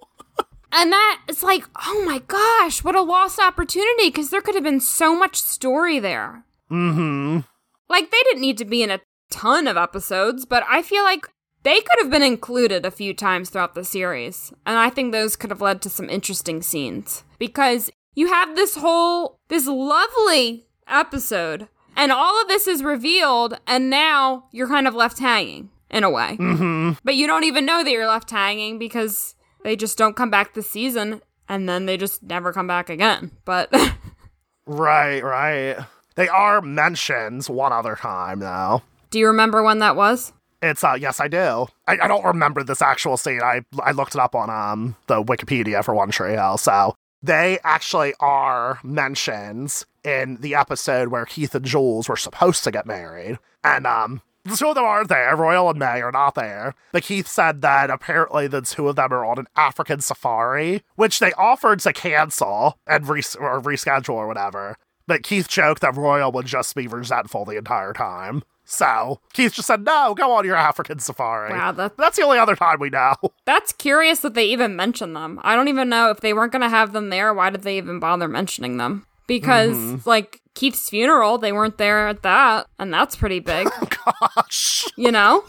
And 0.75 0.91
that 0.91 1.21
is 1.27 1.43
like, 1.43 1.65
oh 1.85 2.03
my 2.03 2.17
gosh, 2.17 2.83
what 2.83 2.95
a 2.95 3.01
lost 3.03 3.39
opportunity 3.39 4.07
because 4.07 4.31
there 4.31 4.41
could 4.41 4.55
have 4.55 4.63
been 4.63 4.79
so 4.79 5.15
much 5.15 5.35
story 5.39 5.99
there. 5.99 6.45
mm-hmm. 6.71 7.41
Like 7.89 8.09
they 8.09 8.17
didn't 8.23 8.41
need 8.41 8.57
to 8.57 8.65
be 8.65 8.81
in 8.81 8.89
a 8.89 8.99
ton 9.29 9.67
of 9.67 9.77
episodes, 9.77 10.45
but 10.45 10.63
I 10.67 10.81
feel 10.81 11.03
like 11.03 11.27
they 11.61 11.79
could 11.79 11.99
have 11.99 12.09
been 12.09 12.23
included 12.23 12.87
a 12.87 12.91
few 12.91 13.13
times 13.13 13.51
throughout 13.51 13.75
the 13.75 13.83
series. 13.83 14.51
And 14.65 14.79
I 14.79 14.89
think 14.89 15.11
those 15.11 15.35
could 15.35 15.51
have 15.51 15.61
led 15.61 15.79
to 15.83 15.89
some 15.91 16.09
interesting 16.09 16.63
scenes 16.63 17.23
because 17.37 17.91
you 18.15 18.29
have 18.29 18.55
this 18.55 18.75
whole 18.75 19.37
this 19.49 19.67
lovely 19.67 20.65
episode 20.87 21.67
and 21.95 22.11
all 22.11 22.41
of 22.41 22.47
this 22.47 22.67
is 22.67 22.83
revealed 22.83 23.57
and 23.67 23.89
now 23.89 24.45
you're 24.51 24.67
kind 24.67 24.87
of 24.87 24.95
left 24.95 25.19
hanging 25.19 25.69
in 25.89 26.03
a 26.03 26.09
way. 26.09 26.37
Mm-hmm. 26.39 26.91
But 27.03 27.15
you 27.15 27.27
don't 27.27 27.43
even 27.43 27.65
know 27.65 27.83
that 27.83 27.91
you're 27.91 28.07
left 28.07 28.31
hanging 28.31 28.79
because 28.79 29.35
they 29.63 29.75
just 29.75 29.97
don't 29.97 30.15
come 30.15 30.29
back 30.29 30.53
this 30.53 30.69
season 30.69 31.21
and 31.47 31.67
then 31.69 31.85
they 31.85 31.97
just 31.97 32.23
never 32.23 32.51
come 32.53 32.67
back 32.67 32.89
again. 32.89 33.31
But 33.45 33.73
Right, 34.65 35.21
right. 35.23 35.77
They 36.15 36.27
are 36.29 36.61
mentioned 36.61 37.45
one 37.47 37.73
other 37.73 37.95
time 37.95 38.39
though. 38.39 38.81
do 39.09 39.19
you 39.19 39.27
remember 39.27 39.63
when 39.63 39.79
that 39.79 39.95
was? 39.95 40.31
It's 40.61 40.83
uh 40.83 40.95
yes 40.97 41.19
I 41.19 41.27
do. 41.27 41.67
I, 41.87 41.97
I 42.03 42.07
don't 42.07 42.23
remember 42.23 42.63
this 42.63 42.81
actual 42.81 43.17
scene. 43.17 43.41
I 43.43 43.61
I 43.81 43.91
looked 43.91 44.15
it 44.15 44.21
up 44.21 44.33
on 44.35 44.49
um 44.49 44.95
the 45.07 45.21
Wikipedia 45.21 45.83
for 45.83 45.93
One 45.93 46.09
Tree 46.11 46.31
Hill. 46.33 46.57
So 46.57 46.95
they 47.23 47.57
actually 47.63 48.13
are 48.19 48.79
mentions 48.83 49.85
in 50.03 50.37
the 50.41 50.53
episode 50.53 51.07
where 51.07 51.25
Keith 51.25 51.55
and 51.55 51.65
Jules 51.65 52.09
were 52.09 52.17
supposed 52.17 52.63
to 52.65 52.71
get 52.71 52.85
married. 52.85 53.39
And 53.63 53.87
um 53.87 54.21
the 54.45 54.57
two 54.57 54.67
of 54.67 54.75
them 54.75 54.83
aren't 54.83 55.07
there. 55.07 55.33
Royal 55.37 55.69
and 55.69 55.79
Mae 55.79 56.01
are 56.01 56.11
not 56.11 56.35
there. 56.35 56.75
But 56.91 57.03
Keith 57.03 57.27
said 57.29 57.61
that 57.61 57.89
apparently 57.89 58.47
the 58.47 58.61
two 58.61 58.89
of 58.89 58.97
them 58.97 59.13
are 59.13 59.23
on 59.25 59.39
an 59.39 59.47
African 59.55 60.01
safari, 60.01 60.83
which 60.95 61.19
they 61.19 61.31
offered 61.33 61.79
to 61.79 61.93
cancel 61.93 62.77
and 62.85 63.07
res- 63.07 63.35
or 63.35 63.61
reschedule 63.61 64.15
or 64.15 64.27
whatever. 64.27 64.77
But 65.07 65.23
Keith 65.23 65.47
joked 65.47 65.81
that 65.81 65.95
Royal 65.95 66.31
would 66.33 66.45
just 66.45 66.75
be 66.75 66.87
resentful 66.87 67.45
the 67.45 67.57
entire 67.57 67.93
time. 67.93 68.43
So 68.65 69.19
Keith 69.33 69.53
just 69.53 69.67
said, 69.67 69.83
no, 69.83 70.13
go 70.15 70.31
on 70.31 70.45
your 70.45 70.55
African 70.55 70.99
safari. 70.99 71.51
Wow, 71.51 71.71
that 71.73 71.97
That's 71.97 72.17
the 72.17 72.23
only 72.23 72.39
other 72.39 72.55
time 72.55 72.79
we 72.79 72.89
know. 72.89 73.15
That's 73.45 73.73
curious 73.73 74.19
that 74.19 74.33
they 74.33 74.45
even 74.45 74.75
mention 74.75 75.13
them. 75.13 75.39
I 75.43 75.55
don't 75.55 75.67
even 75.67 75.89
know 75.89 76.09
if 76.09 76.21
they 76.21 76.33
weren't 76.33 76.51
going 76.51 76.61
to 76.61 76.69
have 76.69 76.93
them 76.93 77.09
there. 77.09 77.33
Why 77.33 77.49
did 77.49 77.63
they 77.63 77.77
even 77.77 77.99
bother 77.99 78.27
mentioning 78.27 78.77
them? 78.77 79.05
Because, 79.27 79.77
mm-hmm. 79.77 80.09
like, 80.09 80.41
Keith's 80.53 80.89
funeral, 80.89 81.37
they 81.37 81.51
weren't 81.51 81.77
there 81.77 82.07
at 82.07 82.23
that, 82.23 82.67
and 82.77 82.93
that's 82.93 83.15
pretty 83.15 83.39
big, 83.39 83.69
Gosh. 84.35 84.85
you 84.97 85.11
know? 85.11 85.43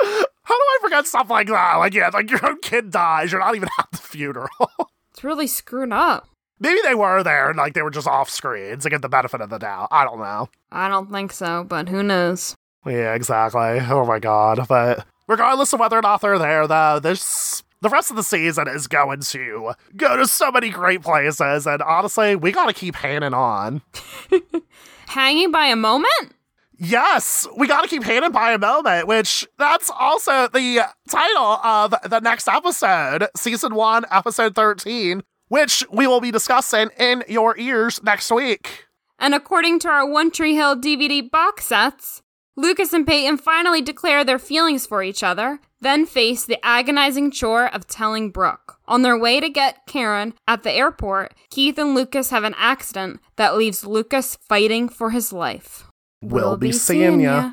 How 0.00 0.56
do 0.56 0.64
I 0.64 0.78
forget 0.82 1.06
stuff 1.06 1.30
like 1.30 1.46
that? 1.46 1.76
Like, 1.76 1.94
yeah, 1.94 2.10
like 2.12 2.30
your 2.30 2.44
own 2.44 2.60
kid 2.60 2.90
dies, 2.90 3.30
you're 3.30 3.40
not 3.40 3.54
even 3.54 3.68
at 3.78 3.86
the 3.92 3.98
funeral. 3.98 4.48
It's 5.12 5.22
really 5.22 5.46
screwed 5.46 5.92
up. 5.92 6.28
Maybe 6.62 6.80
they 6.84 6.94
were 6.94 7.24
there 7.24 7.48
and 7.50 7.58
like 7.58 7.74
they 7.74 7.82
were 7.82 7.90
just 7.90 8.06
off 8.06 8.30
screen 8.30 8.78
to 8.78 8.88
get 8.88 9.02
the 9.02 9.08
benefit 9.08 9.40
of 9.40 9.50
the 9.50 9.58
doubt. 9.58 9.88
I 9.90 10.04
don't 10.04 10.20
know. 10.20 10.48
I 10.70 10.88
don't 10.88 11.10
think 11.10 11.32
so, 11.32 11.64
but 11.64 11.88
who 11.88 12.04
knows? 12.04 12.54
Yeah, 12.86 13.14
exactly. 13.14 13.80
Oh 13.80 14.06
my 14.06 14.20
god. 14.20 14.66
But 14.68 15.04
regardless 15.26 15.72
of 15.72 15.80
whether 15.80 15.98
or 15.98 16.02
not 16.02 16.20
they're 16.20 16.38
there, 16.38 16.68
though, 16.68 17.00
this 17.00 17.64
the 17.80 17.88
rest 17.88 18.10
of 18.10 18.16
the 18.16 18.22
season 18.22 18.68
is 18.68 18.86
going 18.86 19.20
to 19.20 19.72
go 19.96 20.16
to 20.16 20.24
so 20.24 20.52
many 20.52 20.70
great 20.70 21.02
places, 21.02 21.66
and 21.66 21.82
honestly, 21.82 22.36
we 22.36 22.52
gotta 22.52 22.72
keep 22.72 22.94
hanging 22.94 23.34
on. 23.34 23.82
Hanging 25.08 25.50
by 25.50 25.66
a 25.66 25.76
moment? 25.76 26.32
Yes, 26.78 27.46
we 27.56 27.66
gotta 27.66 27.86
keep 27.88 28.02
hanging 28.02 28.32
by 28.32 28.52
a 28.52 28.58
moment, 28.58 29.06
which 29.06 29.46
that's 29.58 29.90
also 29.90 30.48
the 30.48 30.82
title 31.08 31.58
of 31.62 31.94
the 32.08 32.20
next 32.20 32.48
episode, 32.48 33.26
season 33.36 33.74
one, 33.74 34.04
episode 34.10 34.54
13, 34.54 35.22
which 35.52 35.84
we 35.92 36.06
will 36.06 36.22
be 36.22 36.30
discussing 36.30 36.88
in 36.98 37.22
your 37.28 37.58
ears 37.58 38.02
next 38.02 38.32
week. 38.32 38.86
And 39.18 39.34
according 39.34 39.80
to 39.80 39.88
our 39.88 40.08
One 40.08 40.30
Tree 40.30 40.54
Hill 40.54 40.76
DVD 40.76 41.30
box 41.30 41.66
sets, 41.66 42.22
Lucas 42.56 42.94
and 42.94 43.06
Peyton 43.06 43.36
finally 43.36 43.82
declare 43.82 44.24
their 44.24 44.38
feelings 44.38 44.86
for 44.86 45.02
each 45.02 45.22
other, 45.22 45.60
then 45.82 46.06
face 46.06 46.46
the 46.46 46.58
agonizing 46.64 47.30
chore 47.30 47.66
of 47.66 47.86
telling 47.86 48.30
Brooke. 48.30 48.78
On 48.88 49.02
their 49.02 49.18
way 49.18 49.40
to 49.40 49.50
get 49.50 49.84
Karen 49.86 50.32
at 50.48 50.62
the 50.62 50.72
airport, 50.72 51.34
Keith 51.50 51.76
and 51.76 51.94
Lucas 51.94 52.30
have 52.30 52.44
an 52.44 52.54
accident 52.56 53.20
that 53.36 53.54
leaves 53.54 53.84
Lucas 53.84 54.38
fighting 54.48 54.88
for 54.88 55.10
his 55.10 55.34
life. 55.34 55.84
We'll 56.22 56.56
be 56.56 56.72
seeing 56.72 57.20
ya. 57.20 57.52